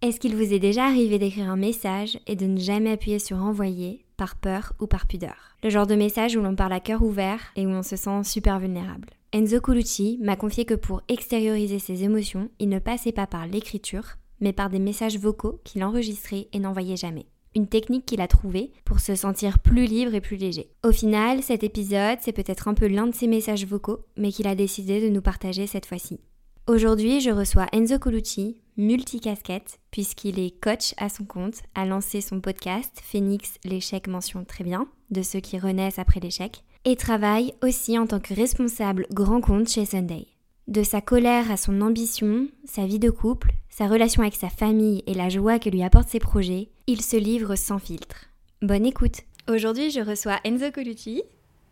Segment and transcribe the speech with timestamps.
[0.00, 3.38] est-ce qu'il vous est déjà arrivé d'écrire un message et de ne jamais appuyer sur
[3.38, 5.56] envoyer par peur ou par pudeur?
[5.62, 8.22] Le genre de message où l'on parle à cœur ouvert et où on se sent
[8.22, 9.08] super vulnérable.
[9.32, 14.16] Enzo Colucci m'a confié que pour extérioriser ses émotions, il ne passait pas par l'écriture,
[14.40, 17.26] mais par des messages vocaux qu'il enregistrait et n'envoyait jamais.
[17.56, 20.70] Une technique qu'il a trouvée pour se sentir plus libre et plus léger.
[20.84, 24.46] Au final, cet épisode, c'est peut-être un peu l'un de ses messages vocaux, mais qu'il
[24.46, 26.20] a décidé de nous partager cette fois-ci.
[26.68, 32.42] Aujourd'hui, je reçois Enzo Colucci, multicasquette, puisqu'il est coach à son compte, a lancé son
[32.42, 37.98] podcast Phoenix l'échec mention très bien, de ceux qui renaissent après l'échec, et travaille aussi
[37.98, 40.26] en tant que responsable grand compte chez Sunday.
[40.66, 45.02] De sa colère à son ambition, sa vie de couple, sa relation avec sa famille
[45.06, 48.26] et la joie que lui apportent ses projets, il se livre sans filtre.
[48.60, 51.22] Bonne écoute Aujourd'hui, je reçois Enzo Colucci.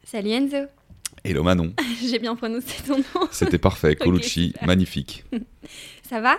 [0.05, 0.69] Salut Enzo
[1.25, 1.73] Hello Manon.
[2.03, 3.29] J'ai bien prononcé ton nom.
[3.31, 5.25] C'était parfait, Colucci, magnifique.
[6.09, 6.37] Ça va?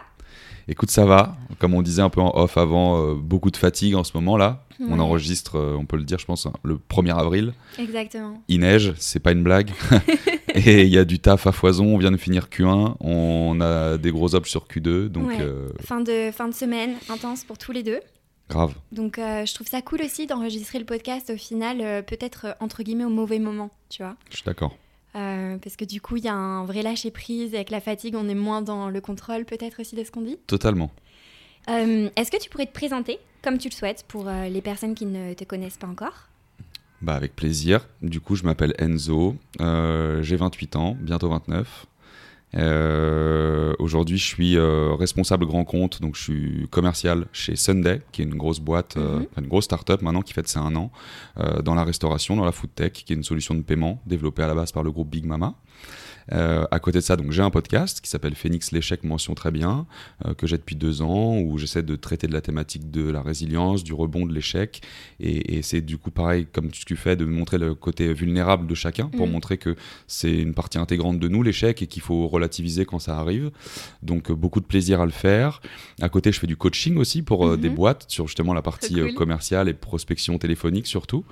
[0.70, 1.38] Écoute, ça va.
[1.60, 4.36] Comme on disait un peu en off avant, euh, beaucoup de fatigue en ce moment
[4.36, 4.66] là.
[4.82, 7.54] On enregistre, euh, on peut le dire, je pense, le 1er avril.
[7.80, 8.44] Exactement.
[8.50, 9.72] Il neige, c'est pas une blague.
[10.54, 11.86] et il y a du taf à foison.
[11.86, 12.96] On vient de finir Q1.
[13.00, 15.08] On a des gros ops sur Q2.
[15.08, 18.00] Donc, euh, fin, de, fin de semaine intense pour tous les deux.
[18.50, 18.74] Grave.
[18.92, 23.10] Donc je trouve ça cool aussi d'enregistrer le podcast au final, peut-être entre guillemets au
[23.10, 24.16] mauvais moment, tu vois.
[24.30, 24.76] Je suis d'accord.
[25.18, 27.56] Euh, parce que du coup, il y a un vrai lâcher prise.
[27.56, 30.38] Avec la fatigue, on est moins dans le contrôle, peut-être aussi de ce qu'on dit.
[30.48, 30.92] Totalement.
[31.70, 34.96] Euh, est-ce que tu pourrais te présenter comme tu le souhaites pour euh, les personnes
[34.96, 36.28] qui ne te connaissent pas encore?
[37.02, 37.88] Bah, Avec plaisir.
[38.02, 39.36] Du coup, je m'appelle Enzo.
[39.60, 41.86] J'ai 28 ans, bientôt 29.
[42.56, 48.22] Euh, aujourd'hui, je suis euh, responsable grand compte, donc je suis commercial chez Sunday, qui
[48.22, 49.28] est une grosse boîte, euh, mhm.
[49.40, 50.92] une grosse start-up maintenant qui fête ses un an,
[51.64, 54.48] dans la restauration, dans la food tech, qui est une solution de paiement développée à
[54.48, 55.56] la base par le groupe Big Mama.
[56.34, 59.52] Euh, à côté de ça, donc j'ai un podcast qui s'appelle Phoenix l'échec mention très
[59.52, 59.86] bien,
[60.26, 63.22] euh, que j'ai depuis deux ans, où j'essaie de traiter de la thématique de la
[63.22, 64.82] résilience, du rebond de l'échec,
[65.20, 69.08] et, c'est du coup pareil comme tu fais de montrer le côté vulnérable de chacun
[69.08, 69.32] pour mm.
[69.32, 73.18] montrer que c'est une partie intégrante de nous l'échec et qu'il faut relativiser quand ça
[73.18, 73.52] arrive.
[74.04, 75.62] Donc euh, beaucoup de plaisir à le faire.
[76.02, 77.74] À côté, je fais du coaching aussi pour des mm-hmm.
[77.74, 81.26] boîtes sur justement la partie commerciale et prospection téléphonique surtout.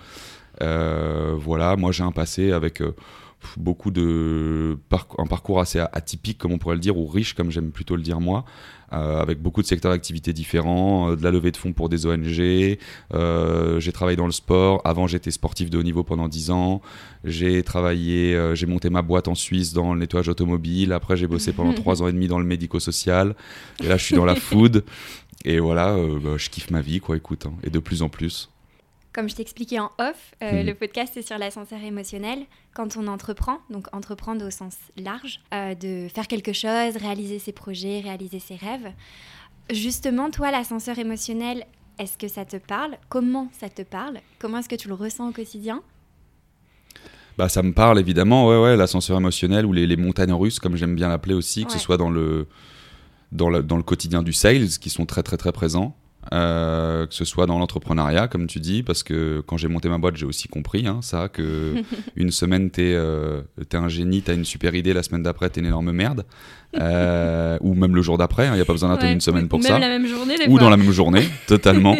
[0.59, 2.81] voilà, moi j'ai un passé avec
[3.57, 4.77] beaucoup de
[5.17, 8.01] un parcours assez atypique comme on pourrait le dire ou riche comme j'aime plutôt le
[8.01, 8.45] dire moi
[8.93, 12.05] euh, avec beaucoup de secteurs d'activité différents euh, de la levée de fonds pour des
[12.05, 12.77] ONG
[13.13, 14.81] euh, j'ai travaillé dans le sport.
[14.85, 16.81] Avant j'étais sportif de haut niveau pendant 10 ans.
[17.23, 20.93] J'ai travaillé j'ai monté ma boîte en Suisse dans le nettoyage automobile.
[20.93, 23.35] Après j'ai bossé pendant 3 ans et demi dans le médico-social.
[23.83, 24.83] Et là je suis dans la food.
[25.43, 28.49] Et voilà bah, je kiffe ma vie quoi écoute hein, et de plus en plus
[29.15, 30.65] comme je t'expliquais en off, euh, mhm.
[30.65, 32.39] le podcast est sur l'ascenseur émotionnel.
[32.73, 37.53] Quand on entreprend, donc entreprendre au sens large, euh, de faire quelque chose, réaliser ses
[37.53, 38.91] projets, réaliser ses rêves.
[39.71, 41.65] Justement, toi, l'ascenseur émotionnel,
[41.97, 42.97] est-ce que ça te parle?
[43.07, 44.17] Comment ça te parle?
[44.37, 45.81] Comment est-ce que tu le ressens au quotidien?
[47.37, 50.75] Bah, ça me parle évidemment, ouais, ouais, l'ascenseur émotionnel ou les, les, montagnes russes, comme
[50.75, 52.47] j'aime bien l'appeler aussi, que ce soit dans le,
[53.31, 55.95] dans, le, dans le quotidien du sales, qui sont très très très présents,
[56.33, 59.97] euh, que ce soit dans l'entrepreneuriat, comme tu dis, parce que quand j'ai monté ma
[59.97, 61.75] boîte, j'ai aussi compris hein, ça, que
[62.15, 65.61] une semaine, t'es euh, es un génie, t'as une super idée, la semaine d'après, t'es
[65.61, 66.25] une énorme merde.
[66.77, 69.47] Euh, ou même le jour d'après, il hein, n'y a pas besoin d'attendre une semaine
[69.47, 69.79] pour ça.
[69.79, 71.95] Même la même journée, Ou dans la même journée, totalement.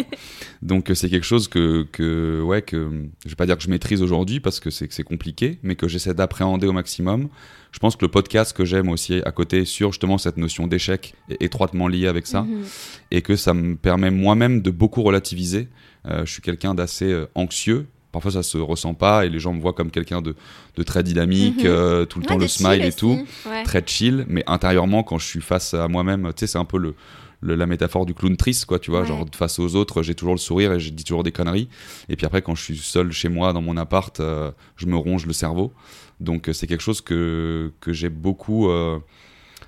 [0.60, 2.90] Donc c'est quelque chose que, que, ouais, que
[3.24, 6.12] je vais pas dire que je maîtrise aujourd'hui parce que c'est compliqué, mais que j'essaie
[6.12, 7.28] d'appréhender au maximum.
[7.76, 11.12] Je pense que le podcast que j'aime aussi à côté sur justement cette notion d'échec
[11.28, 12.64] est étroitement lié avec ça mhm.
[13.10, 15.68] et que ça me permet moi-même de beaucoup relativiser.
[16.06, 19.52] Euh, je suis quelqu'un d'assez euh, anxieux parfois ça se ressent pas et les gens
[19.52, 20.34] me voient comme quelqu'un de,
[20.76, 21.66] de, très dynamique, mhm.
[21.66, 23.26] euh, tout le temps le smile et tout,
[23.64, 26.78] très chill, mais intérieurement quand je suis face à moi-même, tu sais, c'est un peu
[26.78, 26.94] le,
[27.42, 30.40] la métaphore du clown triste, quoi, tu vois, genre face aux autres, j'ai toujours le
[30.40, 31.68] sourire et je dis toujours des conneries.
[32.08, 34.96] Et puis après, quand je suis seul chez moi dans mon appart, euh, je me
[34.96, 35.72] ronge le cerveau.
[36.20, 38.98] Donc euh, c'est quelque chose que, que j'ai beaucoup euh,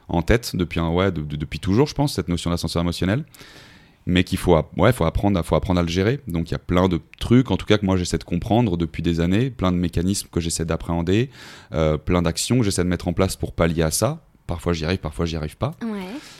[0.09, 3.25] en tête depuis, un, ouais, depuis toujours, je pense, cette notion d'ascenseur émotionnel.
[4.07, 6.21] Mais qu'il faut, ouais, faut, apprendre, faut apprendre à le gérer.
[6.29, 8.79] Donc il y a plein de trucs, en tout cas, que moi j'essaie de comprendre
[8.79, 11.29] depuis des années, plein de mécanismes que j'essaie d'appréhender,
[12.07, 14.25] plein d'actions que j'essaie de mettre en place pour pallier à ça.
[14.47, 15.73] Parfois j'y arrive, parfois j'y arrive pas.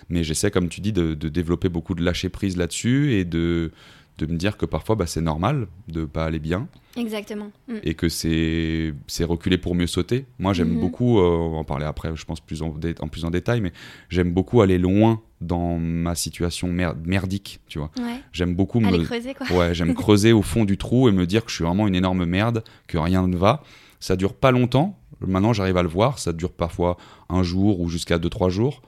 [0.09, 3.71] Mais j'essaie, comme tu dis, de, de développer beaucoup de lâcher prise là-dessus et de,
[4.19, 7.51] de me dire que parfois bah, c'est normal de pas aller bien Exactement.
[7.69, 7.75] Mm.
[7.85, 10.27] et que c'est c'est reculer pour mieux sauter.
[10.39, 10.81] Moi, j'aime Mhm.
[10.81, 13.61] beaucoup, euh, on va en parler après, je pense plus en, en plus en détail,
[13.61, 13.73] mais
[14.09, 17.91] j'aime beaucoup aller loin dans ma situation mer- merdique, tu vois.
[17.99, 18.21] Ouais.
[18.33, 19.47] J'aime beaucoup Aller me creuser, quoi.
[19.57, 21.95] Ouais, j'aime creuser au fond du trou et me dire que je suis vraiment une
[21.95, 23.63] énorme merde, que rien ne va.
[24.01, 24.99] Ça dure pas longtemps.
[25.21, 26.19] Maintenant, j'arrive à le voir.
[26.19, 26.97] Ça dure parfois
[27.29, 28.83] un jour ou jusqu'à deux, trois jours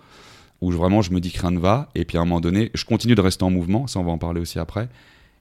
[0.60, 1.88] où vraiment je me dis que rien ne va.
[1.94, 3.86] Et puis à un moment donné, je continue de rester en mouvement.
[3.86, 4.88] Ça, on va en parler aussi après.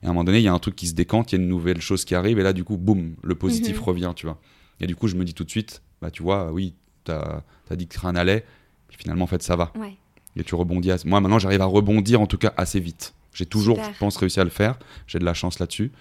[0.02, 1.38] Et à un moment donné, il y a un truc qui se décante, il y
[1.38, 2.38] a une nouvelle chose qui arrive.
[2.38, 3.82] Et là, du coup, boum, le positif Mhm.
[3.84, 4.38] revient, tu vois.
[4.80, 6.74] Et du coup, je me dis tout de suite, bah, tu vois, oui,
[7.04, 8.44] t'as as dit que rien n'allait.
[8.88, 9.72] Puis finalement, en fait, ça va.
[9.76, 9.94] Ouais.
[10.36, 10.90] Et tu rebondis.
[10.90, 13.14] assez- Moi, maintenant, j'arrive à rebondir, en tout cas, assez vite.
[13.34, 13.92] J'ai toujours, Super.
[13.92, 14.78] je pense, réussi à le faire.
[15.06, 15.92] J'ai de la chance là-dessus.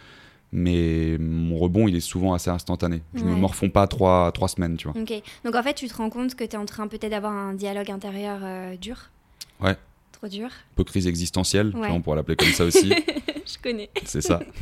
[0.51, 3.03] Mais mon rebond, il est souvent assez instantané.
[3.13, 3.39] Je me Ouais.
[3.39, 4.99] morfonds pas trois, trois semaines, tu vois.
[4.99, 5.13] Ok.
[5.45, 7.53] Donc en fait, tu te rends compte que tu es en train peut-être d'avoir un
[7.53, 9.09] dialogue intérieur euh, dur?
[9.61, 9.77] Ouais.
[10.11, 10.47] Trop dur?
[10.47, 11.89] Un peu crise existentielle, Ouais.
[11.91, 12.91] on pourrait l'appeler comme ça aussi.
[13.51, 13.89] Je connais.
[14.05, 14.39] C'est ça.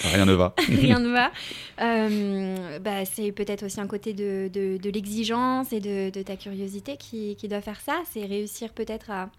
[0.00, 0.54] Rien ne va.
[0.68, 1.32] Rien ne va.
[1.80, 6.36] Euh, bah, c'est peut-être aussi un côté de, de, de l'exigence et de, de ta
[6.36, 8.00] curiosité qui, qui doit faire ça.
[8.12, 9.30] C'est réussir peut-être à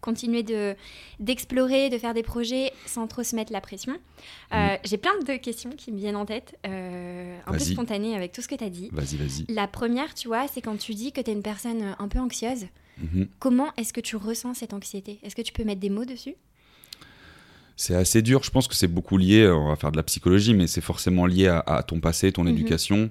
[0.00, 0.74] continuer de
[1.18, 3.94] d'explorer, de faire des projets sans trop se mettre la pression.
[4.54, 8.32] Euh, J'ai plein de questions qui me viennent en tête, euh, un peu spontanées avec
[8.32, 8.88] tout ce que tu as dit.
[8.92, 9.44] Vas-y, vas-y.
[9.52, 12.18] La première, tu vois, c'est quand tu dis que tu es une personne un peu
[12.18, 12.66] anxieuse.
[12.98, 13.28] Mhm.
[13.38, 15.18] Comment est-ce que tu ressens cette anxiété?
[15.22, 16.34] Est-ce que tu peux mettre des mots dessus?
[17.82, 18.42] C'est assez dur.
[18.44, 21.24] Je pense que c'est beaucoup lié, on va faire de la psychologie, mais c'est forcément
[21.24, 22.50] lié à, à ton passé, ton Mhm.
[22.50, 23.10] éducation.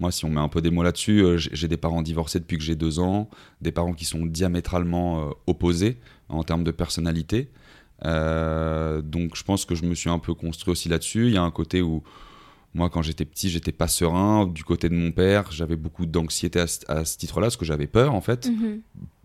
[0.00, 2.56] Moi, si on met un peu des mots là-dessus, euh, j'ai des parents divorcés depuis
[2.56, 3.28] que j'ai deux ans,
[3.60, 5.98] des parents qui sont diamétralement euh, opposés
[6.30, 7.50] en termes de personnalité.
[8.06, 11.26] Euh, donc, je pense que je me suis un peu construit aussi là-dessus.
[11.26, 12.02] Il y a un côté où,
[12.74, 14.46] moi, quand j'étais petit, j'étais pas serein.
[14.46, 17.64] Du côté de mon père, j'avais beaucoup d'anxiété à, ce- à ce titre-là, parce que
[17.66, 18.80] j'avais peur, en fait Mhm.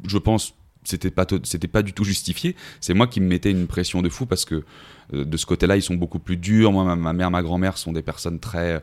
[0.06, 2.56] je pense c'était pas c'était pas du tout justifié.
[2.80, 4.64] C'est moi qui me mettais une pression de fou parce que
[5.14, 6.72] euh, de ce côté-là ils sont beaucoup plus durs.
[6.72, 8.80] Moi ma, ma mère ma grand-mère sont des personnes très euh,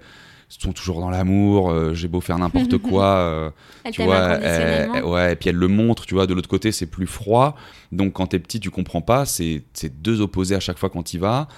[0.48, 3.52] sont toujours dans l'amour euh, j'ai beau faire n'importe quoi
[3.84, 6.26] Elle tu vois elle- ouais et puis elle le montre tu vois.
[6.26, 7.56] De l'autre côté c'est plus froid.
[7.92, 9.26] Donc quand t'es petit tu comprends pas.
[9.26, 11.48] C'est c'est deux opposés à chaque fois quand y vas.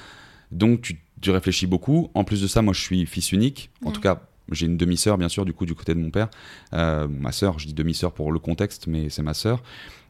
[0.52, 2.10] Donc tu, tu réfléchis beaucoup.
[2.14, 3.70] En plus de ça moi je suis fils unique.
[3.84, 3.93] En Ouais.
[3.93, 6.28] tout cas j'ai une demi-sœur bien sûr du coup du côté de mon père.
[6.72, 9.62] Ma sœur je dis demi-sœur pour le contexte mais c'est ma sœur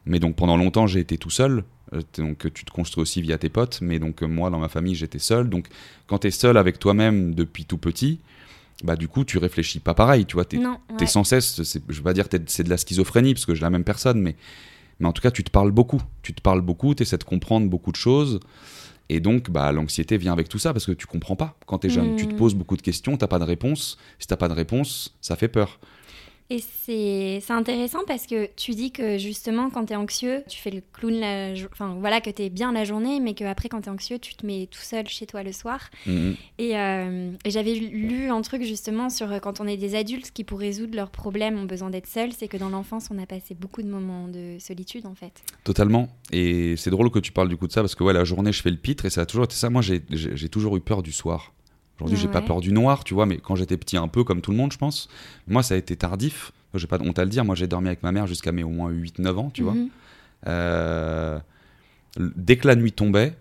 [0.05, 1.63] mais donc pendant longtemps j'ai été tout seul
[1.93, 4.95] Euh, donc tu te construis aussi via tes potes mais donc moi dans ma famille
[4.95, 5.67] j'étais seul donc
[6.07, 8.19] quand tu es seul avec toi-même depuis tout petit
[8.85, 11.05] bah du coup tu réfléchis pas pareil tu vois T'es ouais.
[11.05, 13.69] sans cesse, je vais pas dire que c'est de la schizophrénie parce que j'ai la
[13.69, 14.35] même personne, mais,
[14.99, 16.01] mais en tout cas tu te parles beaucoup.
[16.23, 18.39] Tu te parles beaucoup, tu essaies de comprendre beaucoup de choses.
[19.09, 21.87] Et donc bah, l'anxiété vient avec tout ça parce que tu comprends pas quand tu
[21.87, 22.15] es jeune.
[22.15, 23.97] Tu te poses beaucoup de questions, t'as pas de réponse.
[24.17, 25.79] Si t'as pas de réponse, ça fait peur.
[26.51, 26.59] Et
[27.39, 30.81] c'est intéressant parce que tu dis que justement, quand tu es anxieux, tu fais le
[30.91, 33.91] clown, la enfin voilà, que tu es bien la journée, mais qu'après, quand tu es
[33.91, 35.79] anxieux, tu te mets tout seul chez toi le soir.
[36.05, 36.35] Mhm.
[36.57, 40.31] Et, euh, et j'avais lu un truc justement sur euh, quand on est des adultes
[40.33, 43.25] qui, pour résoudre leurs problèmes, ont besoin d'être seuls, c'est que dans l'enfance, on a
[43.25, 45.31] passé beaucoup de moments de solitude en fait.
[45.63, 46.09] Totalement.
[46.33, 48.51] Et c'est drôle que tu parles du coup de ça parce que ouais, la journée
[48.51, 49.69] je fais le pitre et ça a toujours été ça.
[49.69, 51.53] Moi j'ai toujours eu peur du soir.
[52.01, 52.45] Aujourd'hui Ah j'ai pas ouais.
[52.45, 54.71] peur du noir, tu vois, mais quand j'étais petit un peu comme tout le monde
[54.73, 55.09] je pense.
[55.47, 56.51] Moi ça a été tardif.
[56.73, 57.43] J'ai pas de honte à le dire.
[57.45, 59.73] Moi j'ai dormi avec ma mère jusqu'à mes au moins 8-9 ans, tu vois.
[59.73, 59.89] Mhm.
[60.47, 61.39] Euh,
[62.17, 63.33] dès que la nuit tombait,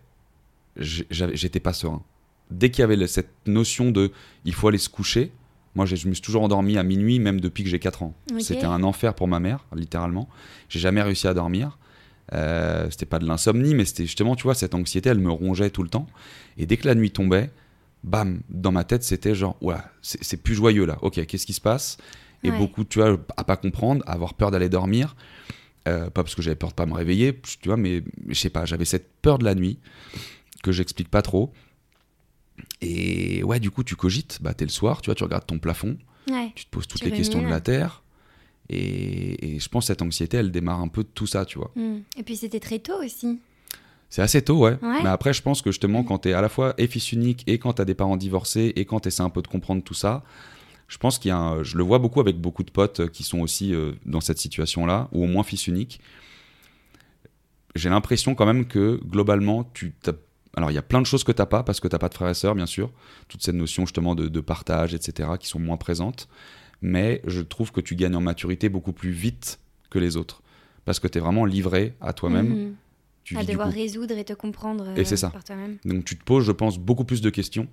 [0.77, 2.03] j'étais pas serein.
[2.51, 4.11] Dès qu'il y avait cette notion de
[4.45, 5.31] il faut aller se coucher,
[5.75, 8.15] moi je me suis toujours endormi à minuit, même depuis que j'ai 4 ans.
[8.41, 10.29] C'était un enfer pour ma mère, littéralement.
[10.69, 11.79] J'ai jamais réussi à dormir.
[12.33, 15.71] Euh, c'était pas de l'insomnie, mais c'était justement, tu vois, cette anxiété, elle me rongeait
[15.71, 16.07] tout le temps.
[16.59, 17.51] Et dès que la nuit tombait,
[18.05, 20.99] bam, dans ma tête, c'était genre, ouais, c'est plus joyeux là.
[21.03, 21.99] Ok, qu'est-ce qui se passe?
[22.43, 22.59] Et Ouais.
[22.59, 25.15] beaucoup, tu vois, à pas comprendre, à avoir peur d'aller dormir.
[25.89, 28.51] Euh, pas parce que j'avais peur de pas me réveiller, tu vois, mais je sais
[28.51, 29.79] pas, j'avais cette peur de la nuit
[30.63, 31.53] que j'explique pas trop.
[32.83, 35.59] Et ouais, du coup, tu cogites, bah t'es le soir, tu vois, tu regardes ton
[35.59, 35.97] plafond,
[36.31, 36.53] Ouais.
[36.55, 38.03] tu te poses toutes Tu les questions de la Terre.
[38.69, 41.59] Et, et je pense que cette anxiété, elle démarre un peu de tout ça, tu
[41.59, 41.73] vois.
[41.75, 41.99] Mm.
[42.19, 43.41] Et puis c'était très tôt aussi.
[44.11, 44.77] C'est assez tôt, ouais.
[44.83, 45.03] Ouais.
[45.05, 47.59] Mais après, je pense que justement, quand t'es à la fois et fils unique et
[47.59, 50.25] quand t'as des parents divorcés et quand t'essaies un peu de comprendre tout ça,
[50.89, 53.07] je pense qu'il y a un- Je le vois beaucoup avec beaucoup de potes euh,
[53.07, 56.01] qui sont aussi euh, dans cette situation-là, ou au moins fils unique.
[57.77, 60.13] J'ai l'impression quand même que globalement, tu t'as-
[60.57, 62.15] Alors, il y a plein de choses que t'as pas parce que t'as pas de
[62.15, 62.91] frères et sœurs, bien sûr.
[63.29, 66.29] Toute cette notion justement de, de partage, etc., qui sont moins présentes.
[66.83, 70.43] Mais je trouve que tu gagnes en maturité beaucoup plus vite que les autres.
[70.85, 72.49] Parce que t'es vraiment livré à toi-même.
[72.49, 72.75] Mhm.
[73.31, 75.31] Tu À vis devoir résoudre et te comprendre Et euh, c'est ça.
[75.31, 75.77] par toi-même.
[75.85, 77.69] donc tu te poses, je pense, beaucoup plus de questions.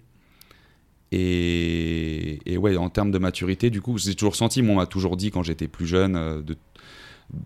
[1.12, 4.86] Et, et ouais, en termes de maturité, du coup, j'ai toujours senti, moi, on m'a
[4.86, 6.56] toujours dit quand j'étais plus jeune, euh, de,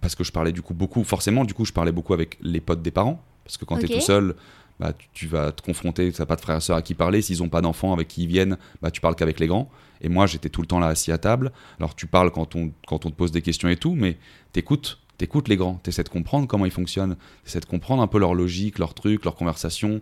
[0.01, 2.59] parce que je parlais du coup beaucoup, forcément, du coup, je parlais beaucoup avec les
[2.59, 4.35] potes des parents, parce que quand tu es tout seul,
[4.77, 7.21] bah, tu, vas te confronter, tu n'as pas de frères et sœurs à qui parler,
[7.21, 9.69] s'ils n'ont pas d'enfants avec qui ils viennent, bah, tu parles qu'avec les grands.
[10.01, 11.53] Et moi, j'étais tout le temps là assis à table.
[11.79, 14.17] Alors, tu parles quand on, quand on te pose des questions et tout, mais
[14.51, 18.17] t'écoutes, t'écoutes les grands, t'essaies de comprendre comment ils fonctionnent, t'essaies de comprendre un peu
[18.17, 20.01] leur logique, leurs trucs, leurs conversations.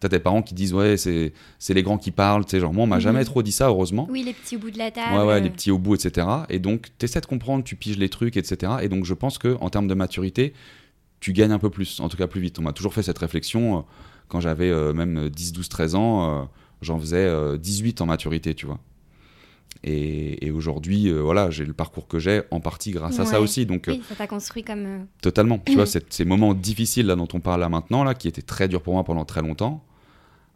[0.00, 1.32] T'as tes parents qui disent ouais c'est
[1.68, 3.02] les grands qui parlent, tu genre moi on m'a mhm.
[3.02, 4.06] jamais trop dit ça heureusement.
[4.10, 5.18] Oui les petits au bout de la table.
[5.18, 6.26] Ouais ouais les petits au bout etc.
[6.48, 8.72] Et donc t'essaies de comprendre, tu piges les trucs etc.
[8.80, 10.54] Et donc je pense que en termes de maturité
[11.20, 12.58] tu gagnes un peu plus, en tout cas plus vite.
[12.58, 13.80] On m'a toujours fait cette réflexion euh,
[14.28, 16.44] quand j'avais euh, même 10, 12, 13 ans, euh,
[16.80, 18.78] j'en faisais 18 en maturité, tu vois.
[19.82, 23.66] Et, aujourd'hui, voilà, j'ai le parcours que j'ai en partie grâce à ça aussi.
[23.66, 25.06] Donc, oui, ça t'a construit comme.
[25.20, 25.58] Totalement.
[25.58, 28.66] Tu vois, ces moments difficiles là dont on parle là maintenant, là, qui étaient très
[28.68, 29.84] durs pour moi pendant très longtemps,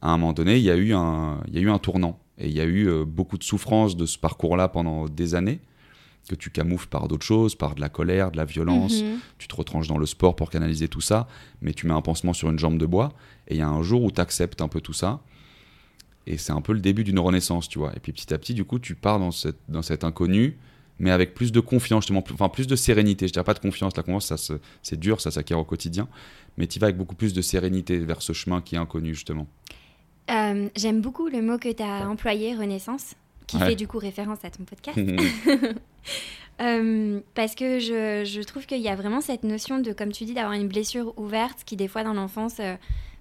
[0.01, 2.19] à un moment donné, il y a eu un, il y a eu un tournant.
[2.39, 5.61] Et il y a eu beaucoup de souffrance de ce parcours-là pendant des années
[6.29, 9.19] que tu camoufles par d'autres choses, par de la colère, de la violence, mhm.
[9.39, 11.27] tu te retranches dans le sport pour canaliser tout ça,
[11.61, 13.13] mais tu mets un pansement sur une jambe de bois,
[13.49, 15.21] et il y a un jour où tu acceptes un peu tout ça,
[16.29, 17.93] et c'est un peu le début d'une renaissance, tu vois.
[17.97, 20.59] Et puis petit à petit, du coup, tu pars dans, cette, dans cet inconnu,
[20.99, 23.27] mais avec plus de confiance, justement, plus, enfin plus de sérénité.
[23.27, 26.07] Je dirais pas de confiance, la confiance, ça c'est dur, ça s'acquiert au quotidien,
[26.59, 29.47] mais tu vas avec beaucoup plus de sérénité vers ce chemin qui est inconnu, justement.
[30.31, 33.15] Euh, j'aime beaucoup le mot que tu as employé, renaissance
[33.47, 34.99] qui fait du coup référence à ton podcast.
[36.61, 40.25] Euh, parce que je, je trouve qu'il y a vraiment cette notion de, comme tu
[40.25, 42.57] dis, d'avoir une blessure ouverte qui, des fois, dans l'enfance.
[42.59, 42.75] Euh,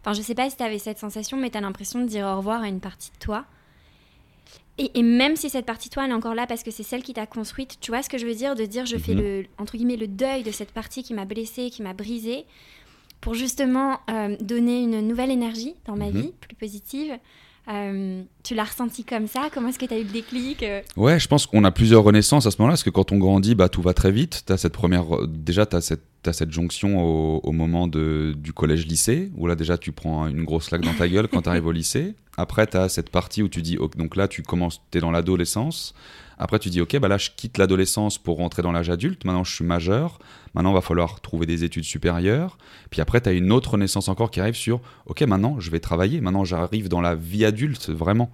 [0.08, 2.26] enfin, je sais pas si tu avais cette sensation, mais tu as l'impression de dire
[2.26, 3.46] au revoir à une partie de toi.
[4.78, 6.84] Et, et, même si cette partie de toi, elle est encore là parce que c'est
[6.84, 9.16] celle qui t'a construite, tu vois ce que je veux dire De dire, je fais
[9.16, 9.22] mhm.
[9.22, 12.46] le, entre guillemets, le deuil de cette partie qui m'a blessée, qui m'a brisée,
[13.20, 16.22] pour justement euh, donner une nouvelle énergie dans ma mhm.
[16.22, 17.18] vie, plus positive.
[17.70, 19.50] Euh, tu l'as ressenti comme ça?
[19.54, 20.82] Comment est-ce que tu as eu le déclic euh?
[20.96, 23.56] Ouais, je pense qu'on a plusieurs renaissances à ce moment-là, parce que quand on grandit,
[23.56, 24.44] bah, tout va très vite.
[24.50, 27.02] As cette première, déjà, tu as cette, cette jonction
[27.44, 31.08] au, moment de, du collège-lycée, où là, déjà, tu prends une grosse claque dans ta
[31.10, 32.16] gueule quand tu arrives au lycée.
[32.38, 35.12] Après, tu as cette partie où tu dis, donc là, tu commences, tu es dans
[35.12, 35.94] l'adolescence.
[36.40, 39.26] Après, tu dis, ok, bah là, je quitte l'adolescence pour rentrer dans l'âge adulte.
[39.26, 40.20] Maintenant, je suis majeur.
[40.54, 42.58] Maintenant, il va falloir trouver des études supérieures.
[42.92, 45.80] Puis après, tu as une autre naissance encore qui arrive sur, ok, maintenant, je vais
[45.80, 46.22] travailler.
[46.22, 48.32] Maintenant, j'arrive dans la vie adulte, vraiment.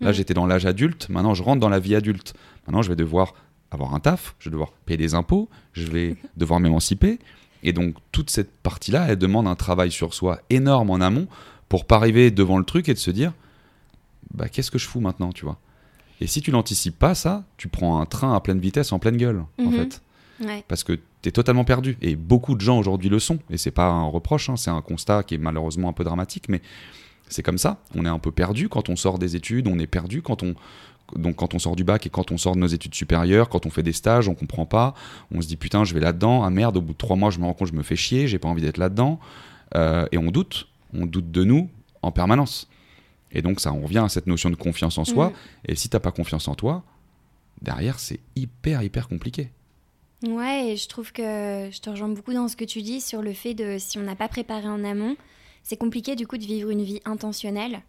[0.00, 0.14] Là, mm.
[0.14, 1.08] j'étais dans l'âge adulte.
[1.08, 2.34] Maintenant, je rentre dans la vie adulte.
[2.66, 3.34] Maintenant, je vais devoir
[3.70, 4.34] avoir un taf.
[4.38, 5.48] Je vais devoir payer des impôts.
[5.72, 7.18] Je vais devoir m'émanciper.
[7.62, 11.26] Et donc, toute cette partie-là, elle demande un travail sur soi énorme en amont
[11.70, 13.32] pour pas arriver devant le truc et de se dire,
[14.34, 15.58] bah, qu'est-ce que je fous maintenant, tu vois?
[16.20, 19.16] Et si tu l'anticipes pas, ça, tu prends un train à pleine vitesse en pleine
[19.16, 19.72] gueule, en mhm.
[19.72, 20.02] fait.
[20.68, 20.92] Parce que
[21.22, 21.96] tu es totalement perdu.
[22.02, 23.38] Et beaucoup de gens aujourd'hui le sont.
[23.50, 26.48] Et c'est pas un reproche, hein, c'est un constat qui est malheureusement un peu dramatique,
[26.48, 26.60] mais
[27.28, 27.80] c'est comme ça.
[27.94, 30.54] On est un peu perdu quand on sort des études, on est perdu quand on,
[31.14, 33.66] donc quand on sort du bac et quand on sort de nos études supérieures, quand
[33.66, 34.94] on fait des stages, on comprend pas,
[35.34, 37.38] on se dit putain je vais là-dedans, ah merde au bout de trois mois je
[37.38, 39.18] me rends compte je me fais chier, j'ai pas envie d'être là-dedans,
[39.74, 41.68] euh, et on doute, on doute de nous
[42.02, 42.68] en permanence.
[43.36, 45.28] Et donc ça on revient à cette notion de confiance en soi.
[45.28, 45.32] Mm.
[45.66, 46.82] Et si t'as pas confiance en toi,
[47.60, 49.50] derrière c'est hyper hyper compliqué.
[50.26, 53.20] Ouais, et je trouve que je te rejoins beaucoup dans ce que tu dis sur
[53.20, 55.16] le fait de si on n'a pas préparé en amont,
[55.62, 57.82] c'est compliqué du coup de vivre une vie intentionnelle.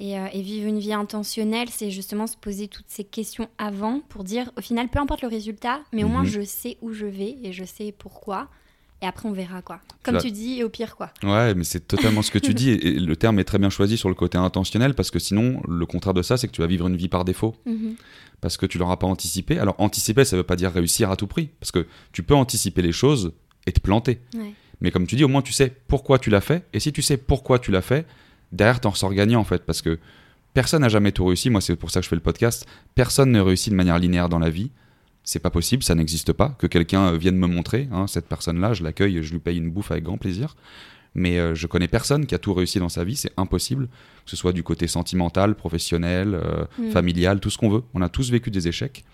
[0.00, 4.24] Et, euh, vivre une vie intentionnelle, c'est justement se poser toutes ces questions avant pour
[4.24, 6.28] dire au final, peu importe le résultat, mais au moins mhm.
[6.28, 8.48] je sais où je vais et je sais pourquoi.
[9.02, 9.80] Et après, on verra quoi.
[10.02, 11.10] Comme tu dis, et au pire quoi.
[11.22, 12.70] Ouais, mais c'est totalement ce que tu dis.
[12.70, 15.86] Et le terme est très bien choisi sur le côté intentionnel parce que sinon, le
[15.86, 17.56] contraire de ça, c'est que tu vas vivre une vie par défaut.
[17.66, 17.94] Mhm.
[18.40, 19.58] Parce que tu l'auras pas anticipé.
[19.58, 21.50] Alors, anticiper, ça veut pas dire réussir à tout prix.
[21.60, 23.32] Parce que tu peux anticiper les choses
[23.66, 24.20] et te planter.
[24.80, 26.64] Mais comme tu dis, au moins tu sais pourquoi tu l'as fait.
[26.72, 28.06] Et si tu sais pourquoi tu l'as fait,
[28.52, 29.64] derrière, tu en ressors gagnant en fait.
[29.64, 29.98] Parce que
[30.54, 31.50] personne n'a jamais tout réussi.
[31.50, 32.66] Moi, c'est pour ça que je fais le podcast.
[32.94, 34.70] Personne ne réussit de manière linéaire dans la vie
[35.30, 36.56] c'est pas possible, ça n'existe pas.
[36.58, 39.70] Que quelqu'un euh, vienne me montrer, hein, cette personne-là, je l'accueille, je lui paye une
[39.70, 40.56] bouffe avec grand plaisir.
[41.14, 43.86] Mais euh, je connais personne qui a tout réussi dans sa vie, c'est impossible,
[44.24, 46.90] que ce soit du côté sentimental, professionnel, euh, mm.
[46.90, 47.82] familial, tout ce qu'on veut.
[47.94, 49.04] On a tous vécu des échecs.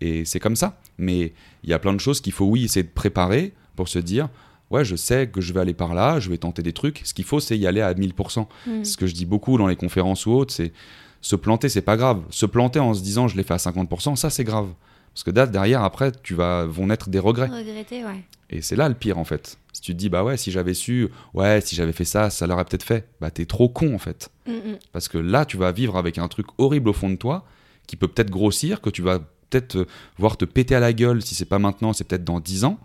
[0.00, 0.80] Et c'est comme ça.
[0.96, 1.32] Mais
[1.64, 4.28] il y a plein de choses qu'il faut, oui, essayer de préparer pour se dire,
[4.70, 7.00] ouais, je sais que je vais aller par là, je vais tenter des trucs.
[7.02, 8.46] Ce qu'il faut, c'est y aller à 1000%.
[8.66, 8.84] Mm.
[8.84, 10.72] Ce que je dis beaucoup dans les conférences ou autres, c'est
[11.20, 12.22] se planter, c'est pas grave.
[12.30, 14.68] Se planter en se disant, je l'ai fait à 50%, ça, c'est grave.
[15.14, 17.48] Parce que derrière, après, tu vas, vont naître des regrets.
[17.48, 18.24] Regretter, ouais.
[18.50, 19.58] Et c'est là le pire, en fait.
[19.72, 22.46] Si tu te dis, bah ouais, si j'avais su, ouais, si j'avais fait ça, ça
[22.46, 23.08] l'aurait peut-être fait.
[23.20, 24.30] Bah t'es trop con, en fait.
[24.46, 24.78] Mm, mm.
[24.92, 27.44] Parce que là, tu vas vivre avec un truc horrible au fond de toi,
[27.86, 29.86] qui peut peut-être grossir, que tu vas peut-être euh,
[30.18, 31.22] voir te péter à la gueule.
[31.22, 32.78] Si c'est pas maintenant, c'est peut-être dans 10 ans.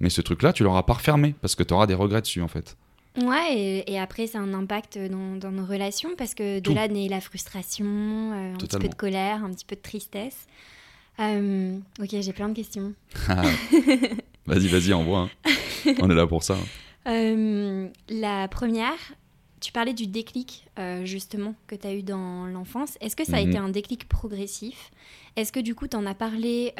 [0.00, 2.48] Mais ce truc-là, tu l'auras pas refermé, parce que tu auras des regrets dessus, en
[2.48, 2.76] fait.
[3.20, 7.20] Ouais, et, après, c'est un impact dans, nos relations, parce que de là naît la
[7.20, 10.46] frustration, euh, un petit peu de colère, un petit peu de tristesse.
[11.22, 12.92] Euh, ok, j'ai plein de questions.
[14.46, 15.28] Vas-y, vas-y, envoie.
[15.46, 15.94] hein.
[16.00, 16.56] On est là pour ça.
[17.06, 18.96] Euh, la première,
[19.60, 22.98] tu parlais du déclic, euh, justement, que tu as eu dans l'enfance.
[23.00, 23.48] Est-ce que ça a Mhm.
[23.48, 24.90] été un déclic progressif?
[25.36, 26.72] Est-ce que du coup, tu en as parlé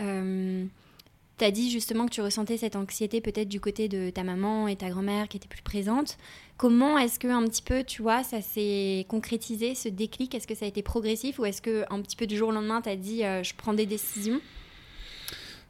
[1.38, 4.68] Tu as dit justement que tu ressentais cette anxiété peut-être du côté de ta maman
[4.68, 6.18] et ta grand-mère qui étaient plus présentes.
[6.56, 10.34] Comment est-ce que un petit peu, tu vois, ça s'est concrétisé, ce déclic?
[10.34, 12.52] Est-ce que ça a été progressif ou est-ce que un petit peu du jour au
[12.52, 14.40] lendemain, tu as dit euh, je prends des décisions?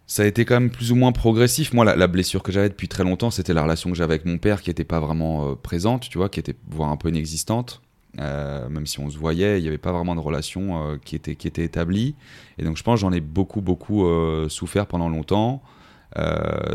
[0.06, 1.72] Ça a été quand même plus ou moins progressif.
[1.72, 4.36] Moi, la, blessure que j'avais depuis très longtemps, c'était la relation que j'avais avec mon
[4.36, 7.80] père qui n'était pas vraiment euh, présente, tu vois, qui était voire un peu inexistante.
[8.20, 11.16] Euh, même si on se voyait, il n'y avait pas vraiment de relation euh, qui,
[11.16, 12.14] était, qui était établie.
[12.58, 15.62] Et donc, je pense j'en ai beaucoup, beaucoup euh, souffert pendant longtemps.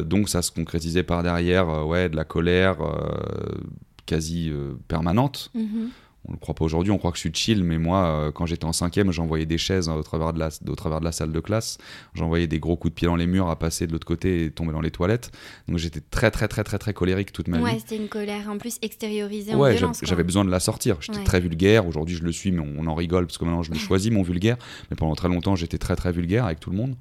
[0.04, 2.78] Donc, ça se concrétisait par derrière, ouais, de la colère
[4.08, 4.52] quasi
[4.88, 5.52] permanente.
[5.54, 5.90] Mhm.
[6.30, 8.46] On le croit pas aujourd'hui, on croit que je suis chill, mais moi, euh, quand
[8.46, 11.14] j'étais en cinquième, j'envoyais des chaises hein, au, travers de la, au travers de la
[11.14, 11.78] salle de classe.
[12.16, 14.52] J'envoyais des gros coups de pied dans les murs à passer de l'autre côté et
[14.52, 15.32] tomber dans les toilettes.
[15.70, 17.80] Donc j'étais très, très, très, très, très colérique toute ma Ouais, vie.
[17.80, 20.00] c'était une colère en plus extériorisée en Ouais, j'avais- violence.
[20.00, 20.08] quoi.
[20.08, 20.98] j'avais besoin de la sortir.
[21.00, 21.24] J'étais Ouais.
[21.24, 21.88] très vulgaire.
[21.88, 24.12] Aujourd'hui, je le suis, mais on, on en rigole parce que maintenant, je le choisis,
[24.12, 24.58] mon vulgaire.
[24.92, 26.96] Mais pendant très longtemps, j'étais très, très vulgaire avec tout le monde.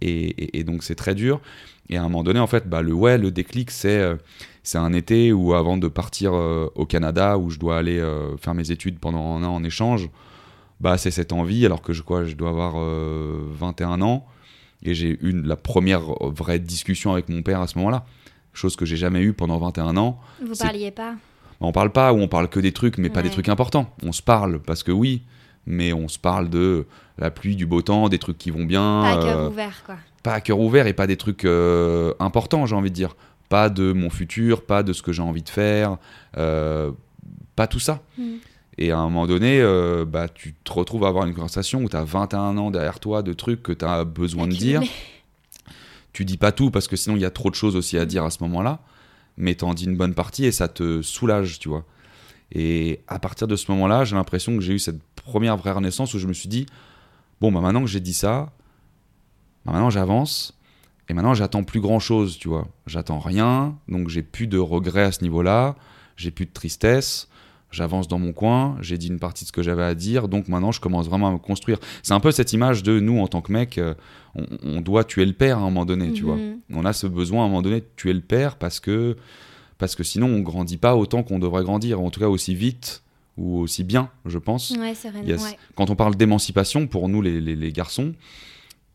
[0.00, 1.40] Et, et- et donc, c'est très dur.
[1.88, 4.16] Et à un moment donné, en fait, bah, le ouais, le déclic, c'est euh,
[4.62, 8.36] c'est un été où, avant de partir euh, au Canada, où je dois aller euh,
[8.36, 10.08] faire mes études pendant un an en échange,
[10.80, 14.26] bah, c'est cette envie, alors que je, quoi, je dois avoir euh, 21 ans.
[14.82, 18.06] Et j'ai eu la première vraie discussion avec mon père à ce moment-là.
[18.54, 20.18] Chose que j'ai jamais eue pendant 21 ans.
[20.46, 21.14] Vous parliez pas?
[21.60, 23.94] On parle pas ou on parle que des trucs, mais pas des trucs importants.
[24.02, 25.22] On se parle parce que oui,
[25.66, 26.86] mais on se parle de
[27.20, 29.02] la pluie, du beau temps, des trucs qui vont bien.
[29.02, 29.96] Pas à cœur euh, ouvert, quoi.
[30.22, 33.14] pas à cœur ouvert et pas des trucs euh, importants, j'ai envie de dire.
[33.48, 35.98] Pas de mon futur, pas de ce que j'ai envie de faire,
[36.36, 36.92] euh,
[37.56, 38.00] pas tout ça.
[38.16, 38.36] Mm.
[38.78, 39.60] Et à un moment donné,
[40.06, 43.22] bah, tu te retrouves à avoir une conversation où tu as 21 ans derrière toi
[43.22, 44.82] de trucs que tu as besoin de dire.
[46.12, 48.04] Tu dis pas tout parce que sinon il y a trop de choses aussi à
[48.04, 48.80] dire à ce moment-là,
[49.36, 51.84] mais t'en dis une bonne partie et ça te soulage, tu vois.
[52.52, 56.12] Et à partir de ce moment-là, j'ai l'impression que j'ai eu cette première vraie renaissance
[56.14, 56.66] où je me suis dit
[57.40, 58.52] bon, bah maintenant que j'ai dit ça,
[59.64, 60.58] bah maintenant j'avance
[61.08, 62.68] et maintenant j'attends plus grand-chose, tu vois.
[62.86, 65.76] J'attends rien, donc j'ai plus de regrets à ce niveau-là,
[66.16, 67.28] j'ai plus de tristesse.
[67.72, 70.48] J'avance dans mon coin, j'ai dit une partie de ce que j'avais à dire, donc
[70.48, 71.78] maintenant je commence vraiment à me construire.
[72.02, 73.94] C'est un peu cette image de nous en tant que mec, euh,
[74.34, 76.34] on, on doit tuer le père à un moment donné, tu vois.
[76.34, 76.58] Mhm.
[76.74, 79.16] On a ce besoin à un moment donné de tuer le père parce que,
[79.78, 83.04] parce que sinon on grandit pas autant qu'on devrait grandir, en tout cas aussi vite
[83.40, 84.70] ou aussi bien, je pense.
[84.78, 85.26] Ouais, sereinement.
[85.28, 85.42] Yes.
[85.42, 85.56] ouais.
[85.74, 88.12] Quand on parle d'émancipation, pour nous les, les- les garçons,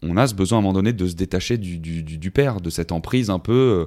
[0.03, 2.31] on a ce besoin à un moment donné de se détacher du, du- du- du
[2.31, 3.85] père, de cette emprise un peu, euh,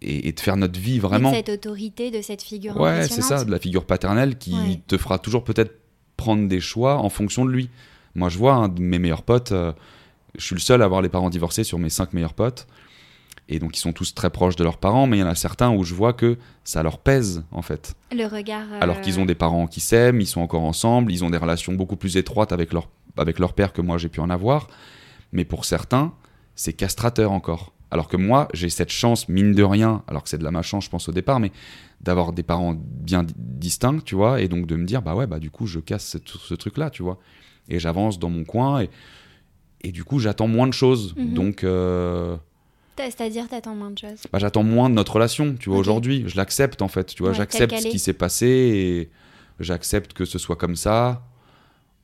[0.00, 1.32] et, et de faire notre vie Et de vraiment.
[1.32, 4.80] cette autorité, de cette figure Ouais, c'est ça, de la figure paternelle qui Ouais.
[4.88, 5.78] te fera toujours peut-être
[6.16, 7.70] prendre des choix en fonction de lui.
[8.16, 9.72] Moi, je vois un de mes meilleurs potes, euh,
[10.36, 12.66] je suis le seul à avoir les parents divorcés sur mes cinq meilleurs potes.
[13.48, 15.34] Et donc, ils sont tous très proches de leurs parents, mais il y en a
[15.34, 17.94] certains où je vois que ça leur pèse, en fait.
[18.14, 18.66] Le regard.
[18.72, 21.38] euh, Alors qu'ils ont des parents qui s'aiment, ils sont encore ensemble, ils ont des
[21.38, 24.68] relations beaucoup plus étroites avec leur, avec leur père que moi j'ai pu en avoir.
[25.32, 26.12] Mais pour certains,
[26.54, 27.72] c'est castrateur encore.
[27.90, 30.84] Alors que moi, j'ai cette chance, mine de rien, alors que c'est de la malchance,
[30.86, 31.52] je pense au départ, mais
[32.00, 35.26] d'avoir des parents bien di- distincts, tu vois, et donc de me dire, bah ouais,
[35.26, 37.18] bah du coup, je casse ce, ce truc-là, tu vois.
[37.68, 38.90] Et j'avance dans mon coin, et,
[39.82, 41.14] et du coup, j'attends moins de choses.
[41.16, 41.34] Mhm.
[41.34, 42.36] Donc, euh,
[42.96, 44.22] C'est-à-dire, t'attends moins de choses.
[44.32, 46.24] bah, j'attends moins de notre relation, tu vois, aujourd'hui.
[46.26, 47.30] Je l'accepte, en fait, tu vois.
[47.32, 47.98] Ouais, j'accepte ce qui est.
[47.98, 49.10] s'est passé et
[49.60, 51.22] j'accepte que ce soit comme ça.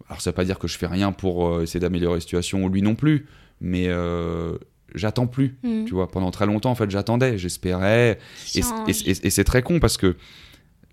[0.09, 2.65] Alors, ça veut pas dire que je fais rien pour euh, essayer d'améliorer la situation,
[2.65, 3.27] ou lui non plus,
[3.61, 4.57] mais euh,
[4.95, 5.85] j'attends plus, Mhm.
[5.85, 6.11] tu vois.
[6.11, 8.19] Pendant très longtemps, en fait, j'attendais, j'espérais.
[8.55, 8.89] Et, Change.
[8.89, 10.17] et- et- et c'est très con parce que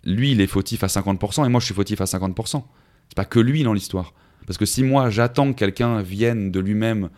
[0.03, 2.67] lui, il est fautif à 50% et moi, je suis fautif à 50%.
[3.07, 4.13] C'est pas que lui dans l'histoire.
[4.45, 7.09] Parce que si moi, j'attends que quelqu'un vienne de lui-même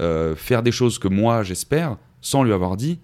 [0.00, 2.98] euh, faire des choses que moi, j'espère, sans lui avoir dit,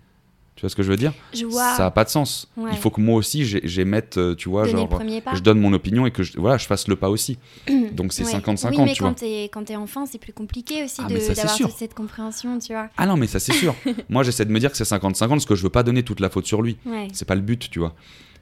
[0.57, 1.13] tu vois ce que je veux dire?
[1.35, 1.75] Je vois.
[1.77, 2.49] Ça n'a pas de sens.
[2.57, 2.71] Ouais.
[2.73, 5.01] Il faut que moi aussi, j'ai- j'émette, euh, tu vois, donner genre,
[5.35, 7.39] je donne mon opinion et que je, voilà, je fasse le pas aussi.
[7.93, 8.31] Donc c'est Ouais.
[8.33, 9.15] 50-50, Oui, mais tu quand vois.
[9.15, 12.89] t'es quand t'es enfant, c'est plus compliqué aussi Ah, d'avoir cette compréhension, tu vois.
[12.97, 13.75] Ah non, mais ça c'est sûr.
[14.09, 16.19] moi, j'essaie de me dire que c'est 50-50 parce que je veux pas donner toute
[16.21, 16.77] la faute sur lui.
[16.87, 17.07] Ouais.
[17.13, 17.95] C'est pas le but, tu vois.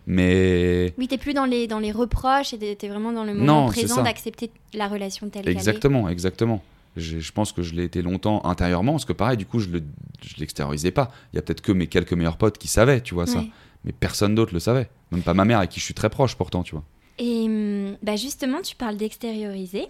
[0.07, 3.65] Mais Oui, t'es plus dans les, dans les reproches et t'es vraiment dans le moment
[3.65, 5.57] Non, présent d'accepter la relation telle qu'elle est.
[5.57, 6.63] Exactement, exactement.
[6.97, 9.83] Je, pense que je l'ai été longtemps intérieurement, parce que pareil, du coup, je le,
[10.23, 11.11] je l'extériorisais pas.
[11.33, 13.45] Il y a peut-être que mes quelques meilleurs potes qui savaient, tu vois ça.
[13.85, 14.89] Mais personne d'autre le savait.
[15.13, 16.85] Même pas ma mère, avec qui je suis très proche pourtant, tu vois.
[17.19, 19.87] Et hum, bah justement, tu parles d'extérioriser.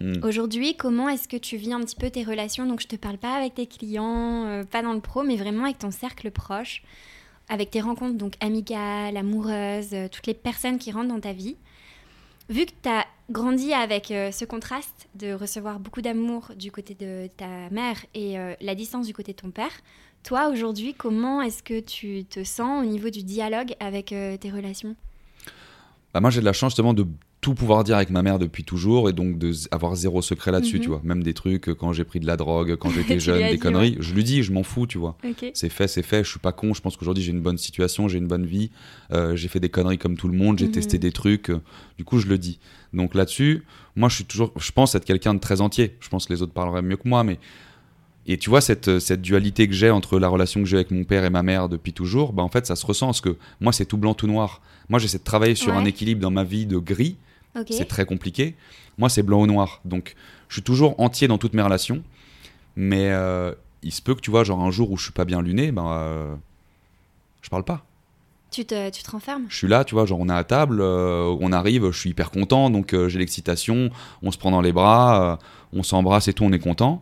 [0.00, 0.24] Hmm.
[0.24, 2.66] Aujourd'hui, comment est-ce que tu vis un petit peu tes relations?
[2.66, 5.64] Donc, je te parle pas avec tes clients, euh, pas dans le pro, mais vraiment
[5.64, 6.82] avec ton cercle proche,
[7.48, 11.56] avec tes rencontres donc amicales, amoureuses, euh, toutes les personnes qui rentrent dans ta vie.
[12.50, 16.96] Vu que tu as grandi avec euh, ce contraste de recevoir beaucoup d'amour du côté
[16.96, 19.70] de ta mère et euh, la distance du côté de ton père,
[20.24, 24.50] Toi, aujourd'hui, comment est-ce que tu te sens au niveau du dialogue avec euh, tes
[24.50, 24.96] relations?
[26.12, 27.06] Bah, Moi, j'ai de la chance justement de
[27.40, 30.76] tout pouvoir dire avec ma mère depuis toujours et donc de avoir zéro secret là-dessus,
[30.76, 30.82] Mhm.
[30.82, 31.00] tu vois.
[31.04, 33.58] Même des trucs euh, quand j'ai pris de la drogue, quand j'étais jeune, des dit,
[33.58, 35.16] conneries, je lui dis, je m'en fous, tu vois.
[35.54, 36.22] C'est fait, c'est fait.
[36.22, 36.74] Je suis pas con.
[36.74, 38.70] Je pense qu'aujourd'hui j'ai une bonne situation, j'ai une bonne vie.
[39.12, 40.58] Euh, j'ai fait des conneries comme tout le monde.
[40.58, 40.72] J'ai Mhm.
[40.72, 41.48] testé des trucs.
[41.50, 41.60] euh,
[41.96, 42.58] du coup, je le dis.
[42.92, 43.62] Donc là-dessus,
[43.96, 44.52] moi, je suis toujours.
[44.58, 45.96] Je pense être quelqu'un de très entier.
[46.00, 47.38] Je pense que les autres parleraient mieux que moi, mais.
[48.26, 51.04] Et tu vois cette, cette dualité que j'ai entre la relation que j'ai avec mon
[51.04, 53.72] père et ma mère depuis toujours, bah en fait ça se ressent parce que moi
[53.72, 54.60] c'est tout blanc tout noir.
[54.90, 57.16] Moi j'essaie de travailler sur un équilibre dans ma vie de gris,
[57.68, 58.54] C'est très compliqué.
[58.98, 59.80] Moi, c'est blanc ou noir.
[59.84, 60.14] Donc,
[60.48, 62.02] je suis toujours entier dans toutes mes relations.
[62.76, 65.24] Mais euh, il se peut que, tu vois, genre un jour où je suis pas
[65.24, 66.34] bien luné, ben, euh,
[67.42, 67.84] je parle pas.
[68.50, 69.46] Tu te, tu te renfermes?
[69.48, 72.10] Je suis là, tu vois, genre on est à table, euh, on arrive, je suis
[72.10, 73.90] hyper content, donc euh, j'ai l'excitation,
[74.22, 75.38] on se prend dans les bras,
[75.72, 77.00] on s'embrasse et tout, on est content.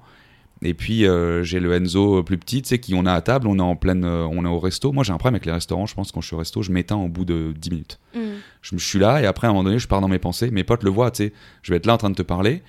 [0.63, 3.47] Et puis euh, j'ai le Enzo plus petit, tu sais, qui on a à table,
[3.47, 4.91] on est en pleine, euh, on est au resto.
[4.93, 6.73] Moi j'ai un problème avec les restaurants, je pense quand je suis au resto, je
[6.73, 7.99] m'éteins au bout de 10 minutes.
[8.15, 8.21] Hmm.
[8.63, 10.51] je, je suis là et après à un moment donné je pars dans mes pensées.
[10.51, 11.33] Mes potes le voient tu sais.
[11.63, 12.63] Je vais être là en train de te parler.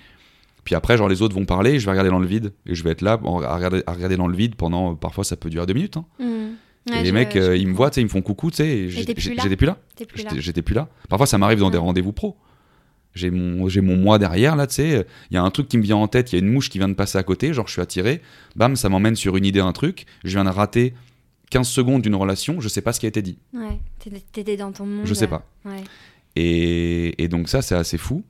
[0.65, 2.53] Puis après genre les autres vont parler et je vais regarder dans le vide.
[2.67, 5.23] Et je vais être là en- à regarder, à regarder dans le vide pendant parfois
[5.23, 6.05] ça peut durer deux minutes hein.
[6.19, 6.93] Hmm.
[6.93, 8.89] et les mecs euh, ils me voient tu sais ils me font coucou tu sais
[8.89, 9.77] j'étais plus là.
[10.39, 10.87] J'étais- plus là.
[11.09, 12.35] Parfois ça m'arrive dans des rendez-vous pro
[13.15, 15.77] j'ai mon j'ai mon moi derrière là tu sais il y a un truc qui
[15.77, 17.53] me vient en tête il y a une mouche qui vient de passer à côté
[17.53, 18.21] genre je suis attiré
[18.55, 20.93] bam ça m'emmène sur une idée un truc je viens de rater
[21.49, 23.79] 15 secondes d'une relation je sais pas ce qui a été dit Ouais.
[24.31, 25.05] T'étais- dans ton monde.
[25.05, 25.83] je sais pas Ouais.
[26.35, 28.23] et, et donc ça, c'est assez fou.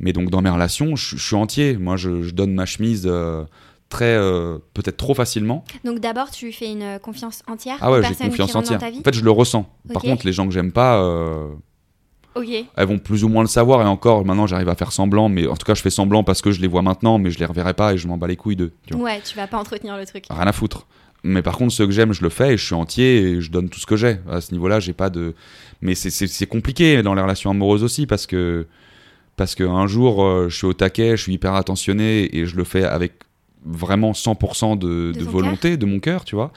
[0.00, 1.76] Mais donc dans mes relations, je, je suis entier.
[1.76, 3.44] Moi, je, je donne ma chemise euh,
[3.88, 5.64] très, euh, peut-être trop facilement.
[5.84, 8.82] Donc d'abord, tu fais une euh, confiance entière Ah ouais, j'ai confiance entière.
[8.82, 9.68] En fait, je le ressens.
[9.92, 11.48] Par contre, les gens que j'aime pas, euh,
[12.36, 12.48] Ok.
[12.76, 13.80] elles vont plus ou moins le savoir.
[13.82, 15.28] Et encore, maintenant, j'arrive à faire semblant.
[15.28, 17.38] Mais en tout cas, je fais semblant parce que je les vois maintenant, mais je
[17.38, 18.72] les reverrai pas et je m'en bats les couilles d'eux.
[18.86, 19.04] tu vois.
[19.04, 20.24] Ouais, tu vas pas entretenir le truc.
[20.30, 20.86] Rien à foutre.
[21.22, 23.50] Mais par contre, ceux que j'aime, je le fais et je suis entier et je
[23.50, 24.18] donne tout ce que j'ai.
[24.30, 25.34] À ce niveau-là, j'ai pas de.
[25.80, 28.66] Mais c'est- compliqué dans les relations amoureuses aussi parce que
[29.36, 32.62] parce qu'un jour, euh, je suis au taquet, je suis hyper attentionné et je le
[32.64, 33.14] fais avec
[33.64, 36.52] vraiment 100% de, De de ton volonté, de mon cœur, tu vois.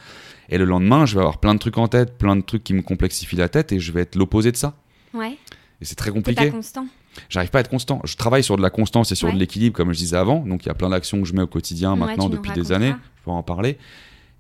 [0.50, 2.74] Et le lendemain, je vais avoir plein de trucs en tête, plein de trucs qui
[2.74, 4.76] me complexifient la tête et je vais être l'opposé de ça.
[5.14, 5.38] Ouais.
[5.82, 6.50] Et c'est très compliqué.
[6.50, 6.88] constant.
[7.30, 8.02] J'arrive pas à être constant.
[8.04, 9.34] Je travaille sur de la constance et sur Ouais.
[9.34, 10.40] de l'équilibre, comme je disais avant.
[10.40, 12.72] Donc il y a plein d'actions que je mets au quotidien Ouais, maintenant depuis des
[12.72, 12.94] années.
[13.20, 13.78] Je peux en parler.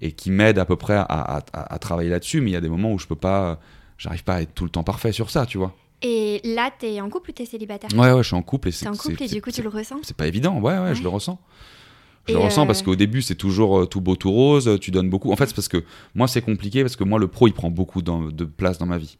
[0.01, 2.41] Et qui m'aident à peu près à, à- à- à travailler là-dessus.
[2.41, 3.59] Mais il y a des moments où je peux pas.
[3.97, 5.75] J'arrive pas à être tout le temps parfait sur ça, tu vois.
[6.03, 7.89] Et là, t'es en couple ou t'es célibataire?
[7.95, 8.87] Ouais, ouais, je suis en couple et c'est.
[8.87, 9.95] En couple et du coup, tu le ressens?
[10.03, 10.95] C'est pas évident, ouais, ouais, Ouais.
[10.95, 11.39] je le ressens.
[12.27, 14.67] Je Et le ressens euh, parce qu'au début, c'est toujours euh, tout beau, tout rose,
[14.67, 15.31] euh, tu donnes beaucoup.
[15.31, 17.71] En fait, c'est parce que moi, c'est compliqué parce que moi, le pro, il prend
[17.71, 19.17] beaucoup dans- de place dans ma vie.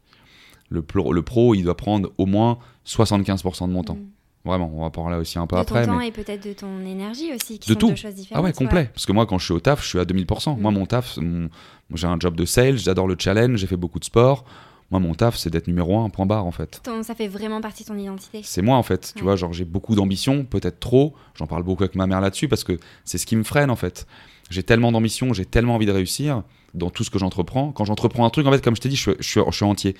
[0.70, 3.94] Le pro, le pro, il doit prendre au moins 75% de mon temps.
[3.94, 4.06] Mm.
[4.44, 5.84] Vraiment, on va parler aussi un peu de après.
[5.84, 6.08] ton temps mais...
[6.08, 7.88] et peut-être de ton énergie aussi, qui De sont tout.
[7.90, 8.42] deux choses différentes.
[8.42, 8.90] Ah ouais, complet.
[8.94, 10.56] Parce que moi, quand je suis au taf, je suis à 2000%.
[10.58, 10.74] Moi, Mm.
[10.74, 11.48] mon taf, mon-
[11.94, 14.44] j'ai un job de sales, j'adore le challenge, j'ai fait beaucoup de sport.
[14.90, 16.80] Moi, mon taf, c'est d'être numéro un, point barre, en fait.
[16.82, 18.40] Ton- ça fait vraiment partie de ton identité.
[18.42, 19.12] C'est moi, en fait.
[19.14, 21.14] Tu vois, genre, j'ai beaucoup d'ambition, peut-être trop.
[21.34, 23.76] J'en parle beaucoup avec ma mère là-dessus parce que c'est ce qui me freine, en
[23.76, 24.06] fait.
[24.48, 27.70] J'ai tellement d'ambition, j'ai tellement envie de réussir dans tout ce que j'entreprends.
[27.72, 29.94] Quand j'entreprends un truc, en fait, comme je t'ai dit, je suis entier.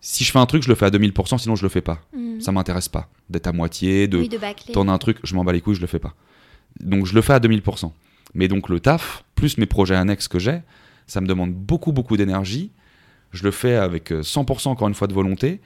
[0.00, 2.00] Si je fais un truc, je le fais à 2000%, sinon je le fais pas.
[2.14, 2.40] Mm.
[2.40, 3.08] Ça m'intéresse pas.
[3.30, 5.86] D'être à moitié, de, Oui, de un truc, je m'en bats les couilles, je le
[5.86, 6.14] fais pas.
[6.80, 7.90] Donc je le fais à 2000%.
[8.34, 10.60] Mais donc le taf, plus mes projets annexes que j'ai,
[11.06, 12.70] ça me demande beaucoup, beaucoup d'énergie.
[13.32, 15.60] Je le fais avec euh, 100% encore une fois de volonté.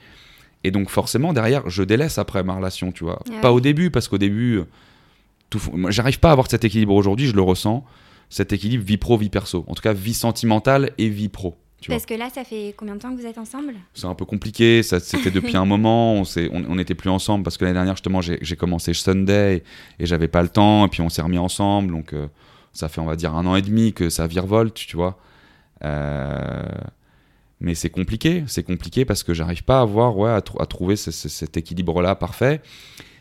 [0.63, 3.19] Et donc forcément, derrière, je délaisse après ma relation, tu vois.
[3.29, 4.65] Ah Pas au début, parce qu'au début, euh,
[5.49, 7.85] tout j'arrive pas à avoir cet équilibre aujourd'hui, je le ressens.
[8.29, 9.65] Cet équilibre vie pro, vie perso.
[9.67, 11.55] En tout cas, vie sentimentale et vie pro.
[11.83, 11.95] Tu vois.
[11.97, 13.73] Parce que là, ça fait combien de temps que vous êtes ensemble?
[13.93, 17.09] C'est un peu compliqué, ça c'était depuis un moment, on s'est- on on n'était plus
[17.09, 19.57] ensemble parce que l'année dernière justement j'ai commencé Sunday
[19.99, 22.27] et, et j'avais pas le temps et puis on s'est remis ensemble donc euh,
[22.71, 25.19] ça fait on va dire un an et demi que ça virevolte, tu vois.
[25.83, 26.63] Euh,
[27.59, 30.65] mais c'est compliqué, c'est compliqué parce que j'arrive pas à voir, ouais, à, trou- à
[30.65, 32.61] trouver ce- ce- cet équilibre-là parfait.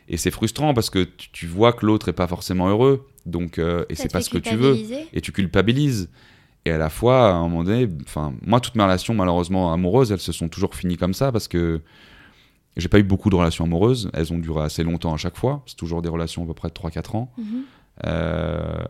[0.08, 3.58] Et c'est frustrant parce que tu, tu vois que l'autre est pas forcément heureux, donc
[3.58, 4.74] euh, et c'est pas ce que tu veux
[5.12, 6.08] et tu culpabilises.
[6.64, 10.12] Et à la fois, à un moment donné, enfin, moi, toutes mes relations, malheureusement, amoureuses,
[10.12, 11.80] elles se sont toujours finies comme ça parce que
[12.76, 14.10] j'ai pas eu beaucoup de relations amoureuses.
[14.14, 15.62] Elles ont duré assez longtemps à chaque fois.
[15.66, 17.32] C'est toujours des relations à peu près de 3-4 ans.
[17.36, 17.62] Mhm.
[18.06, 18.82] Euh,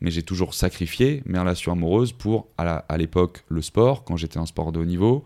[0.00, 4.46] mais j'ai toujours sacrifié mes relations amoureuses pour, à l'époque, le sport, quand j'étais un
[4.46, 5.24] sport de haut niveau.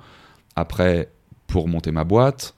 [0.57, 1.11] Après,
[1.47, 2.55] pour monter ma boîte.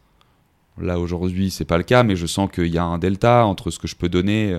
[0.79, 3.71] Là, aujourd'hui, c'est pas le cas, mais je sens qu'il y a un delta entre
[3.71, 4.59] ce que je peux donner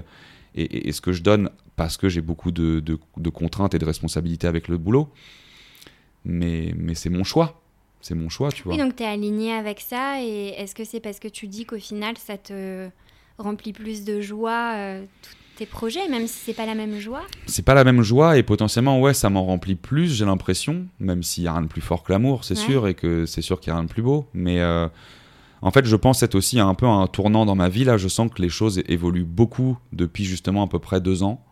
[0.56, 1.50] et, et- et ce que je donne
[1.82, 5.10] parce que j'ai beaucoup de, de- de contraintes et de responsabilités avec le boulot.
[6.26, 7.60] Mais, mais c'est mon choix.
[8.02, 8.74] C'est mon choix, tu vois.
[8.74, 10.22] Oui, donc tu es aligné avec ça.
[10.22, 12.88] Et est-ce que c'est parce que tu dis qu'au final, ça te
[13.40, 17.24] remplit plus de joie, euh, tout- tes projets, même si c'est pas la même joie?
[17.48, 21.24] C'est pas la même joie et potentiellement, ouais, ça m'en remplit plus, j'ai l'impression, même
[21.24, 23.60] s'il y a rien de plus fort que l'amour, c'est sûr, et que c'est sûr
[23.60, 24.28] qu'il y a rien de plus beau.
[24.36, 24.88] Mais euh,
[25.64, 27.84] en fait, je pense être aussi un peu un tournant dans ma vie.
[27.84, 31.44] Là, je sens que les choses évoluent beaucoup depuis justement à peu près deux ans.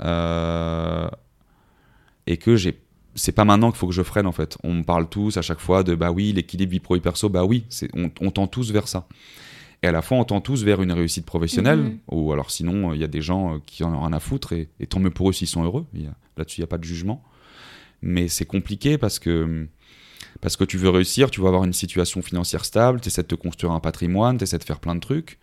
[0.00, 1.08] Euh,
[2.26, 2.80] et que j'ai
[3.16, 4.58] c'est pas maintenant qu'il faut que je freine en fait.
[4.64, 7.28] On me parle tous à chaque fois de bah oui, l'équilibre vie pro et perso,
[7.28, 9.06] bah oui, on, on tend tous vers ça.
[9.84, 11.98] Et à la fois, on tend tous vers une réussite professionnelle, mhm.
[12.10, 14.54] ou alors sinon, il y a des gens euh, qui en ont rien à foutre,
[14.54, 15.84] et, tant mieux pour eux s'ils sont heureux.
[16.38, 17.22] Là-dessus, il n'y a pas de jugement.
[18.00, 19.68] Mais c'est compliqué parce que,
[20.40, 23.28] parce que tu veux réussir, tu veux avoir une situation financière stable, tu essaies de
[23.28, 25.38] te construire un patrimoine, tu essaies de faire plein de trucs.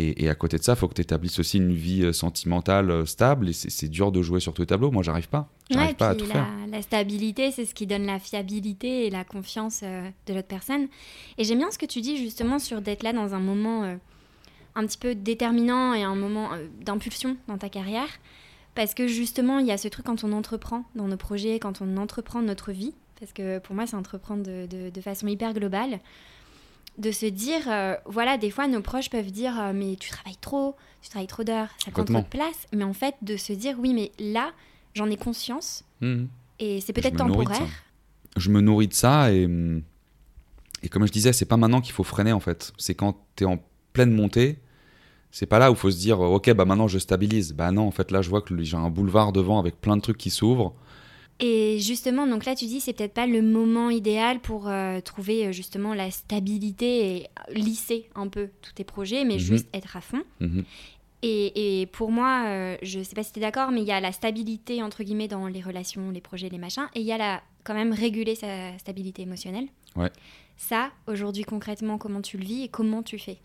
[0.00, 2.90] Et, à côté de ça, il faut que tu établisses aussi une vie euh, sentimentale
[2.90, 3.48] euh, stable.
[3.48, 4.92] Et c'est dur de jouer sur tous les tableaux.
[4.92, 5.48] Moi, j'arrive pas.
[5.70, 6.46] J'arrive pas à tout la, faire.
[6.70, 10.86] La stabilité, c'est ce qui donne la fiabilité et la confiance euh, de l'autre personne.
[11.36, 13.98] Et j'aime bien ce que tu dis justement sur d'être là dans un moment
[14.74, 18.08] un petit peu déterminant et un moment d'impulsion dans ta carrière.
[18.76, 21.80] Parce que justement, il y a ce truc quand on entreprend dans nos projets, quand
[21.80, 22.94] on entreprend notre vie.
[23.18, 25.98] Parce que pour moi, c'est entreprendre de, de façon hyper globale
[26.98, 30.36] de se dire, euh, voilà, des fois nos proches peuvent dire, euh, mais tu travailles
[30.40, 32.66] trop, tu travailles trop d'heures, ça prend trop de place.
[32.72, 34.52] Mais en fait, de se dire, oui, mais là,
[34.94, 36.24] j'en ai conscience mmh.
[36.58, 37.68] et c'est peut-être temporaire.
[38.36, 39.48] Je me nourris de ça et,
[40.82, 42.72] et comme je disais, c'est pas maintenant qu'il faut freiner en fait.
[42.78, 43.58] C'est quand tu es en
[43.92, 44.58] pleine montée.
[45.30, 47.52] C'est pas là où il faut se dire, ok, bah maintenant je stabilise.
[47.52, 50.00] Bah non, en fait, là, je vois que j'ai un boulevard devant avec plein de
[50.00, 50.74] trucs qui s'ouvrent.
[51.40, 55.46] Et justement, donc là, tu dis, c'est peut-être pas le moment idéal pour euh, trouver
[55.46, 59.40] euh, justement la stabilité et lisser un peu tous tes projets, mais mhm.
[59.40, 60.22] juste être à fond.
[60.40, 60.64] Mhm.
[61.22, 63.92] Et, et, pour moi, euh, je sais pas si tu es d'accord, mais il y
[63.92, 67.12] a la stabilité, entre guillemets, dans les relations, les projets, les machins, et il y
[67.12, 69.66] a la, quand même réguler sa stabilité émotionnelle.
[69.96, 70.10] Ouais.
[70.56, 73.38] Ça, aujourd'hui, concrètement, comment tu le vis et comment tu fais?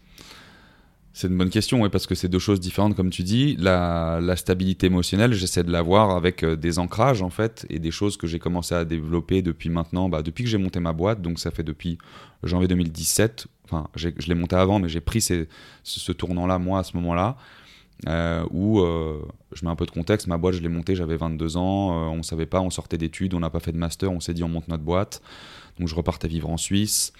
[1.16, 3.56] C'est une bonne question, ouais, parce que c'est deux choses différentes, comme tu dis.
[3.60, 8.18] La, stabilité émotionnelle, j'essaie de l'avoir avec euh, des ancrages, en fait, et des choses
[8.18, 11.40] que j'ai commencé à développer depuis maintenant, bah, depuis que j'ai monté ma boîte, donc
[11.40, 12.00] ça fait depuis
[12.42, 13.46] janvier 2017.
[13.66, 17.38] Enfin, je l'ai monté avant, mais j'ai pris ce, tournant-là, moi, à ce moment-là,
[18.08, 19.22] euh, où euh,
[19.52, 20.26] je mets un peu de contexte.
[20.26, 23.36] Ma boîte, je l'ai montée, j'avais 22 ans, on ne savait pas, on sortait d'études,
[23.36, 25.22] on n'a pas fait de master, on s'est dit, on monte notre boîte.
[25.78, 27.14] Donc, je repartais vivre en Suisse.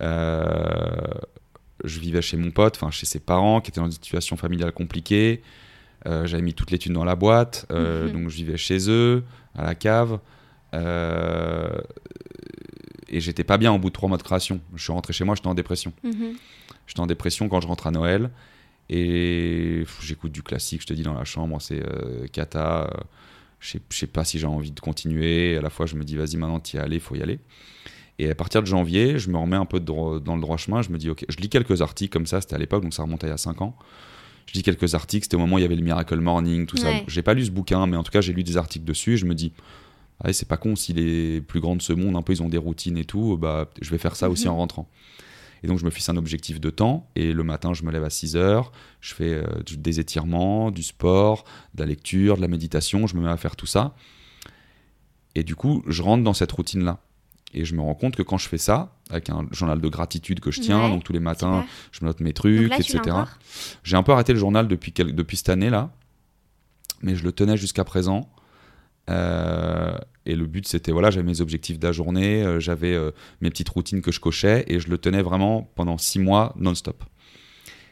[0.00, 1.14] Euh,
[1.84, 4.72] je vivais chez mon pote, enfin chez ses parents, qui étaient dans une situation familiale
[4.72, 5.42] compliquée.
[6.06, 8.12] Euh, j'avais mis toutes les thunes dans la boîte, euh, mhm.
[8.12, 10.18] donc je vivais chez eux, à la cave.
[10.74, 11.78] Euh,
[13.08, 14.60] et j'étais pas bien au bout de trois mois de création.
[14.74, 15.92] Je suis rentré chez moi, j'étais en dépression.
[16.02, 16.36] Mhm.
[16.86, 18.30] J'étais en dépression quand je rentre à Noël.
[18.88, 21.82] Et j'écoute du classique, je te dis, dans la chambre, c'est
[22.30, 22.88] Kata.
[23.58, 25.56] je sais pas si j'ai envie de continuer.
[25.56, 27.40] À la fois, je me dis, vas-y, maintenant, t'y es allé, il faut y aller.
[28.18, 30.82] Et à partir de janvier, je me remets un peu dans le droit chemin.
[30.82, 33.02] Je me dis, ok, je lis quelques articles comme ça, c'était à l'époque, donc ça
[33.02, 33.76] remontait il y a 5 ans.
[34.46, 36.76] Je lis quelques articles, c'était au moment où il y avait le Miracle Morning, tout
[36.76, 36.88] ça.
[37.08, 39.16] J'ai pas lu ce bouquin, mais en tout cas, j'ai lu des articles dessus et
[39.16, 39.52] je me dis,
[40.22, 42.48] ah, c'est pas con si les plus grands de ce monde, un peu, ils ont
[42.48, 44.52] des routines et tout, bah, je vais faire ça aussi mhm.
[44.52, 44.88] en rentrant.
[45.62, 47.08] Et donc, je me fixe un objectif de temps.
[47.16, 48.72] Et le matin, je me lève à 6 heures.
[49.00, 53.06] Je fais euh, des étirements, du sport, de la lecture, de la méditation.
[53.06, 53.94] Je me mets à faire tout ça.
[55.34, 57.00] Et du coup, je rentre dans cette routine-là.
[57.54, 60.40] Et je me rends compte que quand je fais ça, avec un journal de gratitude
[60.40, 63.00] que je tiens, donc tous les matins, je note mes trucs, etc.
[63.82, 65.90] J'ai un peu arrêté le journal depuis, depuis cette année-là,
[67.02, 68.28] mais je le tenais jusqu'à présent.
[69.08, 73.12] Euh, et le but, c'était, voilà, j'avais mes objectifs de la journée, euh, j'avais euh,
[73.40, 77.04] mes petites routines que je cochais, et je le tenais vraiment pendant six mois non-stop.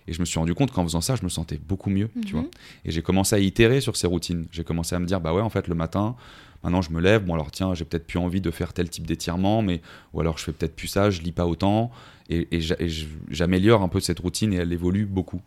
[0.07, 2.35] Et je me suis rendu compte qu'en faisant ça, je me sentais beaucoup mieux, tu
[2.35, 2.41] mhm.
[2.41, 2.51] vois.
[2.85, 4.47] Et j'ai commencé à itérer sur ces routines.
[4.51, 6.17] J'ai commencé à me dire, bah ouais, en fait, le matin,
[6.65, 9.07] Maintenant, je me lève, bon, alors tiens, j'ai peut-être plus envie de faire tel type
[9.07, 9.83] d'étirement, mais
[10.15, 11.91] ou alors je fais peut-être plus ça, je lis pas autant,
[12.31, 12.49] et,
[13.29, 15.43] j'améliore un peu cette routine et elle évolue beaucoup.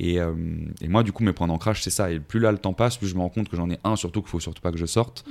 [0.00, 0.34] Euh,
[0.82, 2.10] et, moi, du coup, mes points d'ancrage, c'est ça.
[2.10, 3.96] Et plus là le temps passe, plus je me rends compte que j'en ai un
[3.96, 5.24] surtout qu'il faut surtout pas que je sorte.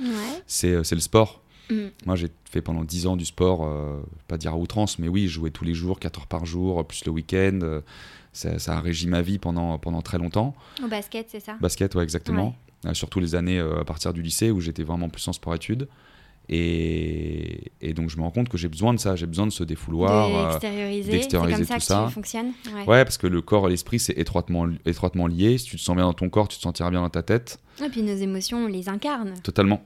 [0.46, 1.40] C'est euh, le sport.
[1.70, 1.86] Mm.
[2.06, 5.28] Moi, j'ai fait pendant 10 ans du sport, euh, pas dire à outrance, mais oui,
[5.28, 7.80] je jouais tous les jours, 4 heures par jour, plus le week-end.
[8.32, 10.56] ça, a régi ma vie pendant, pendant très longtemps.
[10.82, 11.56] Au basket, c'est ça?
[11.60, 12.56] Basket, ouais, exactement.
[12.86, 15.88] Euh, surtout les années euh, à partir du lycée où j'étais vraiment plus en sport-études.
[16.48, 19.52] Et, et, donc je me rends compte que j'ai besoin de ça, j'ai besoin de
[19.52, 22.06] ce défouloir, d'extérioriser, d'extérioriser tout ça.
[22.08, 22.52] Que fonctionne.
[22.74, 23.04] Ouais.
[23.04, 25.56] parce que le corps et l'esprit c'est étroitement, étroitement lié.
[25.58, 27.60] Si tu te sens bien dans ton corps, tu te sentiras bien dans ta tête.
[27.82, 29.34] Et puis nos émotions, on les incarne.
[29.44, 29.82] Totalement.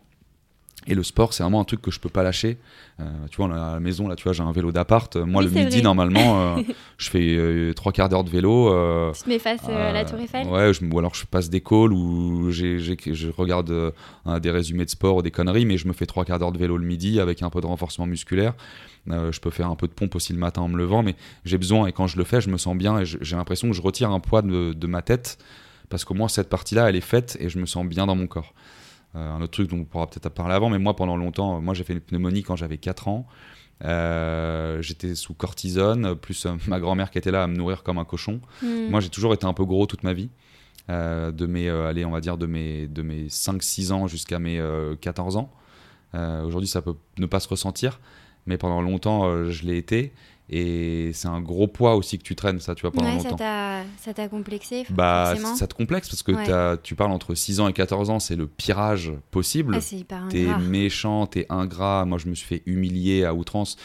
[0.89, 2.59] Et le sport, c'est vraiment un truc que je peux pas lâcher.
[3.01, 5.17] Euh, tu vois, à la maison, là, tu vois, j'ai un vélo d'appart.
[5.17, 6.63] Moi, le midi, normalement, euh,
[6.99, 8.69] je fais euh, trois quarts d'heure de vélo.
[9.13, 10.47] tu te mets face à la Tour Eiffel?
[10.47, 13.93] Ouais, ou alors je passe des calls ou je regarde
[14.41, 16.59] des résumés de sport ou des conneries, mais je me fais trois quarts d'heure de
[16.59, 18.55] vélo le midi avec un peu de renforcement musculaire.
[19.09, 21.59] je peux faire un peu de pompe aussi le matin en me levant, mais j'ai
[21.59, 23.83] besoin, et quand je le fais, je me sens bien et j'ai l'impression que je
[23.83, 25.39] retire un poids de, de ma tête
[25.89, 28.27] parce qu'au moins cette partie-là, elle est faite et je me sens bien dans mon
[28.27, 28.55] corps.
[29.17, 31.75] Euh, un autre truc dont on pourra peut-être parler avant, mais moi pendant longtemps, moi
[31.75, 33.27] j'ai fait une pneumonie quand j'avais 4 ans.
[33.85, 38.05] Euh, j'étais sous cortisone, plus ma grand-mère qui était là à me nourrir comme un
[38.05, 38.41] cochon.
[38.63, 38.89] Hmm.
[38.91, 40.31] Moi j'ai toujours été un peu gros toute ma vie.
[40.89, 44.63] de mes, allez, on va dire de mes, de mes 5-6 ans jusqu'à mes
[45.01, 45.51] 14 ans.
[46.15, 48.01] Aujourd'hui ça peut ne pas se ressentir,
[48.47, 50.13] mais pendant longtemps je l'ai été.
[50.49, 53.37] Et c'est un gros poids aussi que tu traînes, ça, tu vois, pendant ouais, longtemps.
[53.99, 57.73] Ça t'a complexé Bah, ça te complexe parce que tu parles entre 6 ans et
[57.73, 59.75] 14 ans, c'est le pirage possible.
[59.77, 62.05] Ah, c'est hyper T'es méchant, t'es ingrat.
[62.05, 63.77] Moi, je me suis fait humilier à outrance.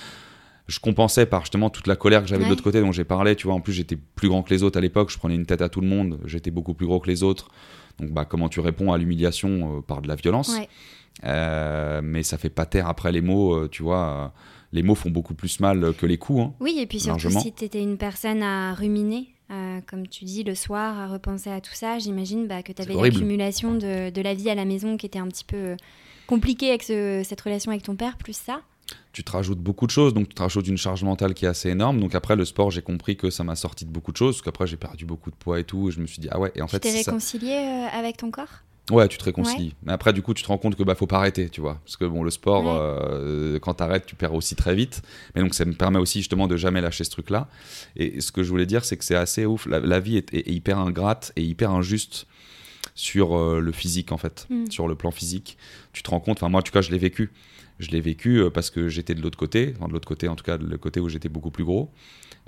[0.68, 3.36] Je compensais par justement toute la colère que j'avais de l'autre côté dont j'ai parlé.
[3.36, 5.10] Tu vois, en plus, j'étais plus grand que les autres à l'époque.
[5.12, 6.20] Je prenais une tête à tout le monde.
[6.26, 7.50] J'étais beaucoup plus gros que les autres.
[8.00, 10.56] Donc, bah, comment tu réponds à l'humiliation euh, Par de la violence?
[11.26, 14.34] Euh, mais ça fait pas taire après les mots, euh, tu vois
[14.74, 16.42] les mots font beaucoup plus mal que les coups.
[16.42, 20.24] Hein, oui, et puis surtout si tu étais une personne à ruminer, euh, comme tu
[20.24, 24.10] dis, le soir, à repenser à tout ça, j'imagine bah, que tu avais l'accumulation de,
[24.10, 25.76] de, la vie à la maison qui était un petit peu euh,
[26.26, 28.62] compliquée avec cette relation avec ton père, plus ça.
[29.12, 31.50] Tu te rajoutes beaucoup de choses, donc tu te rajoutes une charge mentale qui est
[31.50, 32.00] assez énorme.
[32.00, 34.42] Donc après, le sport, j'ai compris que ça m'a sorti de beaucoup de choses, parce
[34.44, 36.52] qu'après, j'ai perdu beaucoup de poids et tout, et je me suis dit, ah ouais,
[36.56, 36.80] et en tu fait.
[36.80, 38.64] Tu t'es réconcilié euh, avec ton corps?
[38.90, 39.76] Ouais, tu te réconcilies.
[39.84, 41.80] Mais après, du coup, tu te rends compte que bah faut pas arrêter, tu vois.
[41.86, 45.02] Parce que bon, le sport, euh, quand tu arrêtes, tu perds aussi très vite.
[45.36, 47.48] Mais donc, ça me permet aussi justement de jamais lâcher ce truc-là.
[47.96, 49.68] Et ce que je voulais dire, c'est que c'est assez ouf.
[49.68, 52.28] La, vie est, hyper ingrate et hyper injuste
[52.96, 54.72] sur euh, le physique, en fait, mm.
[54.72, 55.58] sur le plan physique.
[55.94, 57.32] Tu te rends compte, enfin, moi, en tout cas, je l'ai vécu.
[57.80, 60.36] Je l'ai vécu euh, parce que j'étais de l'autre côté, enfin, de l'autre côté, en
[60.36, 61.92] tout cas, le côté où j'étais beaucoup plus gros.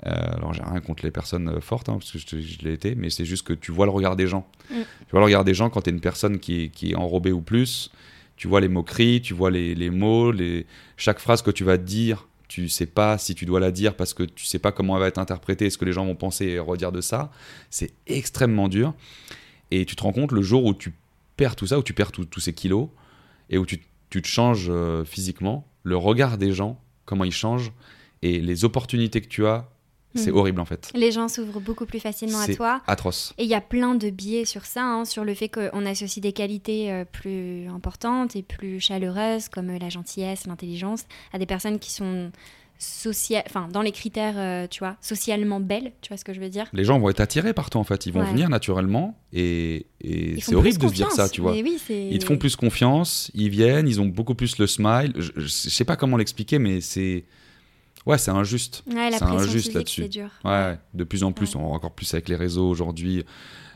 [0.06, 2.94] Euh, alors j'ai rien contre les personnes euh, fortes, hein, parce que je, l'ai été,
[2.94, 4.46] mais c'est juste que tu vois le regard des gens.
[4.70, 4.74] Mm.
[4.74, 6.94] Tu vois le regard des gens quand tu es une personne qui est, qui est
[6.94, 7.90] enrobée ou plus.
[8.36, 10.66] Tu vois les moqueries, tu vois les, les mots, les...
[10.96, 14.12] chaque phrase que tu vas dire, tu sais pas si tu dois la dire parce
[14.12, 16.46] que tu sais pas comment elle va être interprétée, ce que les gens vont penser
[16.46, 17.30] et redire de ça.
[17.70, 18.92] C'est extrêmement dur.
[19.70, 20.92] Et tu te rends compte le jour où tu
[21.36, 22.88] perds tout ça, où tu perds tous ces kilos
[23.50, 27.72] et où tu, tu te changes euh, physiquement, le regard des gens, comment ils changent
[28.22, 29.68] et les opportunités que tu as
[30.14, 30.36] c'est hmm.
[30.36, 30.90] horrible en fait.
[30.94, 32.80] Les gens s'ouvrent beaucoup plus facilement à toi.
[32.86, 33.34] atroce.
[33.38, 36.22] Et il y a plein de biais sur ça, hein, sur le fait qu'on associe
[36.22, 41.46] des qualités euh, plus importantes et plus chaleureuses, comme euh, la gentillesse, l'intelligence, à des
[41.46, 42.30] personnes qui sont
[43.46, 46.48] enfin dans les critères, euh, tu vois, socialement belles, tu vois ce que je veux
[46.48, 46.66] dire?
[46.72, 50.40] Les gens vont être attirés par toi en fait, ils vont venir naturellement et, et
[50.40, 51.54] c'est horrible de se dire ça, tu vois.
[51.56, 55.12] ils te font plus confiance, ils viennent, ils ont beaucoup plus le smile.
[55.16, 57.24] Je, je sais pas comment l'expliquer, mais c'est
[58.06, 58.84] Ouais, c'est injuste.
[58.86, 60.08] Ouais, c'est injuste là-dessus.
[60.44, 63.24] Ouais, de plus en plus, encore plus avec les réseaux aujourd'hui,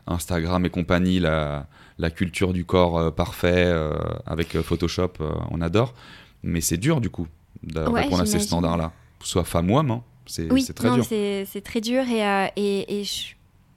[0.07, 1.67] Instagram et compagnie, la,
[1.99, 3.95] la culture du corps euh, parfait euh,
[4.27, 5.15] avec euh, Photoshop,
[5.51, 5.95] on adore.
[6.43, 7.27] Mais c'est dur du coup
[7.63, 9.91] de répondre à ces standards-là, soit femme ou homme.
[9.91, 10.03] Hein.
[10.27, 11.05] C'est oui, très dur.
[11.05, 13.05] C'est très dur et, et,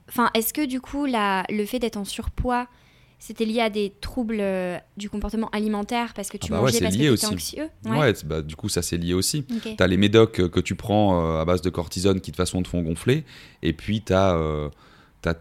[0.09, 2.67] enfin, est-ce que du coup, la, le fait d'être en surpoids
[3.21, 6.79] c'était lié à des troubles euh, du comportement alimentaire parce que tu ah bah mangeais
[6.79, 9.45] parce que tu étais anxieux Ouais, bah, du coup, ça c'est lié aussi.
[9.45, 12.35] Tu as les médocs euh, que tu prends euh, à base de cortisone qui de
[12.35, 13.23] toute façon te font gonfler.
[13.61, 14.35] Et puis tu as,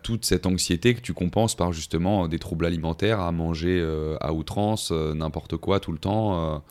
[0.03, 3.83] toute cette anxiété que tu compenses par justement des troubles alimentaires à manger
[4.21, 6.63] à outrance, n'importe quoi tout le temps.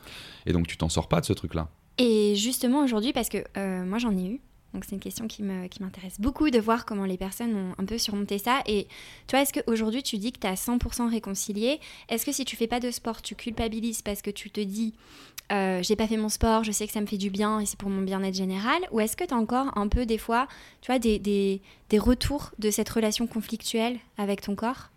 [0.46, 1.68] et donc tu t'en sors pas de ce truc-là.
[1.98, 3.38] Et justement aujourd'hui, parce que
[3.82, 4.40] moi j'en ai eu,
[4.72, 7.84] donc c'est une question qui m'intéresse qui beaucoup de voir comment les personnes ont un
[7.84, 8.60] peu surmonté ça.
[8.66, 8.86] Et
[9.26, 11.80] tu vois, est-ce qu'aujourd'hui tu dis que tu as 100% réconcilié?
[12.08, 14.94] Est-ce que si tu fais pas de sport, tu culpabilises parce que tu te dis
[15.52, 17.66] euh, j'ai pas fait mon sport, je sais que ça me fait du bien et
[17.66, 18.80] c'est pour mon bien-être général?
[18.92, 20.46] Ou est-ce que tu as encore un peu des fois,
[20.80, 24.90] tu vois, des, des, des retours de cette relation conflictuelle avec ton corps?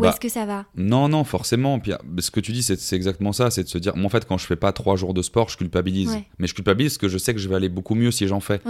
[0.00, 0.66] Bah, est-ce que ça va?
[0.76, 1.78] Non, non, forcément.
[1.78, 3.50] Puis, ce que tu dis, c'est exactement ça.
[3.50, 5.48] C'est de se dire, moi, en fait, quand je fais pas trois jours de sport,
[5.48, 6.18] je culpabilise.
[6.38, 8.40] Mais je culpabilise parce que je sais que je vais aller beaucoup mieux si j'en
[8.40, 8.60] fais.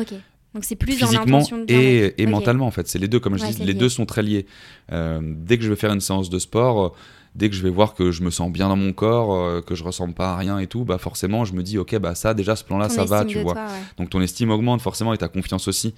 [0.53, 2.89] Donc c'est plus physiquement dans et, et mentalement en fait.
[2.89, 4.47] C'est les deux, comme je dis, les deux sont très liés.
[4.93, 6.95] Euh, dès que je vais faire une séance de sport,
[7.35, 9.75] dès que je vais voir que je me sens bien dans mon corps, euh, que
[9.75, 12.35] je ressemble pas à rien et tout, bah forcément je me dis ok bah ça
[12.35, 13.55] déjà ce plan-là ça va, tu vois.
[13.99, 15.95] Donc ton estime augmente forcément et ta confiance aussi.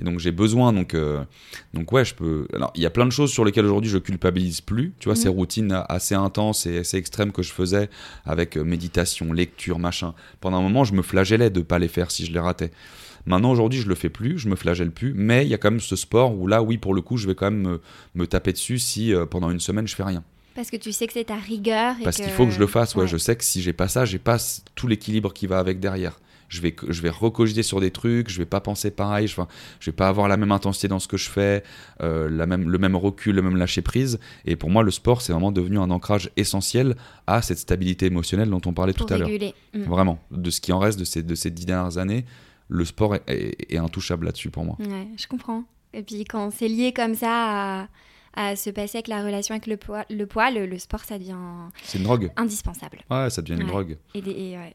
[0.00, 1.24] Et donc j'ai besoin donc euh,
[1.74, 2.46] donc ouais je peux.
[2.54, 4.94] Alors il y a plein de choses sur lesquelles aujourd'hui je culpabilise plus.
[4.98, 5.34] Tu vois ces mhm.
[5.34, 7.90] routines assez intenses et assez extrêmes que je faisais
[8.24, 10.14] avec euh, méditation, lecture, machin.
[10.40, 12.70] Pendant un moment je me flagellais de pas les faire si je les ratais.
[13.28, 15.72] Maintenant, aujourd'hui, je le fais plus, je me flagelle plus, mais il y a quand
[15.72, 17.80] même ce sport où là, oui, pour le coup, je vais quand même me,
[18.14, 20.22] me taper dessus si pendant une semaine, je fais rien.
[20.56, 21.94] Parce que tu sais que c'est ta rigueur.
[22.02, 23.06] Parce qu'il faut que je le fasse, ouais.
[23.06, 24.38] Je sais que si j'ai pas ça, j'ai pas
[24.74, 26.18] tout l'équilibre qui va avec derrière.
[26.48, 29.34] Je vais, je vais recogiter sur des trucs, je vais pas penser pareil, je,
[29.80, 31.64] je vais pas avoir la même intensité dans ce que je fais,
[32.00, 34.20] euh, la même, le même recul, le même lâcher prise.
[34.44, 36.94] Et pour moi, le sport, c'est vraiment devenu un ancrage essentiel
[37.26, 39.28] à cette stabilité émotionnelle dont on parlait tout à l'heure.
[39.28, 39.82] Mm.
[39.82, 42.24] Vraiment, de ce qui en reste de ces, de ces dix dernières années,
[42.68, 44.76] le sport est, est, est intouchable là-dessus pour moi.
[44.78, 45.64] Ouais, je comprends.
[45.92, 47.88] Et puis quand c'est lié comme ça à
[48.36, 51.36] à se passer avec la relation avec le poids, le, poids, le, sport, ça devient
[51.82, 52.30] c'est une drogue.
[52.36, 53.00] indispensable.
[53.10, 53.96] Ouais, ça devient une drogue.
[54.14, 54.74] Et, et ouais.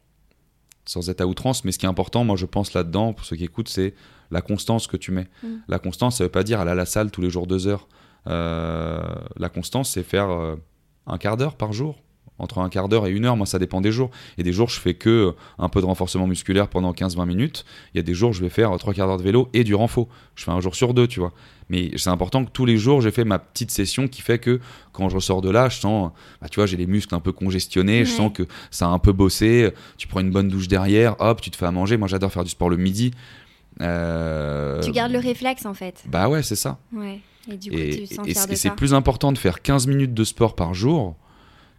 [0.84, 3.36] Sans être à outrance, mais ce qui est important, moi je pense là-dedans, pour ceux
[3.36, 3.94] qui écoutent, c'est
[4.32, 5.28] la constance que tu mets.
[5.42, 5.48] Mm.
[5.68, 7.86] La constance, ça veut pas dire aller à la salle tous les jours deux heures.
[8.26, 9.00] Euh,
[9.36, 10.56] la constance, c'est faire euh,
[11.06, 12.02] un quart d'heure par jour,
[12.38, 14.10] entre un quart d'heure et une heure, moi ça dépend des jours.
[14.36, 17.64] Et des jours, je fais que euh, un peu de renforcement musculaire pendant 15-20 minutes.
[17.94, 19.74] Il y a des jours, je vais faire trois quarts d'heure de vélo et du
[19.74, 20.08] renfort.
[20.34, 21.32] Je fais un jour sur deux, tu vois.
[21.68, 24.60] Mais c'est important que tous les jours, j'ai fait ma petite session qui fait que
[24.92, 26.10] quand je ressors de là, je sens,
[26.40, 28.98] bah, tu vois, j'ai les muscles un peu congestionnés, je sens que ça a un
[28.98, 29.70] peu bossé.
[29.96, 31.96] Tu prends une bonne douche derrière, hop, tu te fais à manger.
[31.96, 33.12] Moi, j'adore faire du sport le midi.
[33.78, 36.02] Tu gardes le réflexe en fait.
[36.08, 36.78] Bah ouais, c'est ça.
[36.92, 37.20] Ouais.
[37.50, 40.74] Et du coup, et, et c'est plus important de faire 15 minutes de sport par
[40.74, 41.16] jour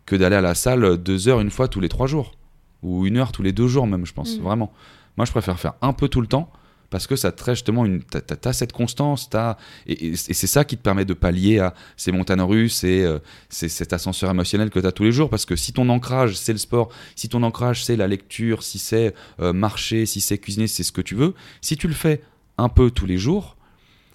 [0.06, 2.36] que d'aller à la salle deux heures une fois tous les trois jours.
[2.82, 4.38] Ou une heure tous les deux jours même, je pense.
[4.38, 4.41] Mm.
[4.41, 4.74] Vraiment.
[5.18, 6.51] Moi, je préfère faire un peu tout le temps
[6.93, 8.04] parce que ça te justement une.
[8.04, 12.43] T'as cette constance, as, et, c'est ça qui te permet de pallier à ces montagnes
[12.43, 13.18] russes et euh,
[13.49, 15.32] c'est cet ascenseur émotionnel que tu as tous les jours.
[15.32, 18.78] Parce que si ton ancrage, c'est le sport, si ton ancrage, c'est la lecture, si
[18.78, 22.22] c'est euh, marcher, si c'est cuisiner, c'est ce que tu veux, si tu le fais
[22.60, 23.58] un peu tous les jours,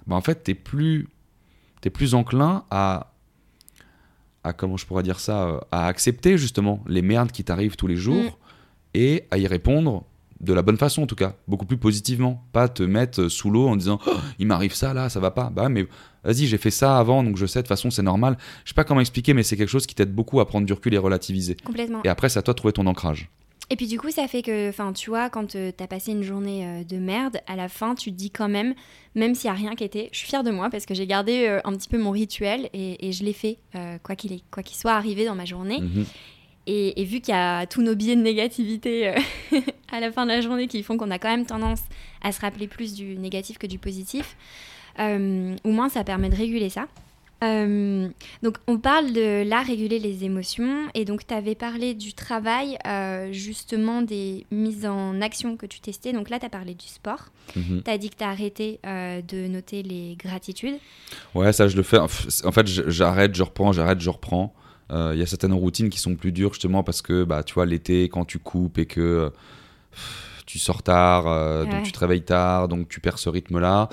[0.07, 1.09] bah en fait, tu es plus
[1.81, 3.08] tu es plus enclin à,
[4.43, 7.87] à, comment je pourrais dire ça, euh, à accepter justement les merdes qui t'arrivent tous
[7.87, 8.31] les jours mm.
[8.95, 10.05] et à y répondre
[10.39, 13.67] de la bonne façon en tout cas, beaucoup plus positivement, pas te mettre sous l'eau
[13.67, 15.49] en disant oh, il m'arrive ça là, ça va pas.
[15.49, 15.85] Bah mais
[16.23, 18.37] vas-y, j'ai fait ça avant donc je sais de toute façon c'est normal.
[18.63, 20.73] Je sais pas comment expliquer mais c'est quelque chose qui t'aide beaucoup à prendre du
[20.73, 21.57] recul et relativiser.
[21.65, 22.01] Complètement.
[22.03, 23.29] Et après c'est à toi de trouver ton ancrage.
[23.71, 26.11] Et puis du coup, ça fait que, enfin, tu vois, quand euh, tu as passé
[26.11, 28.73] une journée euh, de merde, à la fin, tu te dis quand même,
[29.13, 31.05] même s'il n'y a rien qui était, je suis fière de moi parce que j'ai
[31.05, 33.57] gardé euh, un petit peu mon rituel et, je l'ai fait,
[34.03, 35.81] quoi qu'il quoi qu'il soit arrivé dans ma journée.
[35.81, 36.05] Mhm.
[36.67, 39.13] Et, vu qu'il y a tous nos biais de négativité
[39.91, 41.81] à la fin de la journée qui font qu'on a quand même tendance
[42.21, 44.35] à se rappeler plus du négatif que du positif,
[44.99, 46.87] au moins ça permet de réguler ça.
[47.43, 48.09] Euh,
[48.43, 50.87] donc on parle de là réguler les émotions.
[50.93, 55.79] Et donc tu avais parlé du travail euh, justement des mises en action que tu
[55.79, 56.13] testais.
[56.13, 57.29] Donc là tu as parlé du sport.
[57.55, 57.81] Mhm.
[57.83, 60.75] tu as dit que tu as arrêté euh, de noter les gratitudes.
[61.33, 61.99] Ouais ça je le fais.
[61.99, 64.53] En fait j'arrête je reprends j'arrête je reprends.
[64.91, 67.67] Il y a certaines routines qui sont plus dures justement parce que bah tu vois
[67.67, 69.31] l'été quand tu coupes et que
[70.47, 71.25] tu sors tard
[71.67, 73.87] donc tu te réveilles tard donc tu perds ce rythme là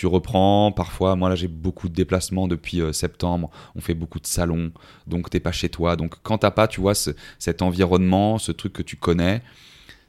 [0.00, 0.72] tu reprends.
[0.72, 3.50] Parfois, moi là, j'ai beaucoup de déplacements depuis euh, septembre.
[3.74, 4.72] On fait beaucoup de salons,
[5.06, 5.94] donc t'es pas chez toi.
[5.96, 9.42] Donc quand t'as pas, tu vois, cet environnement, ce truc que tu connais,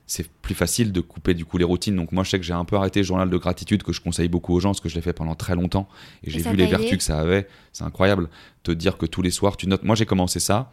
[0.07, 1.97] c'est plus facile de couper du coup les routines.
[1.97, 3.99] Donc moi, je sais que j'ai un peu arrêté le journal de gratitude que je
[3.99, 5.89] conseille beaucoup aux gens parce que je l'ai fait pendant très longtemps
[6.23, 7.49] et j'ai vu les vertus que ça avait.
[7.73, 8.29] C'est incroyable.
[8.63, 9.83] Te dire que tous les soirs, tu notes.
[9.83, 10.71] Moi, j'ai commencé ça.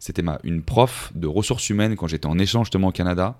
[0.00, 3.38] C'était ma une prof de ressources humaines quand j'étais en échange justement au Canada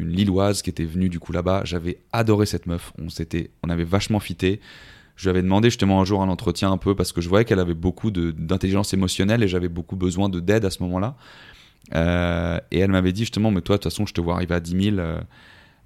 [0.00, 1.62] une Lilloise qui était venue du coup là-bas.
[1.64, 2.92] J'avais adoré cette meuf.
[2.98, 4.60] On, s'était, on avait vachement fité.
[5.16, 7.44] Je lui avais demandé justement un jour un entretien un peu parce que je voyais
[7.44, 11.16] qu'elle avait beaucoup d'intelligence émotionnelle et j'avais beaucoup besoin de d'aide à ce moment-là.
[11.94, 14.54] Euh, et elle m'avait dit justement, mais toi, de toute façon, je te vois arriver
[14.54, 14.98] à 10 000.
[14.98, 15.20] Euh,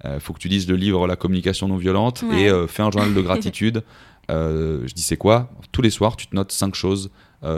[0.03, 3.13] euh, faut que tu lises le livre La communication non violente et fais un journal
[3.13, 3.83] de gratitude.
[4.29, 5.51] je dis, c'est quoi?
[5.71, 7.11] Tous les soirs, tu te notes 5 choses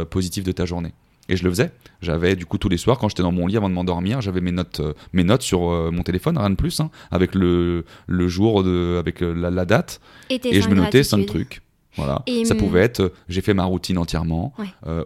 [0.09, 0.93] positives de ta journée.
[1.29, 1.71] Et je le faisais.
[2.01, 4.41] J'avais du coup tous les soirs quand j'étais dans mon lit avant de m'endormir, j'avais
[4.41, 7.85] mes notes, euh, mes notes sur euh, mon téléphone, rien de plus, hein, avec le,
[8.07, 9.99] le jour, de, avec euh, la, date.
[10.29, 11.61] Et, je me notais cinq trucs.
[11.95, 12.23] Voilà.
[12.45, 14.53] ça hum, pouvait être, j'ai fait ma routine entièrement.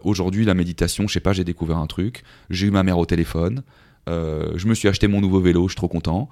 [0.03, 2.23] Aujourd'hui, la méditation, je sais pas, j'ai découvert un truc.
[2.49, 3.63] J'ai eu ma mère au téléphone.
[4.07, 6.29] je me suis acheté mon nouveau vélo, je suis trop content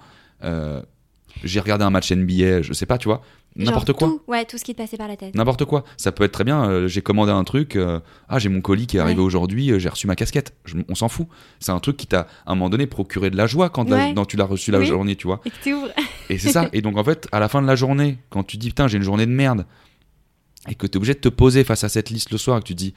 [1.44, 3.22] j'ai regardé un match NBA, je sais pas, tu vois,
[3.56, 4.08] n'importe quoi.
[4.08, 5.36] Tout, ouais, tout ce qui te passait par la tête.
[5.36, 5.84] N'importe quoi.
[5.98, 6.64] Ça peut être très bien.
[6.70, 7.76] Euh, j'ai commandé un truc.
[7.76, 9.72] Euh, ah, j'ai mon colis qui est arrivé aujourd'hui.
[9.72, 10.54] Euh, j'ai reçu ma casquette.
[10.88, 11.28] on s'en fout.
[11.60, 13.86] C'est un truc qui t'a à un moment donné procuré de la joie quand,
[14.26, 15.42] tu l'as reçu la journée, tu vois.
[15.46, 16.70] Et, et c'est ça.
[16.74, 18.98] Et donc en fait, à la fin de la journée, quand tu dis putain, j'ai
[18.98, 19.66] une journée de merde,
[20.68, 22.62] et que tu es obligé de te poser face à cette liste le soir, et
[22.62, 22.94] que tu dis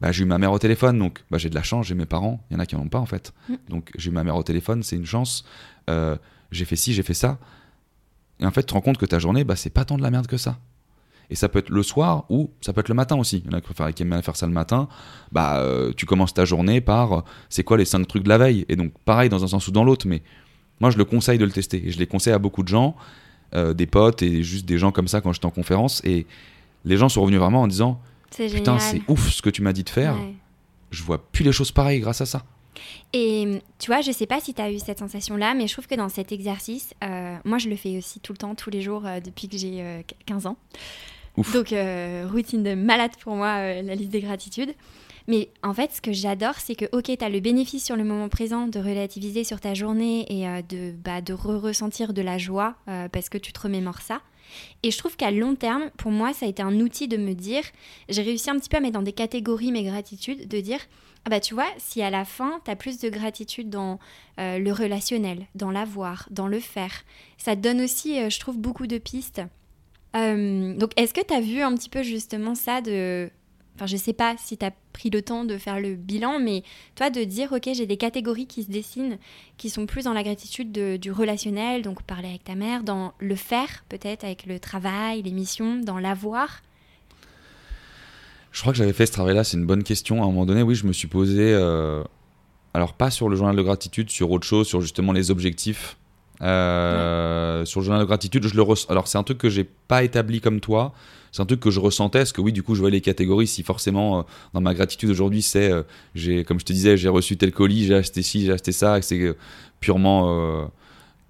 [0.00, 2.04] bah, j'ai eu ma mère au téléphone, donc bah, j'ai de la chance, j'ai mes
[2.04, 2.44] parents.
[2.50, 3.32] Il y en a qui n'en ont pas en fait.
[3.48, 3.54] Mm.
[3.68, 5.44] Donc j'ai eu ma mère au téléphone, c'est une chance.
[5.88, 7.38] j'ai fait ci, j'ai fait ça.
[8.40, 10.02] Et en fait, tu te rends compte que ta journée, bah, c'est pas tant de
[10.02, 10.58] la merde que ça.
[11.30, 13.42] Et ça peut être le soir ou ça peut être le matin aussi.
[13.44, 14.88] Il y en a qui aiment faire ça le matin.
[15.32, 18.38] Bah, euh, tu commences ta journée par euh, c'est quoi les cinq trucs de la
[18.38, 18.64] veille?
[18.68, 20.06] Et donc, pareil dans un sens ou dans l'autre.
[20.06, 20.22] Mais
[20.80, 21.88] moi, je le conseille de le tester.
[21.88, 22.94] Et je les conseille à beaucoup de gens,
[23.54, 26.00] euh, des potes et juste des gens comme ça quand j'étais en conférence.
[26.04, 26.26] Et
[26.84, 29.84] les gens sont revenus vraiment en disant Putain, c'est ouf ce que tu m'as dit
[29.84, 30.16] de faire.
[30.90, 32.44] Je vois plus les choses pareilles grâce à ça.
[33.12, 35.86] Et tu vois, je sais pas si tu as eu cette sensation-là, mais je trouve
[35.86, 38.82] que dans cet exercice, euh, moi je le fais aussi tout le temps, tous les
[38.82, 40.56] jours, euh, depuis que j'ai 15 euh, ans.
[41.52, 41.74] Donc,
[42.32, 44.72] routine de malade pour moi, la liste des gratitudes.
[45.28, 48.04] Mais en fait, ce que j'adore, c'est que, ok, tu as le bénéfice sur le
[48.04, 52.76] moment présent de relativiser sur ta journée et de, bah, de re-ressentir de la joie
[53.12, 54.22] parce que tu te remémores ça.
[54.82, 57.34] Et je trouve qu'à long terme, pour moi, ça a été un outil de me
[57.34, 57.62] dire,
[58.08, 60.80] j'ai réussi un petit peu à mettre dans des catégories mes gratitudes, de dire,
[61.26, 63.98] ah bah tu vois, si à la fin, tu as plus de gratitude dans
[64.38, 67.02] euh, le relationnel, dans l'avoir, dans le faire,
[67.36, 69.42] ça te donne aussi, euh, je trouve, beaucoup de pistes.
[70.14, 73.28] Euh, donc est-ce que tu as vu un petit peu justement ça de
[73.74, 76.62] Enfin, je sais pas si tu as pris le temps de faire le bilan, mais
[76.94, 79.18] toi, de dire, OK, j'ai des catégories qui se dessinent,
[79.58, 83.34] qui sont plus dans la gratitude du relationnel, donc parler avec ta mère, dans le
[83.34, 86.62] faire, peut-être, avec le travail, les missions, dans l'avoir.
[88.56, 90.22] Je crois que j'avais fait ce travail-là, c'est une bonne question.
[90.22, 92.02] À un moment donné, oui, je me suis posé, euh,
[92.72, 95.98] alors pas sur le journal de gratitude, sur autre chose, sur justement les objectifs.
[96.40, 100.04] Euh, sur le journal de gratitude, je le alors c'est un truc que j'ai pas
[100.04, 100.94] établi comme toi
[101.32, 103.46] c'est un truc que je ressentais, parce que oui, du coup, je vois les catégories.
[103.46, 104.22] Si forcément, euh,
[104.54, 105.70] dans ma gratitude aujourd'hui, c'est,
[106.14, 108.96] j'ai, comme je te disais, j'ai reçu tel colis, j'ai acheté ci, j'ai acheté ça,
[108.96, 109.36] et c'est
[109.80, 110.70] purement,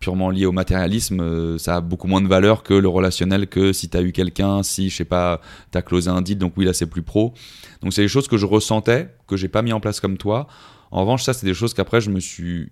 [0.00, 3.88] purement lié au matérialisme, ça a beaucoup moins de valeur que le relationnel, que si
[3.88, 5.40] tu as eu quelqu'un, si, je sais pas,
[5.72, 7.34] tu as closé un deal, donc oui, là, c'est plus pro.
[7.82, 10.46] Donc, c'est des choses que je ressentais, que j'ai pas mis en place comme toi.
[10.90, 12.70] En revanche, ça, c'est des choses qu'après, je me suis.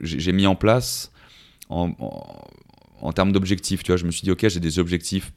[0.00, 1.10] J'ai mis en place
[1.70, 1.92] en,
[3.14, 3.82] termes d'objectifs.
[3.82, 5.32] Tu je me suis dit, ok, j'ai des objectifs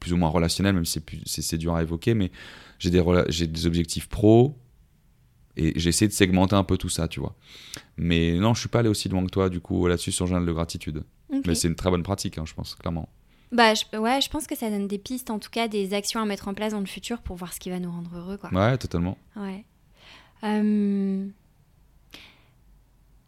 [0.00, 2.30] plus ou moins relationnel, même si c'est dur à évoquer, mais
[2.78, 3.02] j'ai des,
[3.46, 4.61] des objectifs pro
[5.56, 7.34] et j'essaie de segmenter un peu tout ça, tu vois.
[7.96, 10.30] Mais non, je suis pas allé aussi loin que toi, du coup, là-dessus, sur le
[10.30, 11.04] journal de gratitude.
[11.46, 13.08] Mais c'est une très bonne pratique, hein, je pense, clairement.
[13.52, 16.20] Bah, je, ouais, je pense que ça donne des pistes, en tout cas, des actions
[16.20, 18.38] à mettre en place dans le futur pour voir ce qui va nous rendre heureux,
[18.38, 18.50] quoi.
[18.52, 19.18] Ouais, totalement.
[19.36, 19.64] Ouais.
[20.44, 21.26] Euh,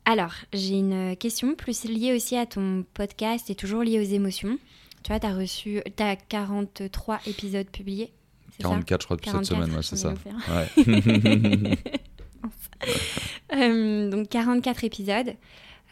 [0.06, 4.58] alors, j'ai une question plus liée aussi à ton podcast et toujours liée aux émotions.
[5.02, 8.12] Tu vois, tu as reçu, tu as 43 épisodes publiés.
[8.60, 10.14] 44, je crois, depuis cette semaine, ouais, c'est ça.
[10.48, 11.76] Ouais.
[13.54, 15.34] euh, donc 44 épisodes.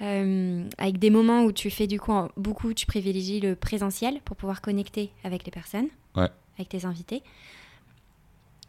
[0.03, 4.36] Euh, avec des moments où tu fais du coup beaucoup, tu privilégies le présentiel pour
[4.36, 6.28] pouvoir connecter avec les personnes, ouais.
[6.57, 7.22] avec tes invités.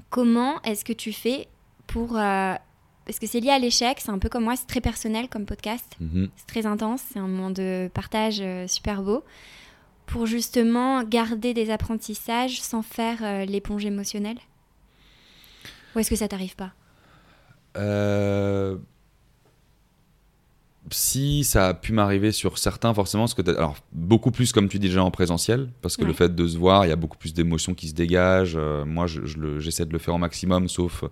[0.09, 1.47] Comment est-ce que tu fais
[1.87, 2.17] pour...
[2.17, 2.53] Euh,
[3.05, 5.45] parce que c'est lié à l'échec, c'est un peu comme moi, c'est très personnel comme
[5.45, 6.29] podcast, mm-hmm.
[6.35, 9.23] c'est très intense, c'est un moment de partage euh, super beau
[10.05, 14.37] pour justement garder des apprentissages sans faire l'éponge émotionnelle?
[15.95, 16.73] Ou est-ce que ça t'arrive pas?
[17.77, 18.77] Euh,
[20.91, 24.79] Si ça a pu m'arriver sur certains, forcément, ce que alors beaucoup plus comme tu
[24.79, 27.17] dis déjà en présentiel, parce que le fait de se voir, il y a beaucoup
[27.17, 28.57] plus d'émotions qui se dégagent.
[28.57, 31.03] Euh, moi, j'essaie de le faire au maximum, sauf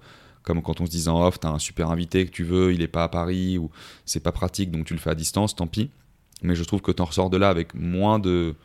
[0.44, 2.74] comme quand on se dit en off, tu as un super invité que tu veux,
[2.74, 3.70] il n'est pas à Paris ou
[4.06, 5.92] c'est pas pratique, donc tu le fais à distance, tant pis.
[6.42, 8.56] Mais je trouve que tu en ressors de là avec moins de,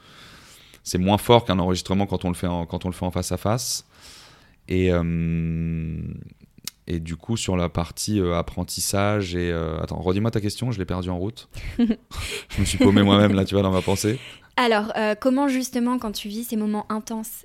[0.83, 3.11] c'est moins fort qu'un enregistrement quand on le fait en, quand on le fait en
[3.11, 3.85] face à face.
[4.69, 5.03] Et, euh,
[6.87, 9.51] et du coup, sur la partie euh, apprentissage et.
[9.51, 11.49] Euh, attends, redis-moi ta question, je l'ai perdu en route.
[11.79, 14.19] je me suis paumé moi-même là, tu vois, dans ma pensée.
[14.59, 17.45] Alors, comment justement, quand tu vis ces moments intenses,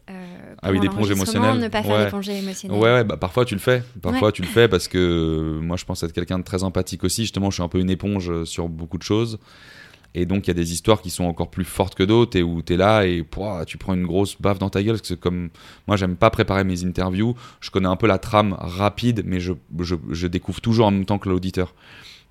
[0.61, 2.05] ah oui, l'éponge émotionnelle, ne pas faire ouais.
[2.05, 3.83] l'éponge émotionnelle Ouais, ouais bah, parfois tu le fais.
[4.01, 7.23] Parfois tu le fais parce que moi je pense être quelqu'un de très empathique aussi.
[7.23, 9.39] Justement, je suis un peu une éponge sur beaucoup de choses.
[10.13, 12.43] Et donc, il y a des histoires qui sont encore plus fortes que d'autres et
[12.43, 13.25] où tu es là et
[13.65, 14.97] tu prends une grosse baffe dans ta gueule.
[14.97, 15.49] Parce que comme
[15.87, 19.53] moi, j'aime pas préparer mes interviews, je connais un peu la trame rapide, mais je,
[19.79, 21.73] je, découvre toujours en même temps que l'auditeur.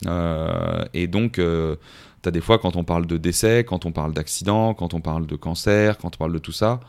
[0.07, 1.76] Euh, et donc, euh,
[2.22, 5.01] tu as des fois, quand on parle de décès, quand on parle d'accident, quand on
[5.01, 6.81] parle de cancer, quand on parle de tout ça,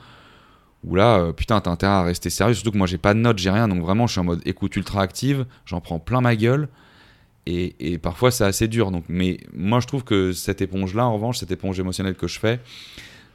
[0.83, 2.53] où là, euh, putain, t'as intérêt à rester sérieux.
[2.53, 3.67] Surtout que moi, j'ai pas de notes, j'ai rien.
[3.69, 6.67] Donc vraiment, je suis en mode écoute ultra active, j'en prends plein ma gueule.
[7.47, 8.91] Et, parfois, c'est assez dur.
[8.91, 12.39] Donc, mais moi, je trouve que cette éponge-là, en revanche, cette éponge émotionnelle que je
[12.39, 12.59] fais,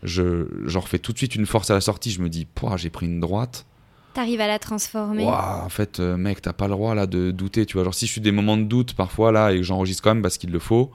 [0.02, 2.10] je, j'en refais tout de suite une force à la sortie.
[2.10, 2.46] Je me dis,
[2.76, 3.66] j'ai pris une droite.
[4.14, 5.24] T'arrives à la transformer.
[5.26, 7.66] en fait, euh, mec, t'as pas le droit là de douter.
[7.66, 10.02] Tu vois, genre si je suis des moments de doute parfois là et que j'enregistre
[10.02, 10.90] quand même parce qu'il le faut,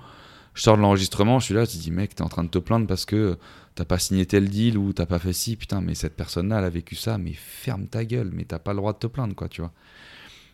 [0.56, 2.58] je sors de l'enregistrement, je suis là, je dis, mec, t'es en train de te
[2.58, 3.38] plaindre parce que
[3.76, 5.56] t'as pas signé tel deal ou t'as pas fait ci.
[5.56, 7.18] Putain, mais cette personne-là, elle a vécu ça.
[7.18, 8.32] Mais ferme ta gueule.
[8.34, 9.72] Mais t'as pas le droit de te plaindre, quoi, tu vois.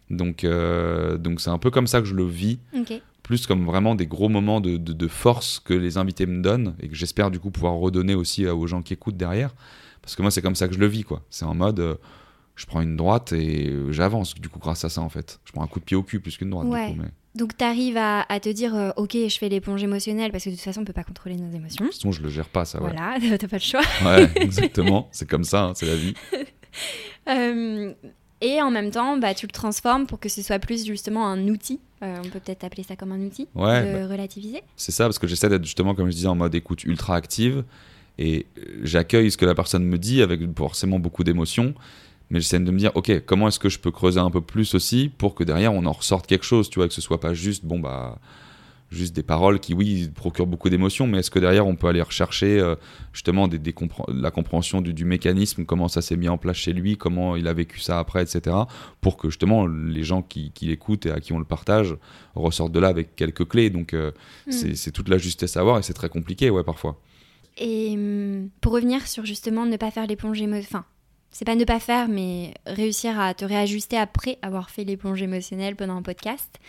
[0.10, 2.60] Donc, euh, donc c'est un peu comme ça que je le vis.
[3.24, 6.88] Plus comme vraiment des gros moments de, de, force que les invités me donnent et
[6.88, 9.54] que j'espère du coup pouvoir redonner aussi aux gens qui écoutent derrière.
[10.02, 11.22] Parce que moi, c'est comme ça que je le vis, quoi.
[11.30, 11.96] C'est en mode, euh,
[12.56, 15.42] je prends une droite et euh, j'avance, du coup, grâce à ça, en fait.
[15.44, 17.06] Je prends un coup de pied au cul plus qu'une droite, du coup,
[17.36, 20.56] Donc, tu arrives à, à, te dire, ok, je fais l'éponge émotionnelle parce que de
[20.56, 21.84] toute façon, on peut pas contrôler nos émotions.
[21.84, 22.94] De toute façon, je le gère pas, ça, ouais.
[22.94, 23.82] Voilà, t'as pas le choix.
[24.06, 25.10] ouais, exactement.
[25.12, 26.14] C'est comme ça, hein, c'est la vie.
[28.42, 31.48] Et en même temps, bah, tu le transformes pour que ce soit plus justement un
[31.48, 31.80] outil.
[32.04, 34.62] Euh, on peut peut-être appeler ça comme un outil de bah, relativiser.
[34.76, 37.64] C'est ça, parce que j'essaie d'être justement, comme je disais, en mode écoute ultra active.
[38.20, 38.46] Et
[38.84, 41.74] j'accueille ce que la personne me dit avec forcément beaucoup d'émotion.
[42.30, 44.76] Mais j'essaie de me dire, ok, comment est-ce que je peux creuser un peu plus
[44.76, 47.34] aussi pour que derrière on en ressorte quelque chose, tu vois, que ce soit pas
[47.34, 48.20] juste, bon bah,
[48.90, 52.02] juste des paroles qui, oui, procurent beaucoup d'émotions, mais est-ce que derrière, on peut aller
[52.02, 52.76] rechercher euh,
[53.12, 53.76] justement des, des
[54.08, 57.48] la compréhension du, du, mécanisme, comment ça s'est mis en place chez lui, comment il
[57.48, 58.56] a vécu ça après, etc.,
[59.02, 61.96] pour que justement les gens qui, qui l'écoutent et à qui on le partage
[62.36, 63.70] ressortent de là avec quelques clés.
[63.70, 64.12] Donc, euh,
[64.48, 64.52] mm.
[64.52, 67.00] c'est toute la justesse à avoir et c'est très compliqué, ouais, parfois.
[67.58, 70.86] Et hum, pour revenir sur justement ne pas faire l'éponge émotionnelle, enfin,
[71.32, 75.76] c'est pas ne pas faire, mais réussir à te réajuster après avoir fait l'éponge émotionnelle
[75.76, 76.60] pendant un podcast.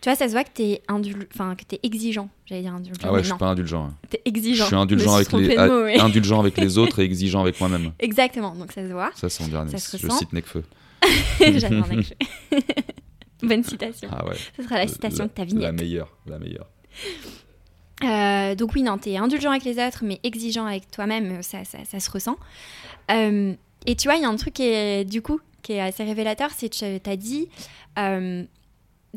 [0.00, 2.28] Tu vois, ça se voit que t'es enfin que es exigeant.
[2.46, 3.00] J'allais dire indulgent.
[3.02, 3.86] Ah ouais, je suis pas indulgent.
[3.86, 3.94] Hein.
[4.08, 4.64] T'es exigeant.
[4.64, 5.56] Je suis indulgent avec les,
[5.98, 7.92] indulgent avec les autres et exigeant avec moi-même.
[7.98, 8.54] Exactement.
[8.54, 9.10] Donc ça se voit.
[9.16, 9.72] Ça c'est mon dernier.
[9.72, 10.62] Ça se je cite Necfeu.
[11.40, 12.14] J'adore Necfeu.
[13.42, 14.08] Bonne citation.
[14.12, 14.36] Ah ouais.
[14.56, 15.62] Ce sera la citation de ta vignette.
[15.64, 16.66] La meilleure, la meilleure.
[18.04, 21.78] Euh, donc oui, non, t'es indulgent avec les autres, mais exigeant avec toi-même, ça, ça,
[21.84, 22.36] ça, se ressent.
[23.10, 23.54] Euh,
[23.86, 26.04] et tu vois, il y a un truc qui est, du coup, qui est assez
[26.04, 27.48] révélateur, c'est que tu as dit,
[27.98, 28.44] euh,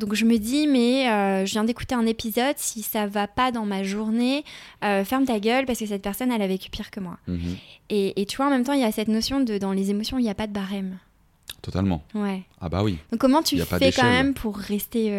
[0.01, 3.51] donc je me dis, mais euh, je viens d'écouter un épisode, si ça va pas
[3.51, 4.43] dans ma journée,
[4.83, 7.17] euh, ferme ta gueule parce que cette personne, elle a vécu pire que moi.
[7.27, 7.55] Mhm.
[7.89, 9.91] Et, et, tu vois, en même temps, il y a cette notion de, dans les
[9.91, 10.97] émotions, il n'y a pas de barème.
[11.61, 12.03] Totalement.
[12.15, 12.41] Ouais.
[12.59, 12.97] Ah bah oui.
[13.11, 15.13] Donc comment tu fais quand même pour rester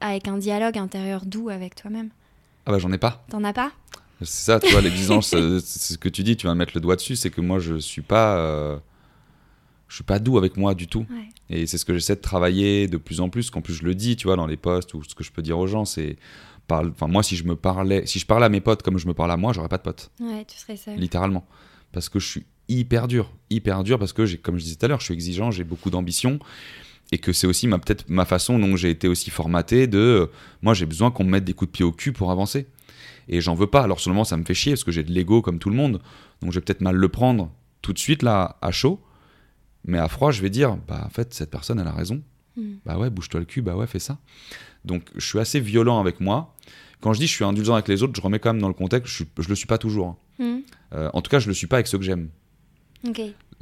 [0.00, 2.08] avec un dialogue intérieur doux avec toi-même?
[2.64, 3.24] Ah bah j'en ai pas.
[3.28, 3.72] T'en as pas?
[4.20, 5.28] C'est ça, tu vois, l'exigence,
[5.64, 7.76] c'est ce que tu dis, tu vas mettre le doigt dessus, c'est que moi, je
[7.76, 8.78] suis pas, euh,
[9.88, 11.06] je suis pas doux avec moi du tout.
[11.48, 13.94] Et c'est ce que j'essaie de travailler de plus en plus, qu'en plus je le
[13.94, 16.16] dis, tu vois, dans les posts ou ce que je peux dire aux gens, c'est,
[16.68, 19.14] enfin, moi, si je me parlais, si je parlais à mes potes comme je me
[19.14, 20.10] parle à moi, j'aurais pas de potes.
[20.20, 20.98] Ouais, tu serais seul.
[20.98, 21.46] Littéralement,
[21.92, 24.86] parce que je suis hyper dur, hyper dur, parce que j'ai, comme je disais tout
[24.86, 26.40] à l'heure, je suis exigeant, j'ai beaucoup d'ambition
[27.12, 30.28] et que c'est aussi ma peut-être ma façon dont j'ai été aussi formaté de
[30.62, 32.66] moi j'ai besoin qu'on me mette des coups de pied au cul pour avancer
[33.28, 33.82] et j'en veux pas.
[33.82, 36.00] Alors seulement ça me fait chier parce que j'ai de l'ego comme tout le monde,
[36.42, 39.00] donc je vais peut-être mal le prendre tout de suite là à chaud,
[39.86, 42.22] mais à froid je vais dire bah en fait cette personne elle a raison.
[42.56, 42.74] Hmm.
[42.84, 44.18] Bah ouais, bouge-toi le cul, bah ouais, fais ça.
[44.84, 46.54] Donc je suis assez violent avec moi.
[47.00, 48.74] Quand je dis je suis indulgent avec les autres, je remets quand même dans le
[48.74, 50.08] contexte, je, je le suis pas toujours.
[50.08, 50.16] Hein.
[50.38, 50.58] Hmm.
[50.94, 52.28] Euh, en tout cas, je le suis pas avec ceux que j'aime.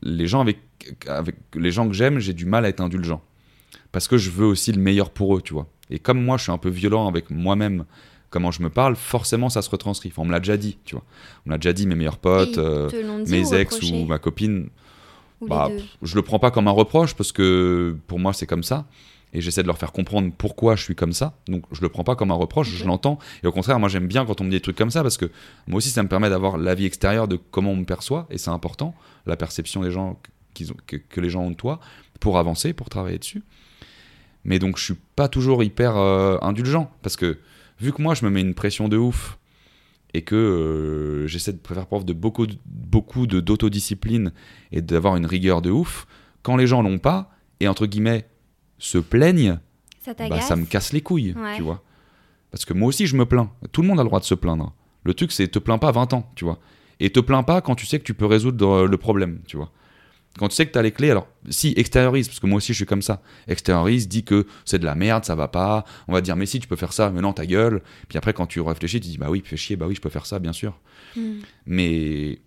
[0.03, 0.59] Les gens avec,
[1.07, 3.23] avec les gens que j'aime, j'ai du mal à être indulgent
[3.93, 5.69] parce que je veux aussi le meilleur pour eux, tu vois.
[5.89, 7.85] Et comme moi, je suis un peu violent avec moi-même
[8.29, 10.09] comment je me parle, forcément ça se retranscrit.
[10.09, 11.05] Enfin, on me l'a déjà dit, tu vois.
[11.47, 12.91] On me l'a déjà dit, mes meilleurs potes, euh,
[13.29, 14.69] mes ex ou ma copine.
[15.49, 15.69] Bah,
[16.03, 18.87] je le prends pas comme un reproche parce que pour moi c'est comme ça
[19.35, 21.35] et j'essaie de leur faire comprendre pourquoi je suis comme ça.
[21.49, 23.19] Donc je le prends pas comme un reproche, je l'entends.
[23.43, 25.17] Et au contraire, moi j'aime bien quand on me dit des trucs comme ça parce
[25.17, 25.27] que
[25.67, 28.51] moi aussi ça me permet d'avoir l'avis extérieur de comment on me perçoit et c'est
[28.51, 28.95] important,
[29.27, 30.17] la perception des gens ont,
[30.87, 31.81] que, les gens ont de toi
[32.21, 33.43] pour avancer, pour travailler dessus.
[34.45, 37.39] Mais donc je suis pas toujours hyper euh, indulgent parce que
[37.81, 39.37] vu que moi je me mets une pression de ouf
[40.15, 44.33] et que euh, j'essaie de faire preuve de beaucoup, beaucoup de d'autodiscipline
[44.73, 46.07] et d'avoir une rigueur de ouf,
[46.43, 48.29] quand les gens l'ont pas et entre guillemets
[48.79, 49.59] se plaignent,
[50.01, 51.83] ça, bah, ça me casse les couilles, tu vois.
[52.51, 53.51] Parce que moi aussi je me plains.
[53.73, 54.73] Tout le monde a le droit de se plaindre.
[55.03, 56.61] Le truc c'est te plains pas 20 ans, tu vois.
[57.01, 59.73] Et te plains pas quand tu sais que tu peux résoudre le problème, tu vois.
[60.39, 62.73] Quand tu sais que tu as les clés, alors si extériorise, parce que moi aussi
[62.73, 66.13] je suis comme ça, extériorise, dis que c'est de la merde, ça va pas, on
[66.13, 68.47] va dire mais si tu peux faire ça, mais non ta gueule, puis après quand
[68.47, 70.53] tu réfléchis, tu dis bah oui, fais chier, bah oui je peux faire ça bien
[70.53, 70.79] sûr.
[71.17, 71.39] Hmm.
[71.67, 72.41] Mais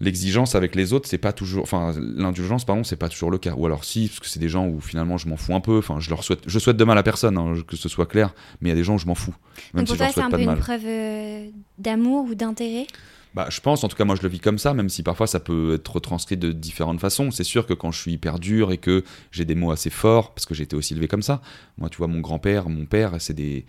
[0.00, 3.52] l'exigence avec les autres, c'est pas toujours, enfin l'indulgence pardon, c'est pas toujours le cas.
[3.54, 5.78] Ou alors si, parce que c'est des gens où finalement je m'en fous un peu,
[5.78, 8.34] enfin je leur souhaite, je souhaite de mal à personne, hein, que ce soit clair,
[8.60, 9.34] mais il y a des gens où je m'en fous.
[9.74, 12.86] Même Donc pour toi c'est un peu une preuve euh, d'amour ou d'intérêt?
[13.34, 15.26] Bah, je pense, en tout cas moi je le vis comme ça, même si parfois
[15.26, 17.30] ça peut être retranscrit de différentes façons.
[17.30, 20.34] C'est sûr que quand je suis hyper dur et que j'ai des mots assez forts,
[20.34, 21.40] parce que j'ai été aussi élevé comme ça,
[21.78, 23.66] moi tu vois mon grand-père, mon père, c'est des...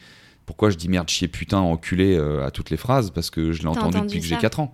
[0.47, 3.11] Pourquoi je dis merde, chier, putain, enculé euh, à toutes les phrases?
[3.11, 4.73] Parce que je l'ai entendu, depuis que j'ai 4 ans.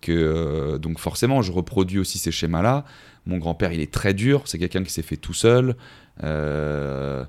[0.00, 2.84] Que, euh, donc forcément je reproduis aussi ces schémas-là.
[3.26, 5.76] Mon grand-père il est très dur, c'est quelqu'un qui s'est fait tout seul.
[6.24, 7.24] Euh,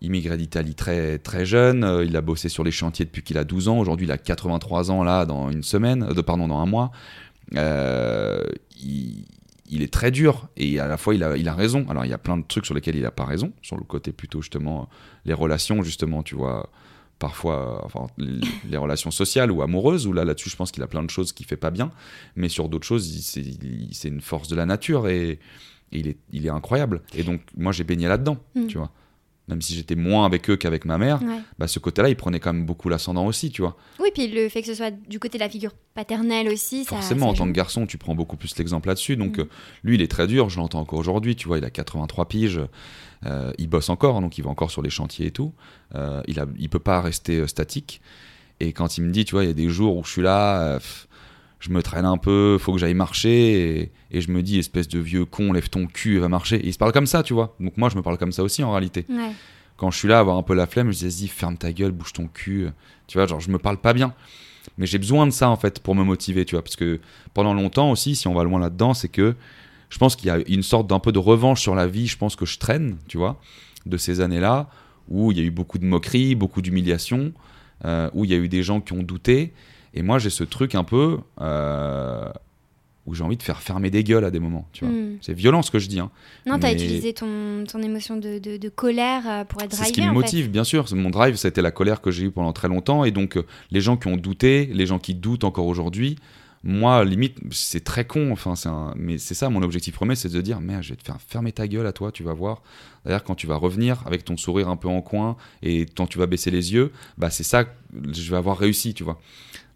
[0.00, 3.44] immigré d'Italie très, très jeune, euh, il a bossé sur les chantiers depuis qu'il a
[3.44, 6.66] 12 ans, aujourd'hui il a 83 ans là dans une semaine, euh, pardon dans un
[6.66, 6.90] mois.
[7.54, 8.42] Euh,
[8.82, 11.86] il, est très dur et à la fois il a, il a raison.
[11.88, 13.84] Alors il y a plein de trucs sur lesquels il n'a pas raison, sur le
[13.84, 14.88] côté plutôt justement
[15.24, 16.70] les relations justement, tu vois,
[17.18, 21.02] parfois enfin, les, relations sociales ou amoureuses, où là là-dessus je pense qu'il a plein
[21.02, 21.90] de choses qu'il fait pas bien,
[22.36, 25.38] mais sur d'autres choses c'est une force de la nature et,
[25.92, 27.00] il, est, il est incroyable.
[27.14, 28.66] Et donc moi j'ai baigné là-dedans, mm.
[28.66, 28.90] tu vois
[29.48, 31.20] même si j'étais moins avec eux qu'avec ma mère,
[31.58, 33.76] bah ce côté-là, il prenait quand même beaucoup l'ascendant aussi, tu vois.
[34.00, 36.96] Oui, puis le fait que ce soit du côté de la figure paternelle aussi, ça.
[36.96, 39.16] Forcément, en tant que garçon, tu prends beaucoup plus l'exemple là-dessus.
[39.16, 39.42] Donc, mm.
[39.42, 39.48] euh,
[39.84, 42.60] lui, il est très dur, je l'entends encore aujourd'hui, tu vois, il a 83 piges,
[43.24, 45.52] euh, il bosse encore, donc il va encore sur les chantiers et tout.
[45.94, 48.00] Euh, il, a, il peut pas rester statique.
[48.58, 50.22] Et quand il me dit, tu vois, il y a des jours où je suis
[50.22, 50.80] là,
[51.60, 54.98] je me traîne un peu, faut que j'aille marcher, et, je me dis, espèce de
[54.98, 56.56] vieux con, lève ton cul et va marcher.
[56.56, 57.56] Et il se parle comme ça, tu vois.
[57.60, 59.06] Donc moi, je me parle comme ça aussi en réalité.
[59.76, 61.92] quand je suis là, avoir un peu la flemme, je dis, vas-y, ferme ta gueule,
[61.92, 62.68] bouge ton cul.
[63.06, 64.14] Tu vois, genre, je me parle pas bien.
[64.78, 66.62] Mais j'ai besoin de ça, en fait, pour me motiver, tu vois.
[66.62, 67.00] Parce que
[67.34, 69.34] pendant longtemps aussi, si on va loin là-dedans, c'est que
[69.88, 72.16] je pense qu'il y a une sorte d'un peu de revanche sur la vie, je
[72.16, 73.40] pense que je traîne, tu vois,
[73.86, 74.68] de ces années-là,
[75.08, 77.32] où il y a eu beaucoup de moqueries, beaucoup d'humiliations,
[77.84, 79.52] euh, où il y a eu des gens qui ont douté.
[79.96, 82.28] Et moi, j'ai ce truc un peu euh,
[83.06, 84.68] où j'ai envie de faire fermer des gueules à des moments.
[84.72, 84.92] Tu vois.
[84.94, 85.16] Hmm.
[85.20, 86.00] C'est violent ce que je dis.
[86.00, 86.10] Hein.
[86.46, 89.70] Non, tu as Mais- utilisé ton, ton émotion de, de- de colère euh, pour être
[89.72, 89.88] C'est drivé.
[89.88, 90.12] ce qui me fait.
[90.12, 90.84] motive, bien sûr.
[90.94, 93.04] Mon drive, été la colère que j'ai eue pendant très longtemps.
[93.04, 96.16] Et donc, euh, les gens qui ont douté, les gens qui doutent encore aujourd'hui,
[96.64, 98.32] moi, limite, c'est très con.
[98.32, 100.96] Enfin, c'est un- Mais c'est ça, mon objectif premier, c'est de dire Merde, je vais
[100.96, 102.60] te faire fermer ta gueule à toi, tu vas voir.
[103.04, 106.18] D'ailleurs, quand tu vas revenir avec ton sourire un peu en coin et quand tu
[106.18, 107.66] vas baisser les yeux, bah, c'est ça
[108.12, 109.20] je vais avoir réussi, tu vois.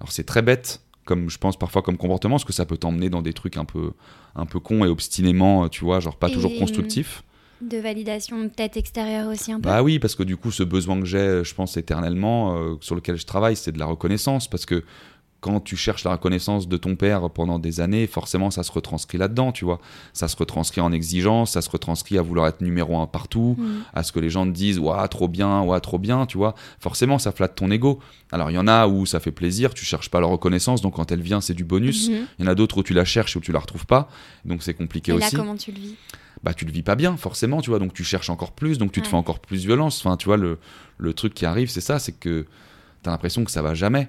[0.01, 3.11] Alors, c'est très bête, comme je pense parfois comme comportement, parce que ça peut t'emmener
[3.11, 3.93] dans des trucs un peu,
[4.35, 7.23] un peu cons et obstinément, tu vois, genre pas toujours Et, constructifs.
[7.61, 9.69] De validation peut-être extérieure aussi un peu.
[9.69, 12.95] Bah oui, parce que du coup, ce besoin que j'ai, je pense éternellement, euh, sur
[12.95, 14.49] lequel je travaille, c'est de la reconnaissance.
[14.49, 14.83] Parce que
[15.41, 19.17] quand tu cherches la reconnaissance de ton père pendant des années, forcément, ça se retranscrit
[19.19, 19.81] là-dedans, tu vois.
[20.13, 23.69] Ça se retranscrit en exigence, ça se retranscrit à vouloir être numéro un partout, Mm.
[23.95, 26.55] à ce que les gens te disent, ouah, trop bien, ouah, trop bien, tu vois.
[26.79, 28.01] Forcément, ça flatte ton ego.
[28.33, 30.95] Alors, il y en a où ça fait plaisir, tu cherches pas la reconnaissance, donc
[30.97, 32.11] quand elle vient, c'est du bonus.
[32.11, 32.27] Mhm.
[32.39, 34.09] Il y en a d'autres où tu la cherches et où tu la retrouves pas,
[34.45, 35.95] donc c'est compliqué Et là, aussi comment tu le vis?
[36.43, 38.93] Bah tu le vis pas bien forcément tu vois donc tu cherches encore plus donc
[38.93, 40.59] tu te fais encore plus violence enfin tu vois le,
[40.97, 42.47] le truc qui arrive c'est ça c'est que
[43.03, 44.09] t'as l'impression que ça va jamais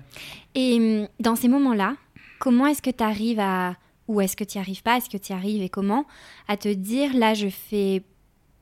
[0.56, 1.96] Et hum, dans ces moments-là,
[2.40, 3.76] comment est-ce que tu arrives à.
[4.08, 6.06] Ou est-ce que tu arrives pas Est-ce que tu arrives et comment
[6.50, 8.04] À te dire, là, je, fais...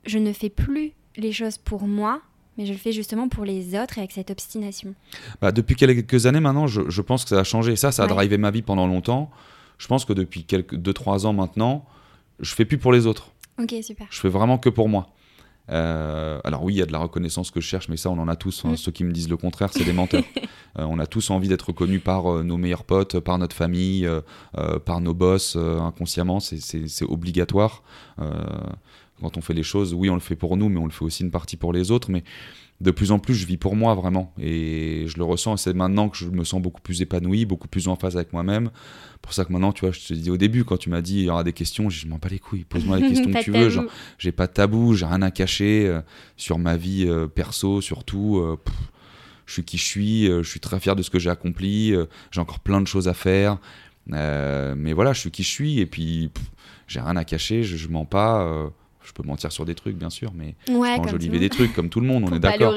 [0.05, 2.21] je ne fais plus les choses pour moi,
[2.57, 4.93] mais je le fais justement pour les autres et avec cette obstination?
[5.41, 8.05] bah, depuis quelques années maintenant je, je pense que ça a changé ça ça a
[8.05, 8.13] Ouais.
[8.13, 9.31] drivé ma vie pendant longtemps
[9.79, 11.85] je pense que depuis quelques 2-3 ans maintenant
[12.41, 14.07] je fais plus pour les autres Ok, super.
[14.11, 15.09] je fais vraiment que pour moi
[15.69, 18.17] Euh, alors oui, il y a de la reconnaissance que je cherche, mais ça, on
[18.19, 18.59] en a tous.
[18.65, 18.77] Enfin, Mm.
[18.77, 20.23] Ceux qui me disent le contraire, c'est des menteurs.
[20.77, 24.07] Euh, on a tous envie d'être reconnus par euh, nos meilleurs potes, par notre famille,
[24.85, 26.39] par nos boss, inconsciemment.
[26.39, 27.83] C'est- obligatoire.
[29.21, 31.03] Quand on fait les choses, oui, on le fait pour nous, mais on le fait
[31.03, 32.09] aussi une partie pour les autres.
[32.09, 32.23] Mais
[32.81, 34.33] de plus en plus, je vis pour moi vraiment.
[34.39, 35.57] Et je le ressens.
[35.57, 38.69] C'est maintenant que je me sens beaucoup plus épanoui, beaucoup plus en phase avec moi-même.
[39.21, 41.17] Pour ça que maintenant, tu vois, je te dis au début, quand tu m'as dit
[41.19, 42.63] il y aura des questions, je je m'en bats les couilles.
[42.63, 43.69] Pose-moi les questions que tu veux.
[43.69, 43.83] Genre,
[44.17, 46.01] j'ai pas de tabou, j'ai rien à cacher euh,
[46.37, 48.37] sur ma vie euh, perso, surtout.
[48.37, 48.57] euh,
[49.45, 51.91] je suis qui je suis, je suis très fier de ce que j'ai accompli,
[52.29, 53.57] j'ai encore plein de choses à faire.
[54.05, 56.29] mais voilà, je suis qui je suis et puis
[56.87, 58.71] j'ai rien à cacher, je, je mens pas.
[59.09, 61.73] Je peux mentir sur des trucs, bien sûr, mais Ouais, je enjoliver le des trucs
[61.73, 62.73] comme tout le monde, on est d'accord.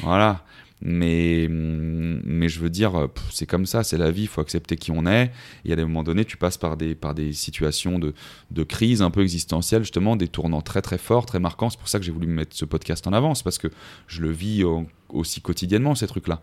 [0.00, 0.44] Voilà.
[0.82, 4.90] Mais, mais je veux dire, c'est comme ça, c'est la vie, il faut accepter qui
[4.90, 5.32] on est.
[5.64, 8.12] Et à des moments donnés, tu passes par des, par des situations de,
[8.50, 11.70] de crise un peu existentielle, justement, des tournants très très forts, très marquants.
[11.70, 13.68] C'est pour ça que j'ai voulu mettre ce podcast en avance, parce que
[14.06, 14.64] je le vis
[15.08, 16.40] aussi quotidiennement, ces trucs-là.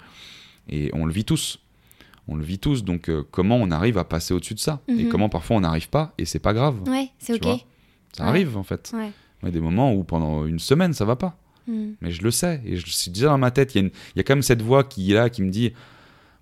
[0.67, 1.59] Et on le vit tous.
[2.28, 4.80] On le vit tous, donc euh, comment on arrive à passer au-dessus de ça?
[4.88, 5.09] Et Mhm.
[5.09, 6.78] comment parfois on n'arrive pas, et c'est pas grave.
[6.88, 7.43] Ouais, c'est ok.
[7.43, 7.59] vois?
[8.16, 8.30] Ça Ouais.
[8.30, 8.91] arrive en fait.
[8.93, 9.11] Ouais.
[9.41, 11.38] Il y a des moments où pendant une semaine ça va pas.
[11.68, 11.91] Mm.
[12.01, 12.61] Mais je le sais.
[12.66, 13.74] Et je suis déjà dans ma tête.
[13.76, 15.41] Il y, a une- il y a quand même cette voix qui est là, qui
[15.41, 15.74] me dit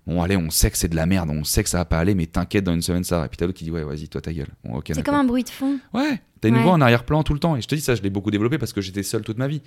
[0.04, 2.00] Bon, allez, on sait que c'est de la merde, on sait que ça va pas
[2.00, 3.26] aller, mais t'inquiète, dans une semaine ça va.
[3.26, 4.48] Et puis t'as l'autre qui dit Ouais, vas-y, toi ta gueule.
[4.64, 5.78] Bon, ok, C'est comme un bruit de fond.
[5.94, 6.62] Ouais, t'as une Ouais.
[6.64, 7.54] voix en arrière-plan tout le temps.
[7.56, 9.46] Et je te dis ça, je l'ai beaucoup développé parce que j'étais seul toute ma
[9.46, 9.62] vie.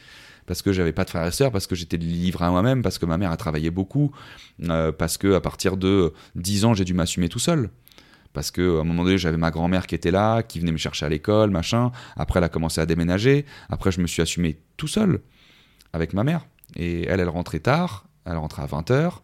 [0.45, 2.97] Parce que j'avais pas de frères et sœurs, parce que j'étais livré à moi-même, parce
[2.99, 4.12] que ma mère a travaillé beaucoup,
[4.64, 7.70] euh, parce que à partir de 10 ans, j'ai dû m'assumer tout seul.
[8.36, 10.77] Parce que à un moment donné, j'avais ma grand-mère qui était là, qui venait me
[10.77, 11.91] chercher à l'école, machin.
[12.17, 13.45] Après, elle a commencé à déménager.
[13.69, 15.21] Après, je me suis assumé tout seul
[15.93, 16.45] avec ma mère.
[16.75, 18.05] Et elle, elle rentrait tard.
[18.25, 19.21] Elle rentrait à 20h.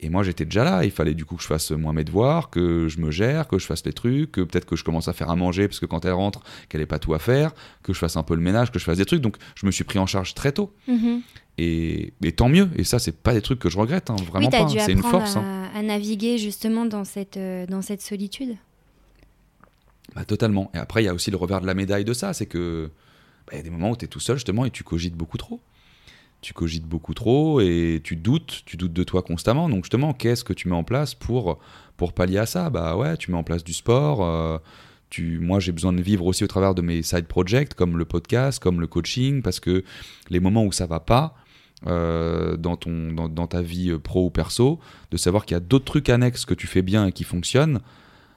[0.00, 0.84] Et moi, j'étais déjà là.
[0.84, 3.58] Il fallait du coup que je fasse moins mes devoirs, que je me gère, que
[3.58, 5.86] je fasse les trucs, que peut-être que je commence à faire à manger parce que
[5.86, 8.42] quand elle rentre, qu'elle n'ait pas tout à faire, que je fasse un peu le
[8.42, 9.22] ménage, que je fasse des trucs.
[9.22, 10.72] Donc, je me suis pris en charge très tôt.
[10.86, 11.22] Mhm.
[11.58, 12.68] Et, et tant mieux.
[12.76, 14.64] Et ça, c'est pas des trucs que je regrette, hein, vraiment oui, pas.
[14.66, 15.36] dû C'est une force.
[15.36, 15.70] à, hein.
[15.74, 18.56] à naviguer justement dans cette, euh, dans cette solitude.
[20.14, 20.70] Bah, totalement.
[20.74, 22.90] Et après, il y a aussi le revers de la médaille de ça, c'est que
[23.46, 25.14] bah, il y a des moments où tu es tout seul justement et tu cogites
[25.14, 25.60] beaucoup trop.
[26.42, 29.68] Tu cogites beaucoup trop et tu doutes, tu doutes de toi constamment.
[29.68, 31.58] Donc justement, qu'est-ce que tu mets en place pour,
[31.96, 32.70] pour pallier à ça?
[32.70, 34.22] Bah ouais, tu mets en place du sport.
[34.24, 34.58] euh,
[35.10, 38.04] tu, moi, j'ai besoin de vivre aussi au travers de mes side projects, comme le
[38.04, 39.84] podcast, comme le coaching, parce que
[40.30, 41.34] les moments où ça va pas,
[41.86, 44.78] euh, dans, ton, dans, dans ta vie euh, pro ou perso,
[45.10, 47.80] de savoir qu'il y a d'autres trucs annexes que tu fais bien et qui fonctionnent,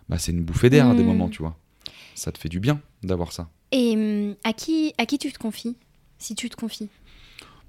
[0.09, 1.07] bah, c'est une bouffée d'air à des Mm.
[1.07, 1.57] moments, tu vois.
[2.15, 3.49] Ça te fait du bien d'avoir ça.
[3.71, 5.75] Et hum, à qui, à qui tu te confies?
[6.17, 6.89] Si tu te confies?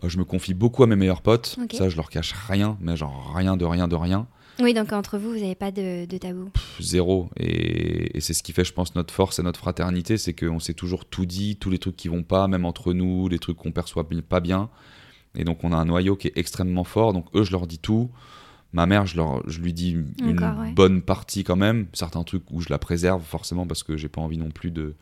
[0.06, 3.32] Je me confie beaucoup à mes meilleurs potes, ça je leur cache rien, mais genre
[3.34, 4.26] rien de rien de rien,
[4.60, 6.50] Oui, donc entre vous, vous n'avez pas de, de tabou.
[6.52, 7.28] Pff, zéro.
[7.36, 10.58] Et, et c'est ce qui fait, je pense, notre force et notre fraternité, c'est qu'on
[10.60, 13.56] s'est toujours tout dit, tous les trucs qui vont pas, même entre nous, les trucs
[13.56, 14.68] qu'on perçoit pas bien.
[15.34, 17.12] Et donc, on a un noyau qui est extrêmement fort.
[17.12, 18.10] Donc, eux, je leur dis tout.
[18.72, 20.72] Ma mère, je, leur, je lui dis une Encore, ouais.
[20.72, 21.86] bonne partie quand même.
[21.92, 24.94] Certains trucs où je la préserve forcément parce que j'ai pas envie non plus de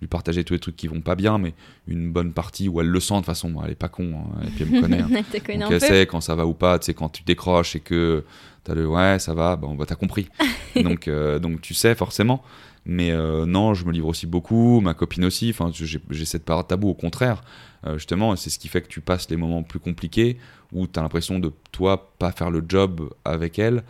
[0.00, 1.54] lui partager tous les trucs qui vont pas bien, mais
[1.86, 3.54] une bonne partie où elle le sent de toute façon.
[3.64, 5.00] Elle est pas con, hein, et puis elle me connaît.
[5.00, 5.08] hein.
[5.34, 7.76] Elle connaît Donc elle sait quand ça va ou pas, tu sais, quand tu décroches
[7.76, 8.24] et que
[8.64, 10.28] t'as le ouais, ça va, bon, bah t'as compris.
[10.82, 12.42] donc, euh, donc tu sais forcément.
[12.86, 15.50] Mais euh, non, je me livre aussi beaucoup, ma copine aussi.
[15.50, 17.42] Enfin, j'ai j'ai cette part tabou, au contraire.
[17.86, 20.38] Euh, justement, c'est ce qui fait que tu passes les moments plus compliqués
[20.72, 23.82] où tu as l'impression de toi pas faire le job avec elle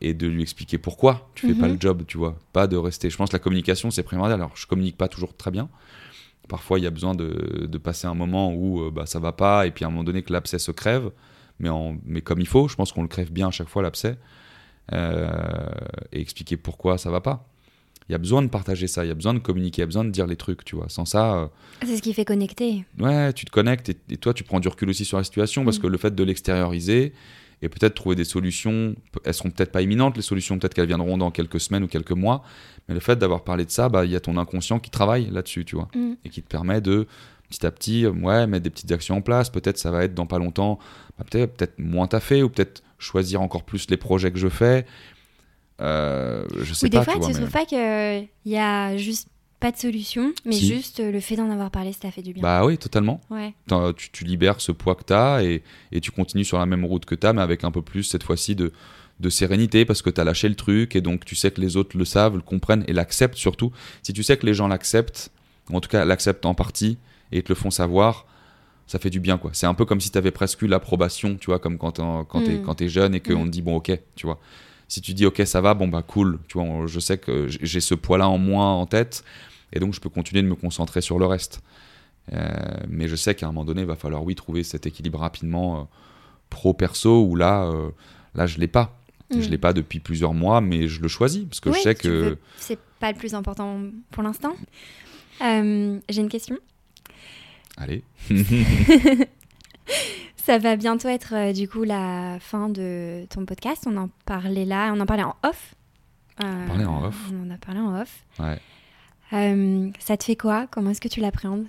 [0.00, 1.74] et de lui expliquer pourquoi tu fais pas Mhm.
[1.74, 2.38] le job, tu vois.
[2.52, 3.10] Pas de rester.
[3.10, 4.40] Je pense que la communication c'est primordial.
[4.40, 5.68] Alors, je communique pas toujours très bien.
[6.48, 9.32] Parfois, il y a besoin de, de passer un moment où euh, bah, ça va
[9.32, 11.10] pas et puis à un moment donné que l'abcès se crève,
[11.60, 12.66] mais, en, mais comme il faut.
[12.66, 14.16] Je pense qu'on le crève bien à chaque fois l'abcès
[14.92, 15.30] euh,
[16.12, 17.46] et expliquer pourquoi ça va pas.
[18.08, 19.84] Il y a besoin de partager ça, il y a besoin de communiquer, il y
[19.84, 20.88] a besoin de dire les trucs, tu vois.
[20.88, 21.46] Sans ça, euh,
[21.86, 22.84] C'est ce qui fait connecter.
[22.98, 25.64] ouais, tu te connectes et, et toi, tu prends du recul aussi sur la situation
[25.64, 25.82] parce Mm.
[25.82, 27.12] que le fait de l'extérioriser
[27.62, 28.94] et peut-être trouver des solutions,
[29.24, 32.12] elles seront peut-être pas imminentes, les solutions, peut-être qu'elles viendront dans quelques semaines ou quelques
[32.12, 32.42] mois,
[32.88, 35.30] mais le fait d'avoir parlé de ça, bah, il y a ton inconscient qui travaille
[35.30, 36.12] là-dessus, tu vois, Mm.
[36.24, 37.06] et qui te permet de
[37.50, 39.50] petit à petit, euh, ouais, mettre des petites actions en place.
[39.50, 40.78] Peut-être ça va être dans pas longtemps,
[41.18, 44.86] bah, peut-être peut-être moins taffé ou peut-être choisir encore plus les projets que je fais.
[45.80, 48.56] Euh, je sais Ou des pas, fois, tu tu vois, trouves mais- pas qu'il y
[48.58, 49.28] a juste
[49.60, 50.66] pas de solution, mais Si.
[50.66, 52.42] juste euh, le fait d'en avoir parlé, ça fait du bien.
[52.42, 53.20] Bah oui, totalement.
[53.30, 53.54] ouais.
[53.96, 56.84] Tu, tu libères ce poids que tu as et, et tu continues sur la même
[56.84, 58.72] route que tu as, mais avec un peu plus cette fois-ci de,
[59.20, 61.76] de sérénité parce que tu as lâché le truc et donc tu sais que les
[61.76, 63.70] autres le savent, le comprennent et l'acceptent surtout.
[64.02, 65.30] Si tu sais que les gens l'acceptent,
[65.72, 66.96] en tout cas l'acceptent en partie
[67.30, 68.26] et te le font savoir,
[68.86, 69.50] ça fait du bien quoi.
[69.52, 72.02] C'est un peu comme si tu avais presque eu l'approbation, tu vois, comme quand t'es-
[72.02, 72.62] Mm.
[72.64, 74.40] quand t'es jeune et qu'on te dit bon ok, tu vois.
[74.88, 77.46] Si tu dis ok ça va, bon bah cool, tu vois, on- je sais que
[77.46, 79.22] j'ai ce poids-là en moins en tête
[79.72, 81.62] et donc je peux continuer de me concentrer sur le reste.
[82.32, 82.48] Euh,
[82.88, 85.80] mais je sais qu'à un moment donné, il va falloir, oui, trouver cet équilibre rapidement
[85.80, 85.84] euh,
[86.48, 87.90] pro-perso, où là, euh,
[88.34, 88.96] là je l'ai pas.
[89.30, 89.40] Mm.
[89.40, 92.36] Je l'ai pas depuis plusieurs mois, mais je le choisis, parce que je sais que...
[92.56, 94.54] c'est pas le plus important pour l'instant.
[95.40, 96.58] J'ai une question.
[97.76, 98.02] Allez.
[100.36, 103.84] Ça va bientôt être du coup la fin de ton podcast.
[103.86, 105.74] On en parlait là, on en parlait en off.
[106.36, 107.16] Parlait en off.
[107.32, 108.24] On en a parlé en off.
[108.38, 108.58] Ouais.
[109.32, 110.66] Euh, ça te fait quoi?
[110.70, 111.66] Comment est-ce que tu l'appréhendes?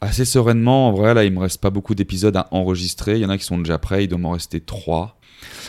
[0.00, 3.16] Assez sereinement, en vrai, là, il me reste pas beaucoup d'épisodes à enregistrer.
[3.16, 5.20] Il y en a qui sont déjà prêts, il doit m'en rester trois.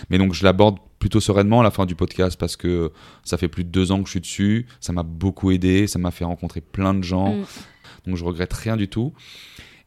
[0.09, 2.91] Mais donc, je l'aborde plutôt sereinement à la fin du podcast parce que
[3.23, 4.65] ça fait plus de deux ans que je suis dessus.
[4.79, 7.36] Ça m'a beaucoup aidé, ça m'a fait rencontrer plein de gens.
[7.36, 7.45] Mm.
[8.07, 9.13] Donc, je regrette rien du tout.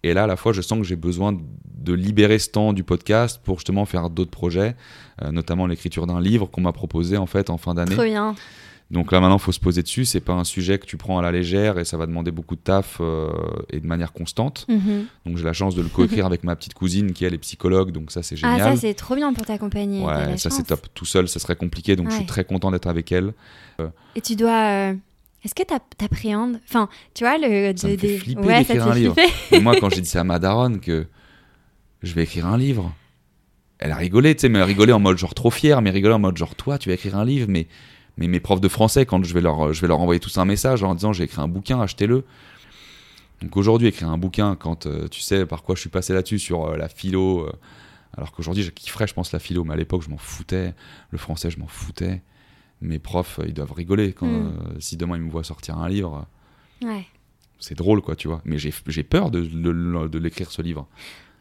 [0.04, 1.36] Et là, à la fois, je sens que j'ai besoin
[1.74, 4.76] de libérer ce temps du podcast pour justement faire d'autres projets,
[5.22, 7.94] euh, notamment l'écriture d'un livre qu'on m'a proposé en fait en fin d'année.
[7.94, 8.36] Trop bien.
[8.90, 10.04] Donc là maintenant, faut se poser dessus.
[10.04, 12.54] C'est pas un sujet que tu prends à la légère et ça va demander beaucoup
[12.54, 13.28] de taf euh,
[13.70, 14.64] et de manière constante.
[14.68, 15.06] Mhm.
[15.26, 17.90] Donc j'ai la chance de le coécrire avec ma petite cousine qui elle est psychologue,
[17.90, 18.74] donc ça c'est Ah, génial.
[18.76, 20.04] ça c'est trop bien pour t'accompagner.
[20.04, 20.86] ouais, ça c'est top.
[20.94, 23.32] Tout seul, ça serait compliqué, donc je suis très content d'être avec elle.
[24.14, 24.68] Et tu dois.
[24.70, 24.94] euh,
[25.44, 26.60] Est-ce que t'app- t'appréhendes?
[26.68, 27.72] Enfin, tu vois, le.
[27.76, 29.16] Ça de- me fait des- flipper ouais, ça d'écrire fait un livre.
[29.52, 31.06] Et moi, quand j'ai dit ça à ma daronne que
[32.02, 32.92] je vais écrire un livre,
[33.78, 35.90] elle a rigolé, tu sais, mais elle a rigolé en mode genre trop fier, mais
[35.90, 37.66] rigolé en mode genre toi, tu vas écrire un livre, mais,
[38.16, 40.44] mais mes profs de français, quand je vais leur, je vais leur envoyer tous un
[40.44, 42.24] message en disant j'ai écrit un bouquin, achetez-le.
[43.42, 46.38] Donc aujourd'hui, écrire un bouquin, quand euh, tu sais par quoi je suis passé là-dessus,
[46.38, 47.52] sur euh, la philo, euh,
[48.16, 50.72] alors qu'aujourd'hui, je kifferais, je pense, la philo, mais à l'époque, je m'en foutais.
[51.10, 52.22] Le français, je m'en foutais.
[52.80, 54.46] Mes profs, ils doivent rigoler quand, Mm.
[54.46, 56.26] euh, si demain ils me voient sortir un livre
[56.82, 57.06] Ouais.
[57.58, 60.86] c'est drôle quoi tu vois mais j'ai j'ai peur de, de, de l'écrire ce livre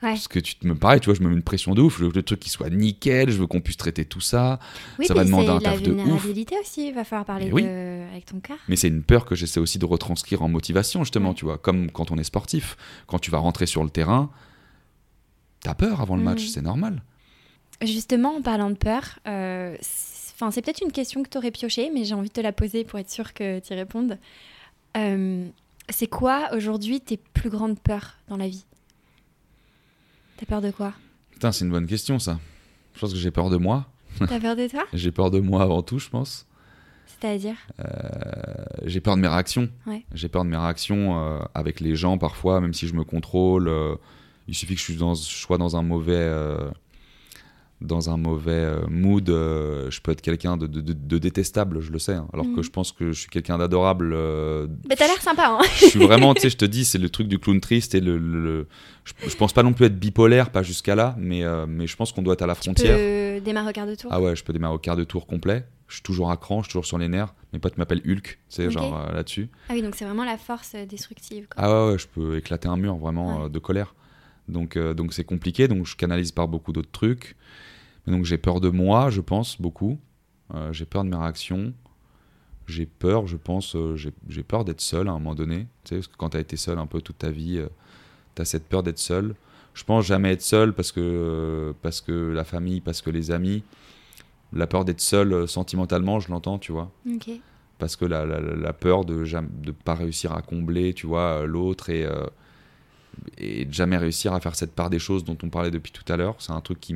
[0.05, 0.11] Ouais.
[0.11, 1.97] parce que tu te me pareil tu vois je me mets une pression de ouf
[1.99, 4.59] je veux que le truc qui soit nickel je veux qu'on puisse traiter tout ça
[4.99, 5.97] Oui, Ça va demander un la taf de ouf.
[5.97, 6.87] vulnérabilité aussi.
[6.87, 7.63] Il va falloir parler oui.
[7.63, 8.57] de- avec ton cœur.
[8.69, 11.35] mais c'est une peur que j'essaie aussi de retranscrire en motivation justement Ouais.
[11.35, 12.77] tu vois comme quand on est sportif
[13.07, 14.29] quand tu vas rentrer sur le terrain
[15.61, 16.47] t'as peur avant le match Mhm.
[16.49, 17.01] c'est normal
[17.81, 21.51] Justement, en parlant de peur, euh, c'est- enfin, c'est peut-être une question que tu aurais
[21.51, 24.17] pioché, mais j'ai envie de te la poser pour être sûre que tu y répondes.
[24.95, 25.45] Euh,
[25.89, 28.63] c'est quoi aujourd'hui tes plus grandes peurs dans la vie?
[30.37, 30.93] T'as peur de quoi?
[31.31, 32.39] Putain c'est une bonne question ça
[32.93, 33.87] je pense que j'ai peur de moi
[34.19, 34.85] T'as peur de toi?
[34.93, 36.47] J'ai peur de moi avant tout je pense
[37.05, 37.55] C'est-à-dire?
[37.81, 37.83] Euh,
[38.85, 39.67] j'ai peur de mes réactions.
[39.85, 40.05] Ouais.
[40.13, 43.67] J'ai peur de mes réactions euh, avec les gens parfois, même si je me contrôle.
[43.67, 43.95] euh,
[44.47, 46.13] il suffit que je, suis dans, je sois dans un mauvais,
[47.81, 49.29] dans un mauvais euh, mood.
[49.29, 52.13] euh, je peux être quelqu'un de, de- de- de détestable, je le sais.
[52.13, 52.55] hein, alors Mhm.
[52.55, 54.13] que je pense que je suis quelqu'un d'adorable.
[54.15, 56.97] euh, Bah, T'as l'air sympa, hein je suis vraiment, tu sais, je te dis, c'est
[56.97, 58.17] le truc du clown triste et le.
[58.17, 58.67] le- le-
[59.03, 61.95] je, je pense pas non plus être bipolaire, pas jusqu'à là, mais, euh, mais je
[61.95, 62.97] pense qu'on doit être à la Tu frontière.
[62.97, 64.09] peux démarrer au quart de tour.
[64.11, 65.65] Ah ouais, je peux démarrer au quart de tour complet.
[65.87, 67.35] Je suis toujours à cran, je suis toujours sur les nerfs.
[67.53, 69.49] Mes potes m'appellent Hulk, tu sais, genre euh, là-dessus.
[69.69, 71.45] Ah oui, donc c'est vraiment la force destructive.
[71.53, 71.63] Quoi.
[71.63, 73.49] Ah ouais, ouais, je peux éclater un mur vraiment Ouais.
[73.51, 73.93] de colère.
[74.47, 77.35] Donc, euh, donc c'est compliqué, donc je canalise par beaucoup d'autres trucs.
[78.05, 79.97] Mais donc j'ai peur de moi, je pense, beaucoup.
[80.53, 81.73] Euh, j'ai peur de mes réactions.
[82.67, 85.67] J'ai peur, je pense, euh, j'ai peur d'être seul à un moment donné.
[85.83, 87.61] Tu sais, parce que quand tu as été seul un peu toute ta vie,
[88.35, 89.35] tu as cette peur d'être seul.
[89.73, 93.63] Je pense jamais être seul parce que, parce que la famille, parce que les amis.
[94.53, 96.91] La peur d'être seul sentimentalement, je l'entends, tu vois.
[97.11, 97.29] Ok.
[97.77, 101.89] Parce que la, la- la peur de ne pas réussir à combler, tu vois, l'autre
[101.89, 102.25] et, euh,
[103.37, 106.11] et de jamais réussir à faire cette part des choses dont on parlait depuis tout
[106.11, 106.35] à l'heure.
[106.39, 106.95] C'est un truc qui,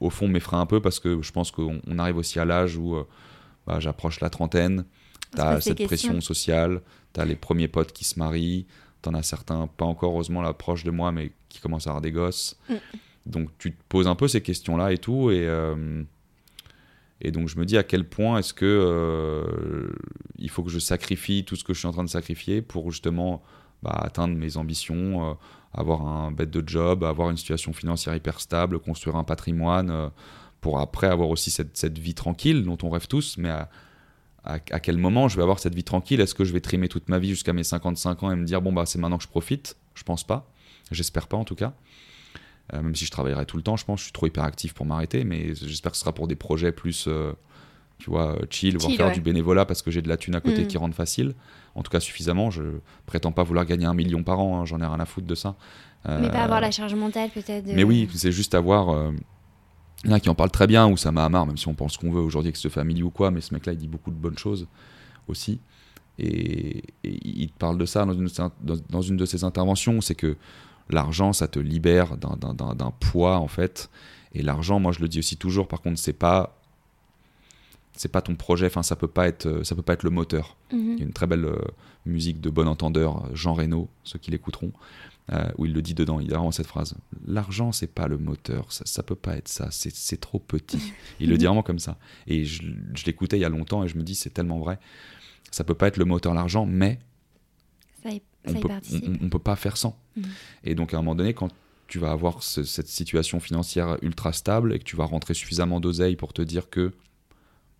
[0.00, 2.76] au fond, m'effraie un peu parce que je pense qu'on on arrive aussi à l'âge
[2.76, 3.04] où euh,
[3.66, 4.84] bah, j'approche la trentaine,
[5.34, 6.80] t'as cette pression sociale,
[7.12, 8.66] t'as les premiers potes qui se marient,
[9.02, 12.02] t'en as certains, pas encore heureusement là proche de moi, mais qui commencent à avoir
[12.02, 12.58] des gosses.
[12.68, 12.74] Mm.
[13.26, 16.02] Donc tu te poses un peu ces questions-là et tout, et, euh,
[17.20, 19.90] et donc je me dis à quel point est-ce que euh,
[20.38, 22.90] il faut que je sacrifie tout ce que je suis en train de sacrifier pour
[22.90, 23.42] justement
[23.82, 25.34] bah, atteindre mes ambitions, euh,
[25.72, 30.08] avoir un bête de job, avoir une situation financière hyper stable, construire un patrimoine, euh,
[30.60, 33.70] pour après avoir aussi cette, cette vie tranquille dont on rêve tous, mais à,
[34.44, 36.20] à, à quel moment je vais avoir cette vie tranquille?
[36.20, 38.60] Est-ce que je vais trimer toute ma vie jusqu'à mes 55 ans et me dire
[38.62, 39.76] bon bah c'est maintenant que je profite?
[39.94, 40.50] Je pense pas.
[40.90, 41.74] J'espère pas en tout cas.
[42.74, 44.84] Euh, même si je travaillerai tout le temps, je pense, je suis trop hyperactif pour
[44.84, 47.08] m'arrêter, mais j'espère que ce sera pour des projets plus,
[47.98, 49.12] tu vois, euh, chill, voire Chill, faire ouais.
[49.12, 50.66] du bénévolat parce que j'ai de la thune à côté Mm.
[50.66, 51.34] qui rentre facile.
[51.74, 52.50] En tout cas, suffisamment.
[52.50, 52.62] Je
[53.06, 55.34] prétends pas vouloir gagner un million par an, hein, j'en ai rien à foutre de
[55.34, 55.54] ça.
[56.06, 57.64] Mais pas Euh, avoir la charge mentale peut-être.
[57.66, 58.90] de- mais oui, c'est juste avoir.
[58.90, 59.12] euh,
[60.04, 61.66] Il y en a qui en parlent très bien, ou ça m'a marre, même si
[61.66, 63.88] on pense qu'on veut aujourd'hui avec ce family ou quoi, mais ce mec-là, il dit
[63.88, 64.68] beaucoup de bonnes choses
[65.26, 65.58] aussi.
[66.20, 68.28] Et, et il te parle de ça dans une,
[68.62, 70.36] dans, dans une de ses interventions, c'est que
[70.88, 73.90] l'argent, ça te libère d'un poids, en fait.
[74.34, 76.57] Et l'argent, moi, je le dis aussi toujours, par contre, c'est pas.
[77.98, 80.56] C'est pas ton projet, enfin, ça peut pas être, ça peut pas être le moteur.
[80.72, 80.92] Mhm.
[80.94, 81.58] Il y a une très belle euh,
[82.06, 84.72] musique de bon entendeur, Jean Reno, ceux qui l'écouteront,
[85.32, 86.20] euh, où il le dit dedans.
[86.20, 86.94] Il a vraiment cette phrase
[87.26, 90.92] L'argent, c'est pas le moteur, ça, ça peut pas être ça, c'est trop petit.
[91.20, 91.98] Il le dit vraiment comme ça.
[92.28, 92.62] Et je,
[92.94, 94.78] je l'écoutais il y a longtemps et je me dis C'est tellement vrai.
[95.50, 96.98] Ça peut pas être le moteur, l'argent, mais
[98.02, 98.68] Ça y, on ça peut,
[99.20, 99.98] on, on peut pas faire sans.
[100.16, 100.24] Mhm.
[100.64, 101.50] Et donc, à un moment donné, quand
[101.88, 105.80] tu vas avoir ce- cette situation financière ultra stable et que tu vas rentrer suffisamment
[105.80, 106.92] d'oseille pour te dire que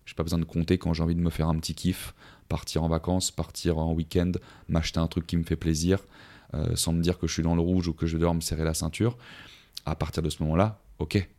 [0.09, 2.15] j'ai pas besoin de compter quand j'ai envie de me faire un petit kiff,
[2.47, 4.31] partir en vacances, partir en week-end,
[4.67, 5.99] m'acheter un truc qui me fait plaisir,
[6.55, 8.41] euh, sans me dire que je suis dans le rouge ou que je dois me
[8.41, 9.19] serrer la ceinture.
[9.85, 11.29] À partir de ce moment-là, ok.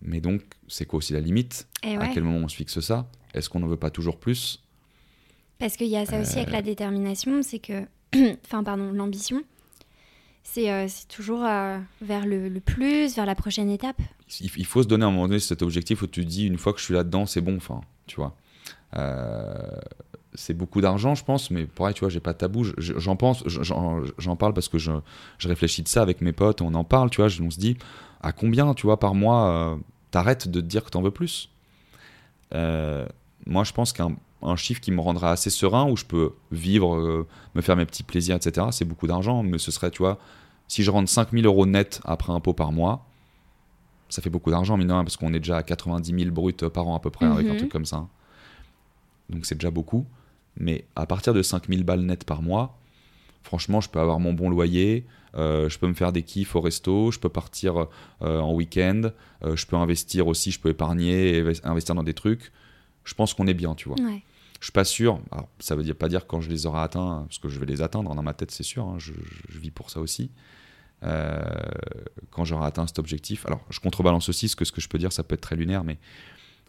[0.00, 1.68] Mais donc, c'est quoi aussi la limite?
[1.82, 3.06] Et À quel moment on se fixe ça?
[3.34, 4.62] Est-ce qu'on ne veut pas toujours plus?
[5.58, 6.42] Parce qu'il y a ça aussi Euh.
[6.42, 7.84] avec la détermination, c'est que,
[8.46, 9.42] enfin pardon, l'ambition,
[10.46, 14.00] c'est euh, c'est toujours euh, vers le, plus, vers la prochaine étape.
[14.40, 16.56] il, faut se donner à un moment donné cet objectif où tu te dis une
[16.56, 18.34] fois que je suis là-dedans, c'est bon, enfin, tu vois.
[18.96, 19.54] Euh,
[20.34, 22.64] c'est beaucoup d'argent, je pense, mais pareil, tu vois, j'ai pas de tabou.
[22.64, 24.92] Je- J'en pense, j'en parle parce que je,
[25.38, 27.30] je réfléchis de ça avec mes potes, on en parle, tu vois.
[27.42, 27.76] On se dit,
[28.22, 29.78] à combien, tu vois, par mois,
[30.10, 31.50] t'arrêtes de te dire que t'en veux plus?
[32.52, 36.94] Moi, je pense qu'un un chiffre qui me rendra assez serein, où je peux vivre,
[36.96, 40.18] euh, me faire mes petits plaisirs, etc., c'est beaucoup d'argent, mais ce serait, tu vois,
[40.68, 43.06] si je rentre 5000 euros net après impôt par mois,
[44.08, 46.52] ça fait beaucoup d'argent, mine de rien, parce qu'on est déjà à 90 000 bruts
[46.72, 47.56] par an à peu près, avec un Mhm.
[47.58, 48.06] truc comme ça.
[49.30, 50.06] Donc c'est déjà beaucoup.
[50.58, 52.78] Mais à partir de 5000 balles net par mois,
[53.42, 56.60] franchement, je peux avoir mon bon loyer, euh, je peux me faire des kiffs au
[56.60, 57.86] resto, je peux partir
[58.22, 59.10] euh, en week-end,
[59.44, 62.52] euh, je peux investir aussi, je peux épargner et investir dans des trucs.
[63.06, 63.98] Je pense qu'on est bien, tu vois.
[64.00, 64.22] Ouais.
[64.60, 65.20] Je suis pas sûr.
[65.32, 67.66] Alors, ça veut dire pas dire quand je les aurai atteints, parce que je vais
[67.66, 68.84] les atteindre dans ma tête, c'est sûr.
[68.84, 69.12] hein, je,
[69.58, 70.30] vis pour ça aussi.
[71.02, 71.40] Euh,
[72.30, 73.46] quand j'aurai atteint cet objectif.
[73.46, 75.56] Alors, je contrebalance aussi ce que ce que je peux dire, ça peut être très
[75.56, 75.98] lunaire, mais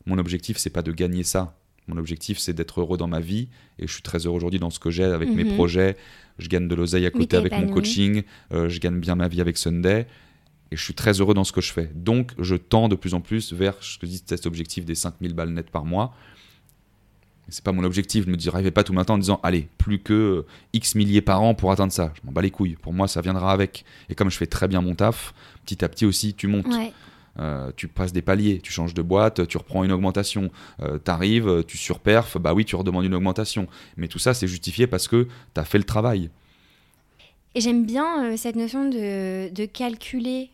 [0.05, 1.55] mon objectif, c'est pas de gagner ça.
[1.87, 3.47] Mon objectif, c'est d'être heureux dans ma vie,
[3.79, 5.55] et je suis très heureux aujourd'hui dans ce que j'ai avec mes Mhm.
[5.55, 5.95] projets.
[6.39, 8.23] Je gagne de l'oseille à côté avec mon coaching.
[8.51, 10.05] euh, je gagne bien ma vie avec Sunday.
[10.71, 11.89] Et je suis très heureux dans ce que je fais.
[11.95, 15.33] Donc, je tends de plus en plus vers ce que dis, cet objectif des 5000
[15.33, 16.13] balles net par mois.
[17.49, 18.25] C'est pas mon objectif.
[18.25, 21.21] Je me dis, rêvez pas tout matin en disant, allez, plus que euh, X milliers
[21.21, 22.11] par an pour atteindre ça.
[22.15, 22.75] Je m'en bats les couilles.
[22.75, 23.85] Pour moi, ça viendra avec.
[24.09, 25.33] Et comme je fais très bien mon taf,
[25.65, 26.67] petit à petit aussi, tu montes.
[26.67, 26.91] Ouais.
[27.39, 30.51] Euh, tu passes des paliers, tu changes de boîte, tu reprends une augmentation.
[30.81, 33.67] Euh, T'arrives, tu surperfes, bah oui, tu redemandes une augmentation.
[33.95, 36.31] Mais tout ça, c'est justifié parce que tu as fait le travail.
[37.55, 40.51] Et j'aime bien euh, cette notion de, de calculer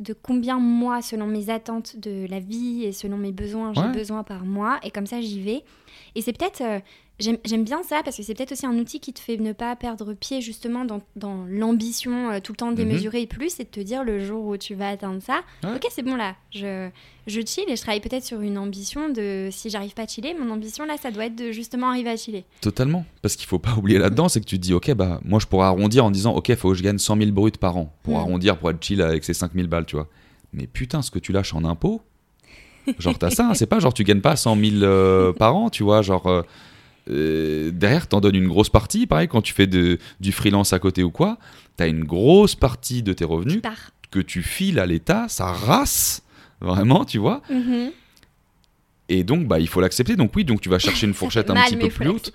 [0.00, 4.24] de combien moi, selon mes attentes de la vie et selon mes besoins, j'ai besoin
[4.24, 4.80] par mois.
[4.82, 5.62] Et comme ça, j'y vais.
[6.14, 6.80] Et c'est peut-être, euh,
[7.20, 9.76] J'aime bien ça parce que c'est peut-être aussi un outil qui te fait ne pas
[9.76, 13.68] perdre pied justement dans, dans l'ambition euh, tout le temps démesurée et plus et de
[13.68, 15.42] te dire le jour où tu vas atteindre ça.
[15.62, 15.76] Ouais.
[15.76, 16.88] ok c'est bon là, je,
[17.28, 20.34] je chill et je travaille peut-être sur une ambition de si j'arrive pas à chiller,
[20.34, 22.44] mon ambition là ça doit être de justement arriver à chiller.
[22.60, 23.06] Totalement.
[23.22, 25.46] Parce qu'il faut pas oublier là-dedans, c'est que tu te dis, ok, bah, moi je
[25.46, 28.14] pourrais arrondir en disant, ok, faut que je gagne 100 000 bruts par an pour
[28.14, 28.20] Mm.
[28.22, 30.08] arrondir, pour être chill avec ces 5 000 balles, tu vois.
[30.52, 32.02] Mais putain, ce que tu lâches en impôts,
[32.98, 35.70] genre t'as ça, hein, c'est pas genre tu gagnes pas 100 000 euh, par an,
[35.70, 36.26] tu vois, genre.
[36.26, 36.42] euh,
[37.10, 39.06] euh, derrière, t'en donnes une grosse partie.
[39.06, 41.38] Pareil, quand tu fais de, du freelance à côté ou quoi,
[41.76, 43.60] t'as une grosse partie de tes revenus
[44.10, 46.22] que tu files à l'État, ça race,
[46.60, 47.42] vraiment, tu vois.
[47.50, 47.90] Mhm.
[49.08, 50.16] Et donc, bah, il faut l'accepter.
[50.16, 52.32] Donc oui, donc tu vas chercher une fourchette un mal, petit peu plus haute.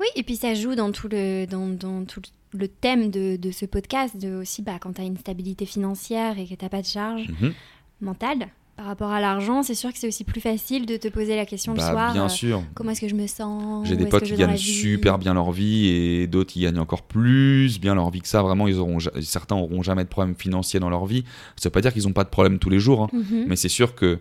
[0.00, 2.20] Oui, et puis ça joue dans tout le, dans, dans tout
[2.52, 6.38] le thème de, de ce podcast, de aussi bah, quand tu as une stabilité financière
[6.38, 7.52] et que tu pas de charge Mhm.
[8.00, 11.36] mentale par rapport à l'argent, c'est sûr que c'est aussi plus facile de te poser
[11.36, 12.12] la question le Bah, soir.
[12.12, 12.62] bien euh, sûr.
[12.74, 15.86] comment est-ce que je me sens J'ai des potes qui gagnent super bien leur vie
[15.86, 18.42] et d'autres qui gagnent encore plus bien leur vie que ça.
[18.42, 21.24] Vraiment, ils auront, certains auront jamais de problème financier dans leur vie.
[21.56, 23.08] Ça veut pas dire qu'ils n'ont pas de problème tous les jours, hein.
[23.12, 23.44] Mhm.
[23.46, 24.18] mais c'est sûr que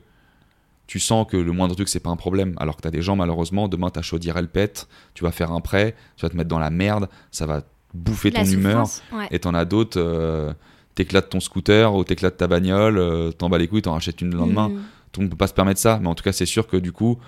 [0.85, 2.53] tu sens que le moindre truc c'est pas un problème.
[2.57, 5.51] Alors que tu as des gens malheureusement, demain ta chaudière elle pète, tu vas faire
[5.51, 8.87] un prêt, tu vas te mettre dans la merde, ça va bouffer La ton humeur.
[9.13, 9.27] ouais.
[9.31, 10.51] Et t'en as d'autres, euh,
[10.95, 14.31] t'éclates ton scooter ou t'éclates ta bagnole, euh, t'en bats les couilles, t'en rachètes une
[14.31, 14.69] le lendemain.
[14.69, 14.81] Mhm.
[15.11, 16.77] Tout le monde peut pas se permettre ça, mais en tout cas, c'est sûr que
[16.77, 17.19] du coup,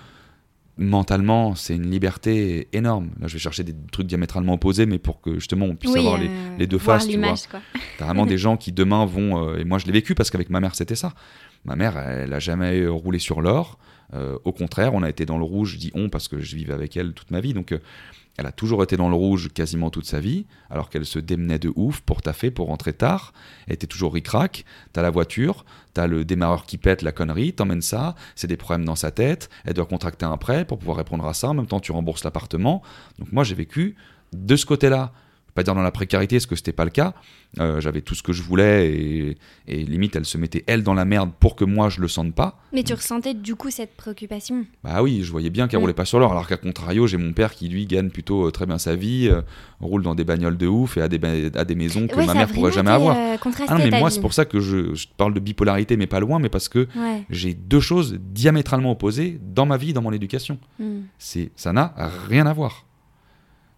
[0.78, 3.10] mentalement, c'est une liberté énorme.
[3.20, 6.00] Là, je vais chercher des trucs diamétralement opposés, mais pour que justement on puisse Oui,
[6.00, 7.18] avoir les, euh, les deux voir faces, tu.
[7.98, 9.48] T'as vraiment des gens qui demain vont.
[9.48, 11.14] euh, et moi, je l'ai vécu parce qu'avec ma mère, c'était ça.
[11.64, 13.78] Ma mère, elle a jamais roulé sur l'or.
[14.44, 15.72] Au contraire, on a été dans le rouge.
[15.72, 17.54] Je dis on parce que je vivais avec elle toute ma vie.
[17.54, 17.76] Donc,
[18.38, 21.58] elle a toujours été dans le rouge quasiment toute sa vie, alors qu'elle se démenait
[21.58, 23.32] de ouf pour taffer, pour rentrer tard.
[23.66, 24.64] Elle était toujours ric-rac.
[24.92, 25.64] T'as la voiture,
[25.94, 29.48] t'as le démarreur qui pète la connerie, t'emmènes ça, c'est des problèmes dans sa tête.
[29.64, 31.48] Elle doit contracter un prêt pour pouvoir répondre à ça.
[31.48, 32.82] En même temps, tu rembourses l'appartement.
[33.18, 33.96] Donc, moi, j'ai vécu
[34.32, 35.12] de ce côté-là.
[35.56, 37.14] Pas dire dans la précarité, parce que c'était pas le cas.
[37.58, 40.92] Euh, J'avais tout ce que je voulais et, et limite, elle se mettait elle dans
[40.92, 42.58] la merde pour que moi je le sente pas.
[42.74, 44.66] Mais tu ressentais du coup cette préoccupation.
[44.84, 45.82] Bah oui, je voyais bien qu'elle Mm.
[45.82, 46.30] roulait pas sur l'or.
[46.32, 49.28] Alors qu'à contrario, j'ai mon père qui lui gagne plutôt euh, très bien sa vie,
[49.30, 49.40] euh,
[49.80, 52.34] roule dans des bagnoles de ouf et a des, a des maisons que Ouais, ma
[52.34, 53.16] mère pourrait jamais avoir.
[53.16, 56.38] Ah non, mais moi, c'est pour ça que je, parle de bipolarité, mais pas loin,
[56.38, 57.24] mais parce que Ouais.
[57.30, 60.58] j'ai deux choses diamétralement opposées dans ma vie, dans mon éducation.
[60.78, 60.84] Mm.
[61.18, 61.94] C'est, ça n'a
[62.28, 62.84] rien à voir.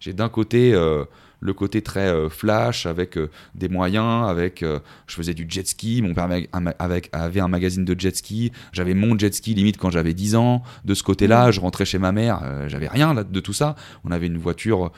[0.01, 1.05] J'ai d'un côté euh,
[1.41, 5.66] le côté très euh, flash avec euh, des moyens, avec euh, je faisais du jet
[5.66, 9.16] ski, mon père avait un, ma- avec- avait un magazine de jet ski, j'avais mon
[9.18, 10.62] jet ski limite quand j'avais 10 ans.
[10.84, 11.53] De ce côté-là, Mhm.
[11.53, 13.76] je rentrais chez ma mère, j'avais rien là, de tout ça.
[14.05, 14.91] On avait une voiture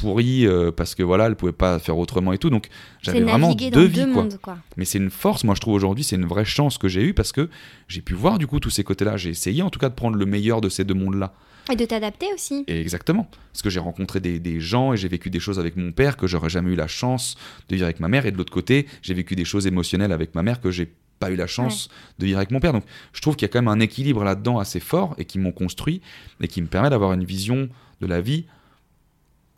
[0.00, 2.50] pourrie euh, parce que voilà, elle pouvait pas faire autrement et tout.
[2.50, 2.68] Donc
[3.02, 4.22] j'avais vraiment deux vies deux quoi.
[4.22, 4.58] mondes, quoi.
[4.76, 7.14] Mais c'est une force, moi je trouve aujourd'hui, c'est une vraie chance que j'ai eue
[7.14, 7.48] parce que
[7.88, 9.16] j'ai pu voir du coup tous ces côtés-là.
[9.16, 11.32] J'ai essayé en tout cas de prendre le meilleur de ces deux mondes-là.
[11.70, 12.64] Et de t'adapter aussi.
[12.66, 13.28] Et exactement.
[13.52, 16.16] Parce que j'ai rencontré des, des gens et j'ai vécu des choses avec mon père
[16.16, 17.36] que j'aurais jamais eu la chance
[17.68, 18.26] de vivre avec ma mère.
[18.26, 20.90] Et de l'autre côté, j'ai vécu des choses émotionnelles avec ma mère que j'ai
[21.20, 21.88] pas eu la chance
[22.18, 22.72] de vivre avec mon père.
[22.72, 25.38] Donc je trouve qu'il y a quand même un équilibre là-dedans assez fort et qui
[25.38, 26.00] m'ont construit
[26.40, 27.68] et qui me permet d'avoir une vision
[28.00, 28.46] de la vie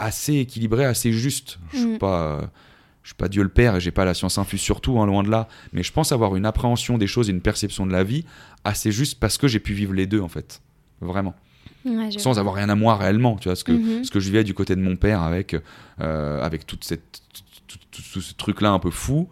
[0.02, 1.58] assez équilibrée, assez juste.
[1.72, 1.98] Je suis Mm.
[1.98, 2.22] pas.
[2.22, 2.42] euh,
[3.02, 5.24] je suis pas Dieu le Père et j'ai pas la science infuse surtout, hein, loin
[5.24, 5.48] de là.
[5.72, 8.24] Mais je pense avoir une appréhension des choses et une perception de la vie
[8.62, 10.62] assez juste parce que j'ai pu vivre les deux en fait.
[11.00, 11.34] Vraiment
[11.84, 14.04] Ouais, je- sans avoir rien à moi réellement tu vois ce que Mhm.
[14.04, 15.56] ce que je vivais du côté de mon père avec
[16.00, 17.22] euh, avec toute cette
[17.66, 19.28] tout, tout- tout ce truc là un peu fou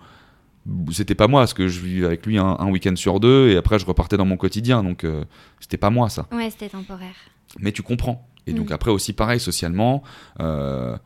[0.90, 3.56] c'était pas moi parce que je vivais avec lui un, un week-end sur deux et
[3.56, 5.24] après je repartais dans mon quotidien donc euh,
[5.60, 7.14] c'était pas moi ça Ouais, c'était temporaire.
[7.60, 8.72] mais tu comprends et donc Mhm.
[8.74, 10.02] après aussi pareil socialement
[10.40, 10.96] euh,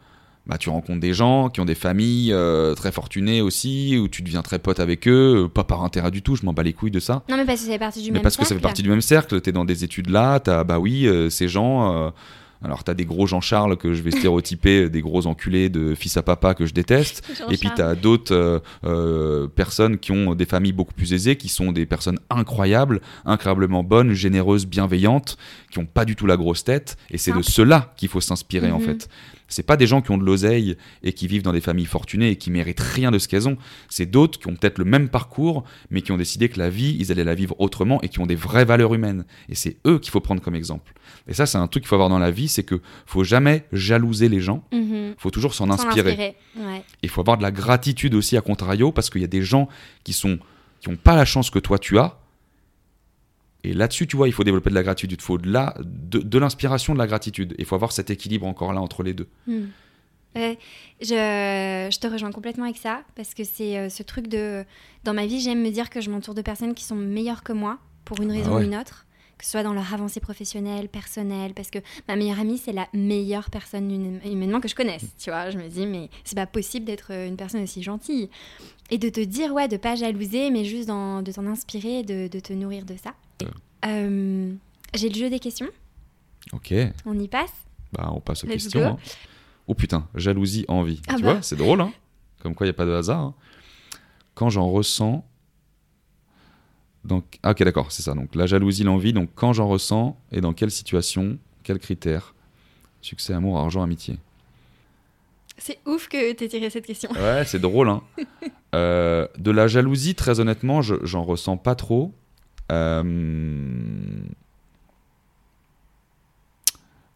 [0.47, 4.21] bah, tu rencontres des gens qui ont des familles euh, très fortunées aussi, où tu
[4.21, 6.75] deviens très pote avec eux, euh, pas par intérêt du tout, je m'en bats les
[6.75, 7.23] couilles de ça.
[7.31, 8.63] Non, mais parce que ça fait partie du Mais même parce que ça fait cercle.
[8.63, 12.13] partie du même cercle, t'es dans des études là, t'as, bah oui, euh, ces gens.
[12.63, 16.23] Alors t'as des gros Jean-Charles que je vais stéréotyper, des gros enculés de fils à
[16.23, 17.23] papa que je déteste.
[17.51, 21.49] Et puis t'as d'autres euh, euh, personnes qui ont des familles beaucoup plus aisées, qui
[21.49, 25.37] sont des personnes incroyables, incroyablement bonnes, généreuses, bienveillantes,
[25.71, 26.97] qui ont pas du tout la grosse tête.
[27.11, 28.85] Et c'est de cela qu'il faut s'inspirer en Mhm.
[28.85, 29.09] fait.
[29.49, 32.31] C'est pas des gens qui ont de l'oseille et qui vivent dans des familles fortunées
[32.31, 33.57] et qui méritent rien de ce qu'elles ont.
[33.89, 36.97] C'est d'autres qui ont peut-être le même parcours, mais qui ont décidé que la vie,
[36.99, 39.25] ils allaient la vivre autrement et qui ont des vraies valeurs humaines.
[39.49, 40.93] Et c'est eux qu'il faut prendre comme exemple.
[41.29, 43.67] Et ça, c'est un truc qu'il faut avoir dans la vie, c'est que faut jamais
[43.73, 44.65] jalouser les gens.
[44.73, 45.15] Mhm.
[45.19, 46.11] Faut toujours s'en inspirer.
[46.11, 46.37] inspirer.
[46.59, 46.83] Ouais.
[47.03, 49.69] Il faut avoir de la gratitude aussi à contrario parce qu'il y a des gens
[50.05, 50.39] qui sont
[50.81, 52.19] qui ont pas la chance que toi tu as.
[53.65, 55.13] Et là-dessus, tu vois, il faut développer de la gratitude.
[55.19, 57.55] Il faut de la de, de l'inspiration, de la gratitude.
[57.59, 59.29] Il faut avoir cet équilibre encore là entre les deux.
[59.47, 59.67] Hmm.
[60.37, 60.59] Ouais,
[61.01, 64.65] je, je te rejoins complètement avec ça parce que c'est euh, ce truc de
[65.05, 67.53] dans ma vie j'aime me dire que je m'entoure de personnes qui sont meilleures que
[67.53, 68.63] moi pour une raison Ah ouais.
[68.63, 69.07] ou une autre
[69.39, 71.79] que ce soit dans leur avancée professionnelle, personnelle, parce que
[72.09, 75.51] ma meilleure amie, c'est la meilleure personne humainement que je connaisse, tu vois.
[75.51, 78.31] Je me dis, mais c'est pas possible d'être une personne aussi gentille.
[78.91, 82.41] Et de te dire, ouais, de pas jalouser, mais juste de t'en inspirer, de, de,
[82.41, 83.15] te nourrir de ça.
[83.87, 84.55] Euh,
[84.95, 85.69] j'ai le jeu des questions.
[86.53, 86.75] Ok.
[87.05, 87.53] On y passe
[87.93, 88.85] Bah, on passe aux questions.
[88.85, 88.99] Hein.
[89.67, 91.01] Oh putain, jalousie, envie.
[91.09, 91.35] Ah tu bah.
[91.35, 91.93] vois, c'est drôle, hein
[92.43, 93.21] Comme quoi, il n'y a pas de hasard.
[93.21, 93.35] Hein.
[94.35, 95.25] Quand j'en ressens.
[97.05, 98.15] Donc, ah, ok, d'accord, c'est ça.
[98.15, 99.13] Donc, la jalousie, l'envie.
[99.13, 102.35] Donc, quand j'en ressens et dans quelle situation, quels critères
[103.03, 104.19] Succès, amour, argent, amitié.
[105.59, 107.11] C'est ouf que tu aies tiré cette question.
[107.13, 107.89] Ouais, c'est drôle.
[107.89, 108.03] Hein.
[108.75, 112.13] Euh, de la jalousie, très honnêtement, j'en ressens pas trop.
[112.73, 113.03] Euh,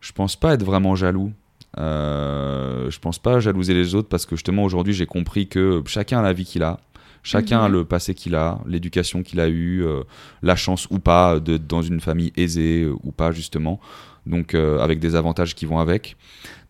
[0.01, 1.33] je pense pas être vraiment jaloux.
[1.79, 6.20] Euh, je pense pas jalouser les autres parce que justement aujourd'hui j'ai compris que chacun
[6.20, 6.81] a la vie qu'il a,
[7.23, 7.73] chacun a Mhm.
[7.75, 10.03] le passé qu'il a, l'éducation qu'il a eue, euh,
[10.43, 13.81] la chance ou pas d'être dans une famille aisée euh, ou pas justement,
[14.29, 16.17] donc euh, avec des avantages qui vont avec.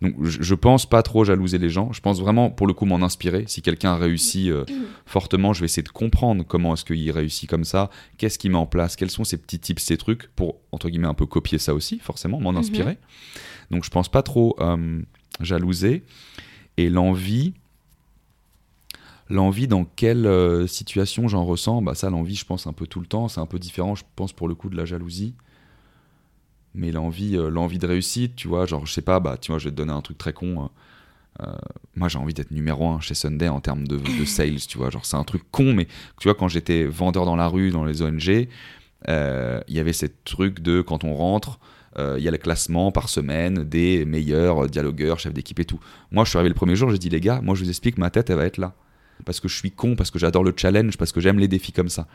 [0.01, 2.87] Donc je, je pense pas trop jalouser les gens, je pense vraiment pour le coup
[2.87, 3.45] m'en inspirer.
[3.49, 4.65] Si quelqu'un a réussi euh,
[5.07, 8.59] fortement, je vais essayer de comprendre comment est-ce qu'il réussit comme ça, qu'est-ce qu'il met
[8.59, 10.29] en place, quels sont ses petits tips, ses trucs?
[10.37, 12.97] Pour entre guillemets un peu copier ça aussi, forcément, m'en inspirer.
[13.71, 15.03] Donc je pense pas trop euh,
[15.41, 16.05] jalouser.
[16.77, 17.55] Et l'envie,
[19.29, 23.01] l'envie dans quelle euh, situation j'en ressens, bah ça l'envie je pense un peu tout
[23.01, 25.35] le temps, c'est un peu différent je pense pour le coup de la jalousie.
[26.75, 29.59] Mais l'envie, euh, l'envie de réussite, tu vois, genre je sais pas, bah tu vois,
[29.59, 30.65] je vais te donner un truc très con.
[30.65, 30.69] euh,
[31.43, 31.53] euh,
[31.95, 34.91] moi j'ai envie d'être numéro un chez Sunday en termes de, de sales, tu vois,
[34.91, 35.87] genre c'est un truc con, mais
[36.19, 38.49] tu vois quand j'étais vendeur dans la rue, dans les ONG,
[39.09, 41.61] euh, il y avait ce truc de quand on rentre,
[41.99, 45.81] euh, il y a le classement par semaine des meilleurs dialogueurs, chefs d'équipe et tout.
[46.11, 47.99] Moi, je suis arrivé le premier jour, j'ai dit les gars, moi je vous explique,
[47.99, 48.75] ma tête elle va être là.
[49.25, 51.73] Parce que je suis con, parce que j'adore le challenge, parce que j'aime les défis
[51.73, 52.07] comme ça.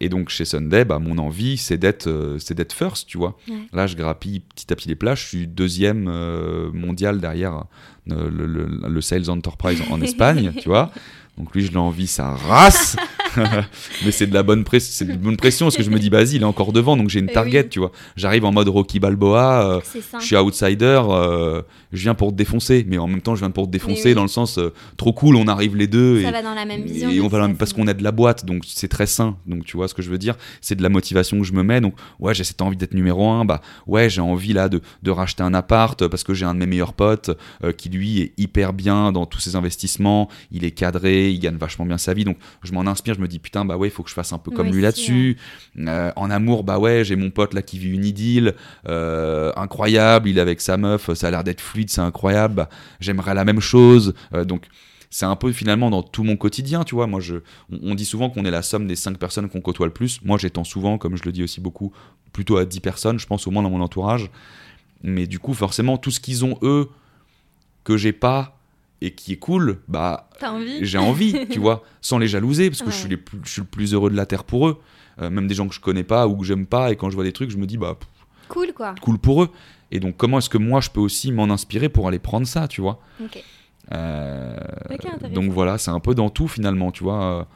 [0.00, 3.36] Et donc chez Sunday, bah, mon envie, c'est d'être, euh, c'est d'être first, tu vois.
[3.48, 3.54] Ouais.
[3.72, 5.22] Là, je grappille petit à petit les plages.
[5.22, 7.64] Je suis deuxième euh, mondial derrière
[8.10, 10.90] euh, le, le- le Sales Enterprise en Espagne, tu vois.
[11.38, 12.96] Donc lui, je l'envie sa race.
[14.04, 16.08] Mais c'est de la bonne c'est de la bonne pression parce que je me dis,
[16.08, 17.68] vas-y, il est encore devant, donc j'ai une Eh target, oui.
[17.68, 17.92] tu vois.
[18.16, 19.76] J'arrive en mode Rocky Balboa.
[19.76, 19.80] euh,
[20.20, 21.62] je suis outsider, euh,
[21.92, 24.14] je viens pour te défoncer, mais en même temps je viens pour te défoncer oui.
[24.14, 26.64] dans le sens euh, trop cool, on arrive les deux Ça et, va dans la
[26.64, 27.10] même vision.
[27.10, 29.36] et on va parce qu'on est de la boîte, donc c'est très sain.
[29.46, 31.62] Donc tu vois ce que je veux dire, c'est de la motivation que je me
[31.62, 31.80] mets.
[31.80, 33.44] Donc ouais, j'ai cette envie d'être numéro un.
[33.44, 36.60] Bah ouais, j'ai envie là de, de racheter un appart parce que j'ai un de
[36.60, 37.30] mes meilleurs potes
[37.76, 40.28] qui lui est hyper bien dans tous ses investissements.
[40.52, 42.24] Il est cadré, il gagne vachement bien sa vie.
[42.24, 44.32] Donc je m'en inspire, je me dis putain bah ouais, il faut que je fasse
[44.32, 45.36] un peu comme lui là-dessus.
[45.78, 48.54] Euh, en amour, bah ouais, j'ai mon pote là qui vit une idylle
[48.88, 50.28] euh, incroyable.
[50.28, 52.54] Il est avec sa meuf, ça a l'air d'être fluide, c'est incroyable.
[52.54, 52.68] Bah,
[53.00, 54.14] J'aimerais la même chose.
[54.34, 54.66] Euh, donc
[55.10, 57.06] c'est un peu finalement dans tout mon quotidien, tu vois.
[57.06, 57.36] Moi, je,
[57.72, 60.20] on, on dit souvent qu'on est la somme des cinq personnes qu'on côtoie le plus.
[60.24, 61.92] Moi, j'étends souvent, comme je le dis aussi beaucoup,
[62.32, 64.30] plutôt à 10 personnes, je pense au moins dans mon entourage.
[65.02, 66.88] Mais du coup, forcément, tout ce qu'ils ont eux
[67.84, 68.59] que j'ai pas
[69.02, 72.90] et qui est cool, bah envie j'ai envie, tu vois, sans les jalouser, parce que
[72.90, 74.80] je, suis les plus- je suis le plus heureux de la terre pour eux.
[75.20, 77.14] Euh, même des gens que je connais pas ou que j'aime pas, et quand je
[77.14, 78.08] vois des trucs, je me dis, bah, pff,
[78.48, 78.94] Cool quoi.
[79.02, 79.50] cool pour eux.
[79.90, 82.68] Et donc, comment est-ce que moi, je peux aussi m'en inspirer pour aller prendre ça,
[82.68, 83.00] tu vois?
[83.22, 83.42] Ok.
[83.92, 84.56] Euh.
[85.32, 87.46] Donc voilà, c'est un peu dans tout finalement, tu vois.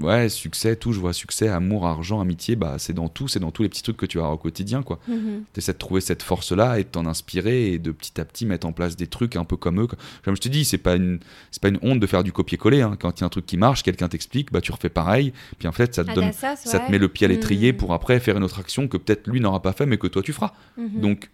[0.00, 3.50] Ouais, succès, tout, je vois succès, amour, argent, amitié, bah c'est dans tout, c'est dans
[3.50, 5.00] tous les petits trucs que tu as au quotidien, quoi.
[5.08, 5.42] Mhm.
[5.52, 8.46] Tu essaies de trouver cette force-là et de t'en inspirer et de petit à petit
[8.46, 9.88] mettre en place des trucs un peu comme eux.
[10.24, 11.18] Comme je te dis, c'est pas une,
[11.50, 12.82] c'est pas une honte de faire du copier-coller.
[12.82, 12.96] hein.
[12.98, 15.32] Quand il y a un truc qui marche, quelqu'un t'explique, bah tu refais pareil.
[15.58, 17.78] Puis en fait, ça te Ah, donne, ça te met le pied à l'étrier Mhm.
[17.78, 20.22] pour après faire une autre action que peut-être lui n'aura pas fait, mais que toi
[20.22, 20.52] tu feras.
[20.76, 21.00] Mhm.
[21.00, 21.28] Donc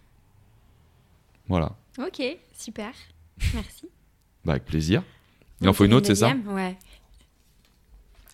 [1.47, 2.21] voilà, Ok,
[2.57, 2.91] super.
[3.53, 3.87] Merci.
[4.45, 5.03] bah, avec plaisir.
[5.61, 6.33] Il en faut une autre, c'est ça?
[6.47, 6.77] Ouais.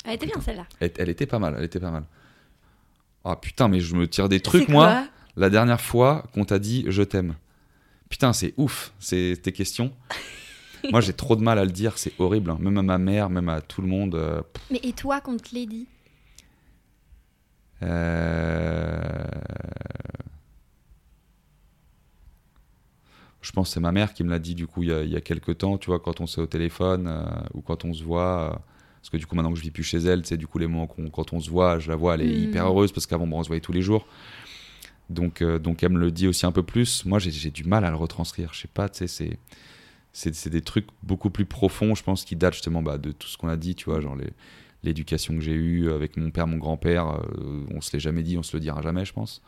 [0.06, 0.65] Elle était bien celle-là.
[0.80, 2.03] elle, elle était pas mal, elle était pas mal.
[3.23, 5.06] Ah putain, mais je me tire des trucs moi.
[5.36, 7.36] La dernière fois qu'on t'a dit je t'aime.
[8.10, 9.91] Putain, c'est ouf, c'est tes questions.
[10.91, 12.52] Moi, j'ai trop de mal à le dire, c'est horrible.
[12.52, 12.57] hein.
[12.61, 14.14] Même à ma mère, même à tout le monde.
[14.14, 15.88] euh, Mais et toi qu'on te l'ait dit?
[17.82, 19.23] Euh,
[23.41, 25.03] Je pense que c'est ma mère qui me l'a dit du coup il y a,
[25.03, 27.23] il y a quelques temps, tu vois, quand on s'est au téléphone euh,
[27.53, 28.61] ou quand on se voit.
[29.06, 30.65] Parce que du coup, maintenant que je vis plus chez elle, sais, du coup, les
[30.65, 32.44] moments quand on se voit, je la vois, elle est Mhm.
[32.45, 34.07] hyper heureuse parce qu'avant, bon, on se voyait tous les jours.
[35.11, 37.06] Donc, euh, donc elle me le dit aussi un peu plus.
[37.06, 38.52] Moi, j'ai- du mal à le retranscrire.
[38.56, 39.38] Je sais pas, tu sais, c'est
[40.11, 43.27] c'est c'est des trucs beaucoup plus profonds, je pense, qui datent justement bah, de tout
[43.27, 44.18] ce qu'on a dit, tu vois, genre
[44.84, 47.07] l'éducation que j'ai eue avec mon père, mon grand-père.
[47.38, 49.44] euh, on se l'est jamais dit, on se le dira jamais, je pense.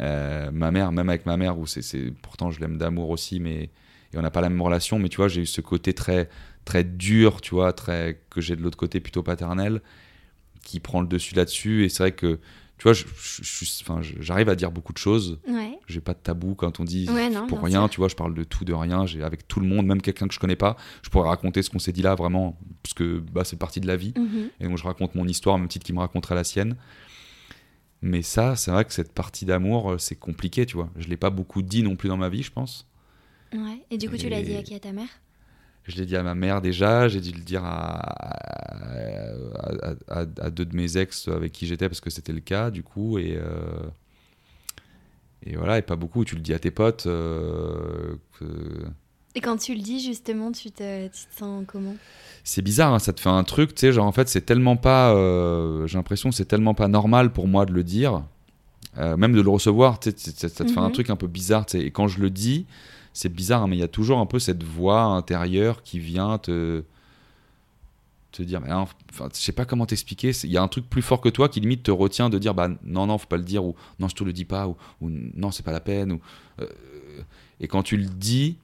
[0.00, 3.38] Euh, ma mère, même avec ma mère, où c'est c'est- pourtant je l'aime d'amour aussi,
[3.38, 3.70] mais
[4.12, 6.28] et on n'a pas la même relation, mais tu vois, j'ai eu ce côté très
[6.64, 9.80] très dur, tu vois, très que j'ai de l'autre côté plutôt paternel,
[10.62, 11.84] qui prend le dessus là-dessus.
[11.84, 12.38] Et c'est vrai que
[12.76, 15.38] tu vois, j'arrive à dire beaucoup de choses.
[15.48, 15.78] Ouais.
[15.86, 18.34] J'ai pas de tabou quand on dit Ouais, non, pour rien, tu vois, je parle
[18.34, 20.76] de tout, de rien, j'ai avec tout le monde, même quelqu'un que je connais pas,
[21.02, 23.86] je pourrais raconter ce qu'on s'est dit là vraiment, parce que bah, c'est partie de
[23.86, 24.12] la vie.
[24.16, 24.50] Mhm.
[24.60, 26.76] Et donc je raconte mon histoire, même titre qu'il me raconterait la sienne.
[28.02, 30.90] Mais ça, c'est vrai que cette partie d'amour, euh, c'est compliqué, tu vois.
[30.96, 32.86] Je l'ai pas beaucoup dit non plus dans ma vie, je pense.
[33.54, 33.80] Ouais.
[33.90, 34.74] Et du coup, tu l'as dit à qui?
[34.74, 35.08] À ta mère?
[35.84, 40.26] Je l'ai dit à ma mère déjà, j'ai dû le dire à, à, à- à-
[40.40, 43.18] à deux de mes ex avec qui j'étais parce que c'était le cas du coup
[43.18, 43.82] et euh,
[45.46, 46.24] et voilà et pas beaucoup.
[46.24, 47.06] Tu le dis à tes potes.
[47.06, 48.84] euh, que-
[49.34, 51.96] Et quand tu le dis, justement, tu te, tu te sens comment?
[52.44, 54.76] C'est bizarre, hein, ça te fait un truc, tu sais, genre en fait c'est tellement
[54.76, 58.22] pas, euh, j'ai l'impression que c'est tellement pas normal pour moi de le dire,
[58.98, 60.92] euh, même de le recevoir, ça, te fait un Mhm.
[60.92, 62.66] truc un peu bizarre, et quand je le dis,
[63.12, 66.38] c'est bizarre, hein, mais il y a toujours un peu cette voix intérieure qui vient
[66.38, 66.82] te
[68.32, 70.90] te dire, mais non, enfin, je sais pas comment t'expliquer, il y a un truc
[70.90, 73.36] plus fort que toi qui limite te retient de dire, bah non, non, faut pas
[73.36, 75.78] le dire, ou non, je te le dis pas, ou, ou non, c'est pas la
[75.78, 76.20] peine, ou,
[76.60, 76.66] euh,
[77.60, 78.56] et quand tu le dis,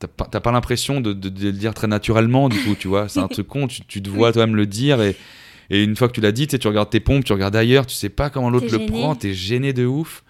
[0.00, 3.08] t'as pas, pas l'impression de, de- de le dire très naturellement, du coup, tu vois,
[3.08, 5.16] c'est un truc con, tu, tu te vois toi-même le dire, et,
[5.70, 7.56] et une fois que tu l'as dit, tu sais, tu regardes tes pompes, tu regardes
[7.56, 10.24] ailleurs, tu sais pas comment l'autre le prend, t'es gêné de ouf,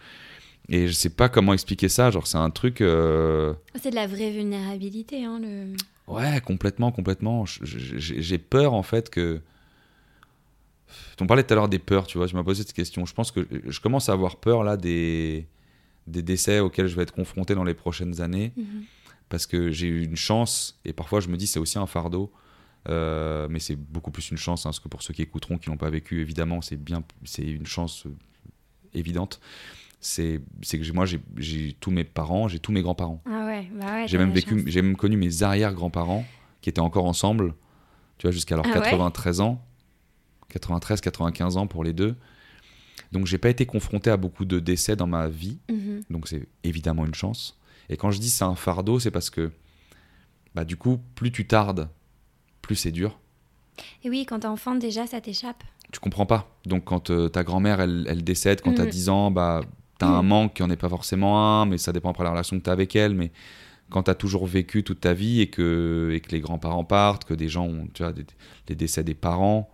[0.69, 2.81] et je sais pas comment expliquer ça, genre c'est un truc...
[2.81, 5.75] euh, C'est de la vraie vulnérabilité, hein, le...
[6.09, 7.45] Ouais, complètement, complètement.
[7.47, 9.41] J'ai peur en fait que.
[11.21, 12.27] On parlait tout à l'heure des peurs, tu vois.
[12.29, 13.05] Je m'as posé cette question.
[13.07, 15.47] Je pense que je commence à avoir peur là des
[16.07, 18.85] des décès auxquels je vais être confronté dans les prochaines années Mhm.
[19.29, 22.31] parce que j'ai eu une chance et parfois je me dis c'est aussi un fardeau.
[22.89, 25.69] Euh, mais c'est beaucoup plus une chance, hein, parce que pour ceux qui écouteront, qui
[25.69, 28.11] l'ont pas vécu, évidemment, c'est bien, c'est une chance euh,
[28.95, 29.41] évidente.
[30.01, 33.23] C'est que moi, j'ai- tous mes parents, j'ai tous mes grands-parents.
[33.27, 34.05] Ah ouais, bah ouais.
[34.07, 36.25] J'ai même vécu, j'ai même connu mes arrière-grands-parents
[36.61, 37.55] qui étaient encore ensemble,
[38.19, 39.65] tu vois, jusqu'à leurs Ah ouais 93 ans,
[40.49, 42.15] 93, 95 ans pour les deux.
[43.13, 46.03] Donc j'ai pas été confronté à beaucoup de décès dans ma vie, Mhm.
[46.11, 47.59] donc c'est évidemment une chance.
[47.89, 49.51] Et quand je dis c'est un fardeau, c'est parce que,
[50.55, 51.89] bah du coup, plus tu tardes,
[52.67, 53.19] plus c'est dur.
[54.05, 55.63] Et oui, quand t'es enfant, déjà, ça t'échappe.
[55.93, 56.49] Tu comprends pas.
[56.67, 58.91] Donc quand euh, ta grand-mère elle, elle décède quand t'as Mhm.
[58.91, 59.61] 10 ans, bah
[59.99, 62.59] t'as un manque qui en est pas forcément un, mais ça dépend après la relation
[62.59, 63.15] que t'as avec elle.
[63.15, 63.31] Mais
[63.91, 67.35] quand t'as toujours vécu toute ta vie et que, et que les grands-parents partent, que
[67.35, 68.27] des gens ont, tu vois, des,
[68.69, 69.71] les décès des parents,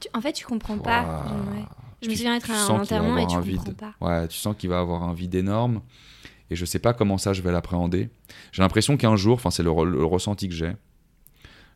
[0.00, 1.24] Tu- En fait, tu comprends pas.
[1.52, 1.64] Ouais.
[2.02, 3.76] Je me souviens être à un enterrement et tu un comprends vide.
[3.76, 3.94] pas.
[4.00, 5.80] Ouais, tu sens qu'il va avoir un vide énorme.
[6.50, 8.10] Et je sais pas comment ça je vais l'appréhender.
[8.52, 10.72] J'ai l'impression qu'un jour, enfin c'est le, le ressenti que j'ai,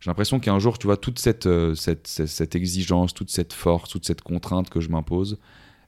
[0.01, 3.53] j'ai l'impression qu'un jour, tu vois, toute cette, euh, cette, cette, cette exigence, toute cette
[3.53, 5.39] force, toute cette contrainte que je m'impose,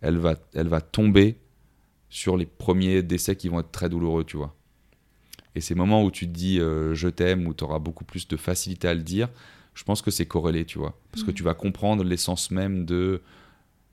[0.00, 1.38] elle va, elle va tomber
[2.08, 4.56] sur les premiers décès qui vont être très douloureux, tu vois.
[5.54, 8.26] Et ces moments où tu te dis euh, je t'aime, où tu auras beaucoup plus
[8.26, 9.28] de facilité à le dire,
[9.74, 10.98] je pense que c'est corrélé, tu vois.
[11.12, 11.34] Parce que Mhm.
[11.36, 13.20] tu vas comprendre l'essence même de,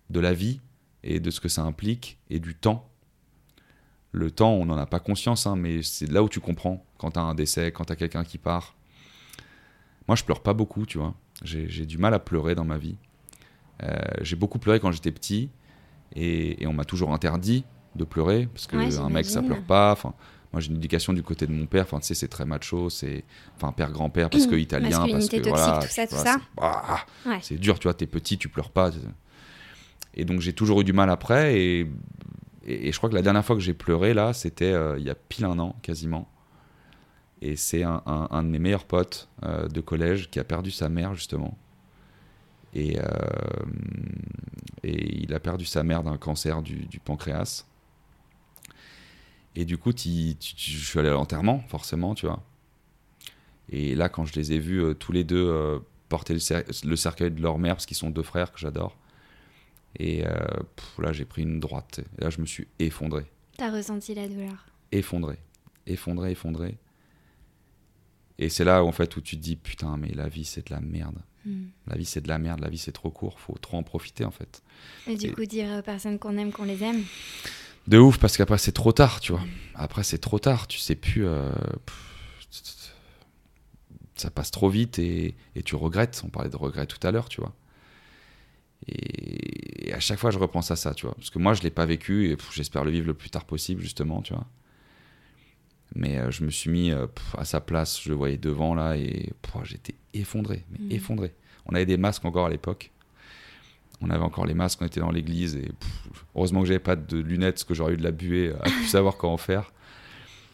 [0.10, 0.60] de la vie
[1.04, 2.90] et de ce que ça implique et du temps.
[4.12, 7.12] Le temps, on n'en a pas conscience, hein, mais c'est là où tu comprends quand
[7.12, 8.76] tu as un décès, quand tu as quelqu'un qui part.
[10.08, 11.14] Moi, je pleure pas beaucoup, tu vois.
[11.44, 12.96] J'ai du mal à pleurer dans ma vie.
[13.84, 15.50] Euh, j'ai beaucoup pleuré quand j'étais petit
[16.16, 17.64] et, et on m'a toujours interdit
[17.96, 19.92] de pleurer parce que Ouais, un mec ça pleure pas.
[19.92, 20.14] Enfin,
[20.52, 21.84] moi j'ai une éducation du côté de mon père.
[21.84, 23.24] Enfin, tu sais, c'est très macho, c'est
[23.56, 26.38] enfin père grand-père parce que italien, parce que Masculinité voilà, toxique, tout ça, tout ça.
[26.40, 27.40] c'est- ah, Ouais.
[27.42, 28.90] c'est dur, tu vois, t'es petit, tu pleures pas.
[30.16, 31.80] Et donc j'ai toujours eu du mal après et,
[32.66, 35.06] et, et je crois que la dernière fois que j'ai pleuré là, c'était euh, il
[35.06, 36.28] y a pile un an quasiment.
[37.42, 40.72] Et c'est un, un- un de mes meilleurs potes euh, de collège qui a perdu
[40.72, 41.58] sa mère justement.
[42.74, 43.06] Et, euh,
[44.84, 47.66] et il a perdu sa mère d'un cancer du, du pancréas.
[49.56, 52.44] Et du coup, t'y- tu- tu- je suis allé à l'enterrement, forcément, tu vois.
[53.70, 56.96] Et là, quand je les ai vus euh, tous les deux porter le, cer- le
[56.96, 58.96] cercueil de leur mère, parce qu'ils sont deux frères que j'adore,
[60.00, 60.24] et
[60.76, 62.02] pff, là, j'ai pris une droite.
[62.20, 63.26] Et là, je me suis effondré
[63.58, 64.66] T'as ressenti la douleur?
[64.92, 65.38] effondré,
[65.88, 66.78] effondré, effondré.
[68.40, 70.68] Et c'est là où, en fait où tu te dis putain mais la vie c'est
[70.70, 71.18] de la merde.
[71.46, 71.66] Hmm.
[71.88, 74.26] La vie c'est de la merde, la vie c'est trop court, faut trop en profiter
[74.26, 74.62] en fait.
[75.08, 77.04] Et du Et- coup, dire aux personnes qu'on aime, qu'on les aime.
[77.88, 79.42] De ouf parce qu'après c'est trop tard, tu vois.
[79.74, 81.26] Après c'est trop tard, tu sais plus.
[81.26, 81.52] euh,
[84.16, 86.22] ça passe trop vite et, et tu regrettes.
[86.26, 87.54] On parlait de regret tout à l'heure, tu vois.
[88.88, 91.16] Et, et à chaque fois je repense à ça, tu vois.
[91.16, 93.82] Parce que moi je l'ai pas vécu et j'espère le vivre le plus tard possible
[93.82, 94.46] justement, tu vois.
[96.00, 98.76] Mais euh, je me suis mis euh, pff, à sa place, je le voyais devant
[98.76, 100.92] là et pff, j'étais effondré, mais Mhm.
[100.92, 101.34] effondré.
[101.66, 102.92] On avait des masques encore à l'époque.
[104.02, 106.96] On avait encore les masques, on était dans l'église et pff, heureusement que j'avais pas
[106.96, 109.72] de lunettes, parce que j'aurais eu de la buée à plus savoir comment faire.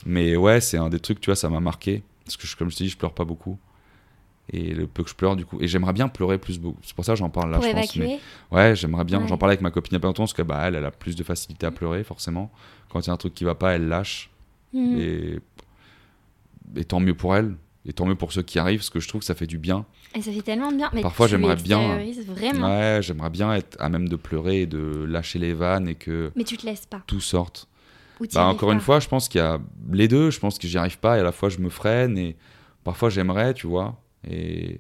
[0.06, 2.04] Mais ouais, c'est un des trucs, tu vois, ça m'a marqué.
[2.26, 3.60] Parce que je- comme je te dis, je pleure pas beaucoup.
[4.52, 5.58] Et le peu que je pleure, du coup.
[5.62, 6.80] Et j'aimerais bien pleurer plus beaucoup.
[6.84, 7.96] C'est pour ça que j'en parle là, Pour je pense.
[7.98, 8.20] mais-
[8.52, 9.22] Ouais, j'aimerais bien.
[9.22, 9.28] Ouais.
[9.28, 10.86] J'en parlais avec ma copine il y a pas longtemps parce que bah, elle, elle
[10.86, 12.52] a plus de facilité à pleurer, forcément.
[12.90, 14.30] Quand il y a un truc qui va pas, elle lâche.
[14.74, 14.98] Mhm.
[15.00, 15.40] Et...
[16.78, 17.56] et tant mieux pour elle.
[17.86, 19.58] Et tant mieux pour ceux qui arrivent, parce que je trouve que ça fait du
[19.58, 19.86] bien.
[20.16, 20.90] Et ça fait tellement de bien.
[20.94, 22.68] Mais Parfois, j'aimerais bien- extériorises Vraiment.
[22.68, 26.32] Ouais, j'aimerais bien être à même de pleurer et de lâcher les vannes et que
[26.38, 27.04] Mais tu te laisses pas.
[27.08, 27.68] tout sorte.
[28.22, 29.60] Ou Bah, encore une fois, je pense qu'il y a
[29.92, 30.30] les deux.
[30.32, 32.38] Je pense que j'y arrive pas et à la fois je me freine et
[32.86, 34.02] parfois j'aimerais, tu vois.
[34.26, 34.80] Et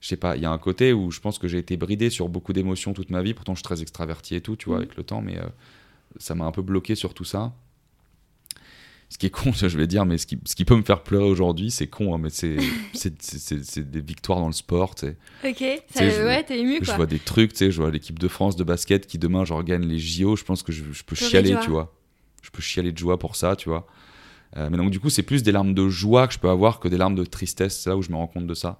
[0.00, 2.08] je sais pas, il y a un côté où je pense que j'ai été bridé
[2.08, 3.34] sur beaucoup d'émotions toute ma vie.
[3.34, 4.82] Pourtant, je suis très extraverti et tout, tu vois, Mhm.
[4.84, 5.44] avec le temps, mais euh,
[6.18, 7.52] ça m'a un peu bloqué sur tout ça.
[9.08, 11.02] Ce qui est con, je vais dire, mais ce qui, ce qui peut me faire
[11.02, 12.56] pleurer aujourd'hui, c'est con, hein, mais c'est
[13.90, 14.94] des victoires dans le sport.
[15.44, 16.96] Ok, ça, je- ouais, t'es ému Je quoi.
[16.96, 19.62] vois des trucs, tu sais, je vois l'équipe de France de basket qui demain, genre,
[19.62, 20.36] gagne les JO.
[20.36, 21.94] Je pense que je, je peux chialer, tu vois.
[22.42, 23.86] Je peux chialer de joie pour ça, tu vois.
[24.56, 26.80] Euh, mais donc, du coup, c'est plus des larmes de joie que je peux avoir
[26.80, 27.78] que des larmes de tristesse.
[27.80, 28.78] C'est là où je me rends compte de ça.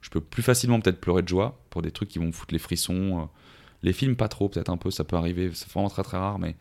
[0.00, 2.52] Je peux plus facilement peut-être pleurer de joie pour des trucs qui vont me foutre
[2.52, 3.20] les frissons.
[3.20, 3.24] euh.
[3.82, 5.50] Les films, pas trop, peut-être un peu, ça peut arriver.
[5.54, 6.56] C'est vraiment très très rare, mais,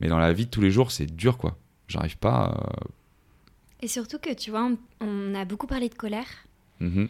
[0.00, 1.56] mais dans la vie de tous les jours, c'est dur, quoi.
[1.90, 2.54] J'arrive pas.
[2.56, 2.88] euh,
[3.82, 6.28] Et surtout que tu vois, on, on a beaucoup parlé de colère.
[6.80, 7.08] mhm.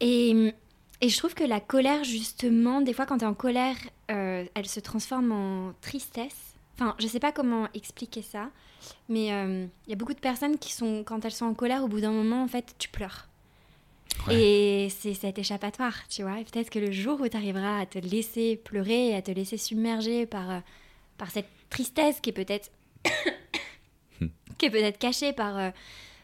[0.00, 0.54] Et,
[1.00, 3.76] et je trouve que la colère, justement, des fois quand t'es en colère,
[4.10, 6.54] euh, elle se transforme en tristesse.
[6.74, 8.50] Enfin, je sais pas comment expliquer ça,
[9.08, 11.84] mais euh, il y a beaucoup de personnes qui sont, quand elles sont en colère,
[11.84, 13.28] au bout d'un moment, en fait, tu pleures.
[14.26, 14.40] Ouais.
[14.40, 16.40] Et c'est cet échappatoire, tu vois.
[16.40, 19.56] Et peut-être que le jour où tu arriveras à te laisser pleurer, à te laisser
[19.56, 20.58] submerger par, euh,
[21.18, 22.70] par cette tristesse qui est peut-être
[24.58, 25.70] qui est peut-être cachée par, euh,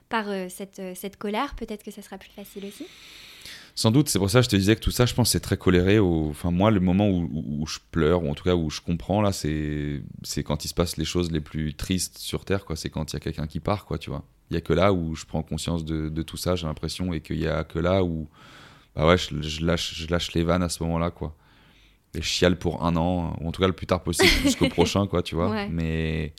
[0.08, 2.86] par euh, cette, euh, cette colère, peut-être que ça sera plus facile aussi.
[3.74, 5.38] Sans doute, c'est pour ça que je te disais que tout ça, je pense, c'est
[5.40, 6.00] très coléré.
[6.00, 6.28] Au...
[6.30, 8.80] Enfin, moi, le moment où, où- où je pleure, ou en tout cas où je
[8.80, 12.64] comprends, là, c'est c'est quand il se passe les choses les plus tristes sur Terre,
[12.64, 12.74] quoi.
[12.74, 14.24] C'est quand il y a quelqu'un qui part, quoi, tu vois.
[14.50, 17.12] Il y a que là où je prends conscience de, de tout ça, j'ai l'impression,
[17.12, 18.28] et qu'il y a que là où,
[18.96, 21.36] bah ouais, je, je lâche, je lâche les vannes à ce moment-là, quoi.
[22.14, 24.68] Et je chiale pour un an, ou en tout cas le plus tard possible, jusqu'au
[24.68, 25.50] prochain, quoi, tu vois.
[25.50, 25.68] Ouais.
[25.68, 26.32] Mais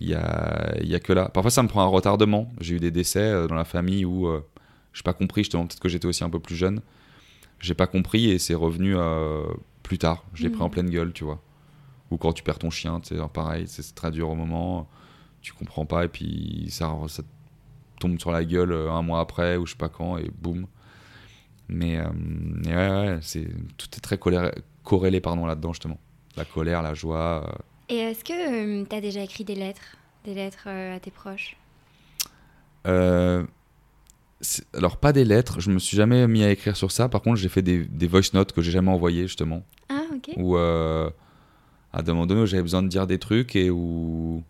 [0.00, 1.28] il y a, y a que là.
[1.28, 2.50] Parfois, ça me prend un retardement.
[2.60, 4.44] J'ai eu des décès euh, dans la famille où euh,
[4.92, 6.80] j'ai pas compris, justement, peut-être que j'étais aussi un peu plus jeune.
[7.60, 9.44] J'ai pas compris et c'est revenu euh,
[9.82, 10.24] plus tard.
[10.34, 10.70] Je l'ai pris en Mhm.
[10.70, 11.40] pleine gueule, tu vois.
[12.10, 14.88] Ou quand tu perds ton chien, alors pareil, c'est c'est très dur au moment.
[15.40, 17.22] Tu comprends pas et puis ça, ça
[17.98, 20.66] tombe sur la gueule euh, un mois après ou je sais pas quand et boum.
[21.68, 22.06] Mais, euh,
[22.66, 22.74] ouais,
[23.10, 24.18] ouais, c'est, tout est très
[24.84, 25.98] corrélé pardon, là-dedans, justement.
[26.36, 27.58] La colère, la joie.
[27.90, 31.10] Euh, Et est-ce que tu as déjà écrit des lettres Des lettres euh, à tes
[31.10, 31.56] proches?
[32.86, 33.44] Euh,
[34.74, 37.08] alors, pas des lettres, je me suis jamais mis à écrire sur ça.
[37.08, 39.62] Par contre, j'ai fait des, des voice notes que j'ai jamais envoyées, justement.
[39.88, 40.30] Ah, ok.
[40.36, 41.10] Où, euh,
[41.92, 44.42] à un moment donné, où j'avais besoin de dire des trucs et où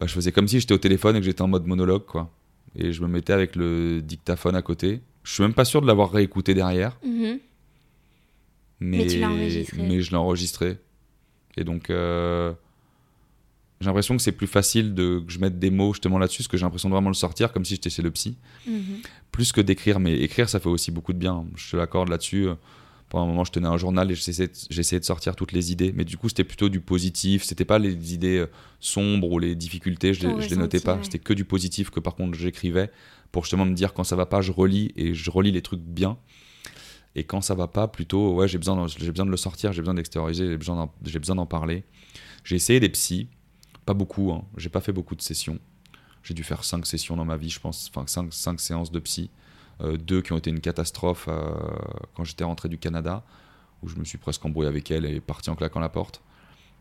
[0.00, 2.30] bah, je faisais comme si j'étais au téléphone et que j'étais en mode monologue, quoi.
[2.74, 5.00] Et je me mettais avec le dictaphone à côté.
[5.24, 7.38] Je suis même pas sûr de l'avoir réécouté derrière, Mhm.
[8.80, 9.82] mais, Mais tu l'as enregistré.
[9.82, 10.78] mais je l'ai enregistré.
[11.60, 12.52] Et donc, euh,
[13.80, 16.48] j'ai l'impression que c'est plus facile de, que je mette des mots justement là-dessus, parce
[16.48, 18.36] que j'ai l'impression de vraiment le sortir comme si j'étais chez le psy.
[18.66, 19.02] Mhm.
[19.30, 21.46] plus que d'écrire, mais écrire, ça fait aussi beaucoup de bien.
[21.54, 22.48] Je te l'accorde là-dessus.
[23.10, 26.04] Pendant un moment, je tenais un journal et j'essayais de, sortir toutes les idées, mais
[26.04, 27.42] du coup, c'était plutôt du positif.
[27.42, 28.46] C'était pas les idées euh,
[28.78, 30.94] sombres ou les difficultés, je Ton les, notais pas.
[30.94, 31.02] ouais.
[31.02, 32.90] C'était que du positif que par contre j'écrivais
[33.32, 35.80] pour justement me dire quand ça va pas, je relis et je relis les trucs
[35.80, 36.18] bien.
[37.16, 39.72] Et quand ça va pas, plutôt, ouais, j'ai besoin, d'en- j'ai besoin de le sortir,
[39.72, 41.84] j'ai besoin d'extérioriser, j'ai besoin d'en- j'ai besoin d'en parler.
[42.44, 43.28] J'ai essayé des psys,
[43.84, 44.44] pas beaucoup, hein.
[44.56, 45.58] j'ai pas fait beaucoup de sessions.
[46.22, 49.00] J'ai dû faire 5 sessions dans ma vie, je pense, enfin 5, cinq séances de
[49.00, 49.30] psy.
[49.80, 51.52] Euh, deux qui ont été une catastrophe euh,
[52.14, 53.24] quand j'étais rentré du Canada,
[53.82, 56.20] où je me suis presque embrouillé avec elle et parti en claquant la porte.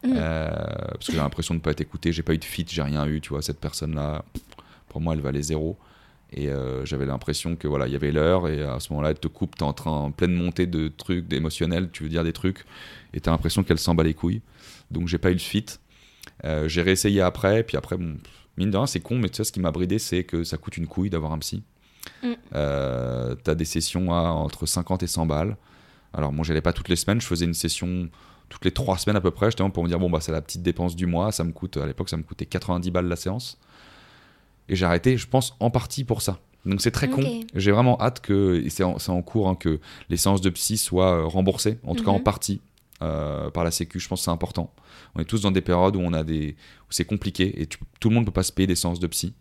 [0.04, 0.14] Mhm.
[0.16, 0.50] Euh,
[0.94, 2.82] parce que j'ai l'impression de ne pas être écouté, j'ai pas eu de fit, j'ai
[2.82, 4.24] rien eu, tu vois, cette personne-là,
[4.90, 5.78] pour moi, elle valait zéro.
[6.32, 9.20] Et euh, j'avais l'impression que voilà, il y avait l'heure, et à ce moment-là, elle
[9.20, 12.34] te coupe, t'es en train, en pleine montée de trucs, d'émotionnels, tu veux dire des
[12.34, 12.66] trucs,
[13.14, 14.42] et t'as l'impression qu'elle s'en bat les couilles.
[14.92, 15.66] Donc j'ai pas eu le fit.
[16.46, 18.18] Euh, j'ai réessayé après, puis après, bon,
[18.58, 20.58] mine de rien, c'est con, mais tu sais, ce qui m'a bridé, c'est que ça
[20.58, 21.64] coûte une couille d'avoir un psy.
[22.24, 22.28] Mm.
[22.54, 25.58] Euh, t'as des sessions à entre 50 et 100 balles.
[26.14, 28.10] Alors, moi, j'allais pas toutes les semaines, je faisais une session
[28.50, 30.42] toutes les trois semaines à peu près, justement pour me dire, bon, bah, c'est la
[30.42, 33.16] petite dépense du mois, ça me coûte, à l'époque, ça me coûtait 90 balles la
[33.16, 33.60] séance.
[34.70, 36.40] Et j'ai arrêté, je pense, en partie pour ça.
[36.66, 37.24] Donc c'est très con.
[37.56, 39.80] J'ai vraiment hâte que, et c'est en, cours, hein, que
[40.10, 42.24] les séances de psy soient euh, remboursées, en tout cas en Mhm.
[42.24, 42.62] partie,
[43.02, 44.00] euh, par la Sécu.
[44.00, 44.72] Je pense que c'est important.
[45.16, 47.80] On est tous dans des périodes où on a des, où c'est compliqué et tu-
[48.00, 49.34] tout le monde peut pas se payer des séances de psy.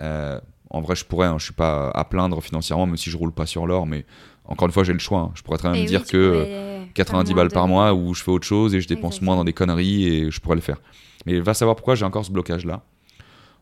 [0.00, 0.40] Euh,
[0.70, 3.32] en vrai, je pourrais, hein, je suis pas à plaindre financièrement, même si je roule
[3.32, 4.04] pas sur l'or, mais
[4.44, 5.20] encore une fois, j'ai le choix.
[5.20, 5.30] hein.
[5.34, 7.48] Je pourrais très bien Et me oui, dire que euh, pourrais faire 90 moins balles
[7.48, 9.32] de- par mois où je fais autre chose et je dépense Exactement.
[9.32, 10.80] moins dans des conneries et je pourrais le faire.
[11.26, 12.82] Mais va savoir pourquoi j'ai encore ce blocage-là.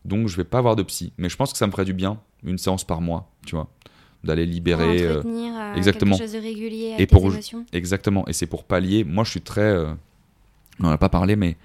[0.07, 1.11] Donc, je vais pas avoir de psy.
[1.17, 3.67] Mais je pense que ça me ferait du bien, une séance par mois, tu vois.
[4.23, 4.97] D'aller libérer.
[4.97, 6.17] Pour euh, entretenir euh, exactement.
[6.17, 7.65] quelque chose de régulier Et pour- émotions.
[7.71, 8.27] Exactement.
[8.27, 9.03] Et c'est pour pallier.
[9.03, 9.61] Moi, je suis très.
[9.61, 9.93] euh,
[10.79, 11.55] On n'en a pas parlé, mais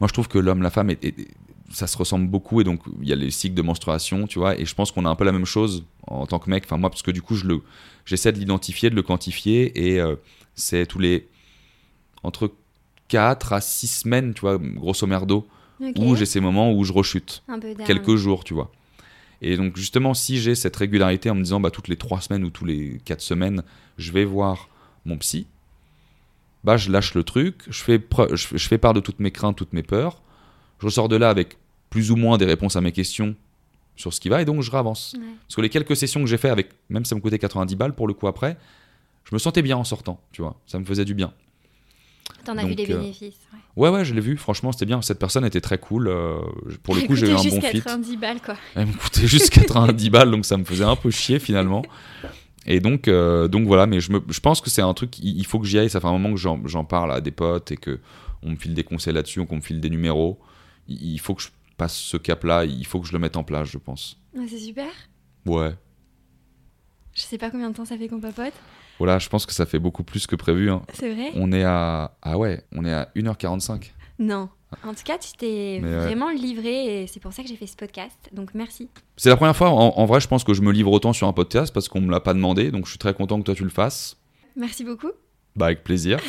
[0.00, 1.28] moi, je trouve que l'homme, la femme, est- est-
[1.72, 2.60] ça se ressemble beaucoup.
[2.60, 4.58] Et donc, il y a les cycles de menstruation, tu vois.
[4.60, 6.64] Et je pense qu'on a un peu la même chose en tant que mec.
[6.66, 7.60] Enfin, moi, parce que du coup, je le,
[8.04, 9.88] j'essaie de l'identifier, de le quantifier.
[9.92, 10.14] Et euh,
[10.54, 11.26] c'est tous les.
[12.22, 12.52] Entre
[13.08, 15.46] 4 à 6 semaines, tu vois, grosso merdo,
[15.80, 15.94] Ok.
[15.98, 17.42] où j'ai ces moments où je rechute.
[17.86, 18.70] quelques jours, tu vois.
[19.42, 22.44] Et donc justement, si j'ai cette régularité en me disant bah, toutes les trois semaines
[22.44, 23.62] ou tous les quatre semaines,
[23.98, 24.68] je vais voir
[25.04, 25.46] mon psy,
[26.64, 28.00] bah je lâche le truc, je fais,
[28.32, 30.22] je, fais- je fais part de toutes mes craintes, toutes mes peurs,
[30.80, 31.56] je ressors de là avec
[31.90, 33.36] plus ou moins des réponses à mes questions
[33.94, 35.14] sur ce qui va et donc je ravance.
[35.18, 35.24] Ouais.
[35.46, 37.94] Parce que les quelques sessions que j'ai fait avec, même ça me coûtait 90 balles
[37.94, 38.56] pour le coup après,
[39.24, 41.32] je me sentais bien en sortant, tu vois, ça me faisait du bien.
[42.44, 43.34] T'en as vu les euh, bénéfices.
[43.52, 43.58] ouais.
[43.76, 45.02] Ouais, ouais, je l'ai vu, franchement, c'était bien.
[45.02, 46.08] Cette personne était très cool.
[46.08, 46.38] euh,
[46.82, 47.82] pour le coup, j'ai eu un bon fit.
[47.82, 48.56] 90 balles, quoi.
[48.74, 51.82] Elle me coûtait juste 90 balles, donc ça me faisait un peu chier finalement.
[52.66, 55.36] Et donc, euh, donc voilà, mais je, me, je pense que c'est un truc, il
[55.38, 55.90] il faut que j'y aille.
[55.90, 58.00] Ça fait un moment que j'en j'en parle à des potes et que
[58.42, 60.40] on me file des conseils là-dessus, qu'on me file des numéros.
[60.88, 63.44] Il, il faut que je passe ce cap-là, il faut que je le mette en
[63.44, 64.18] place, je pense.
[64.34, 64.88] Ouais, c'est super.
[65.44, 65.74] Ouais.
[67.14, 68.52] Je sais pas combien de temps ça fait qu'on papote.
[68.98, 70.70] Voilà, je pense que ça fait beaucoup plus que prévu.
[70.70, 70.82] hein.
[70.94, 71.30] C'est vrai?
[71.34, 72.16] On est à.
[72.22, 73.92] Ah ouais, on est à 1h45.
[74.18, 74.48] Non.
[74.84, 76.00] En tout cas, tu t'es Mais ouais.
[76.06, 78.16] vraiment livré et c'est pour ça que j'ai fait ce podcast.
[78.32, 78.88] Donc merci.
[79.16, 81.28] C'est la première fois, en, en vrai, je pense que je me livre autant sur
[81.28, 83.54] un podcast parce qu'on me l'a pas demandé, donc je suis très content que toi
[83.54, 84.16] tu le fasses.
[84.56, 85.10] Merci beaucoup.
[85.54, 86.18] Bah, avec plaisir.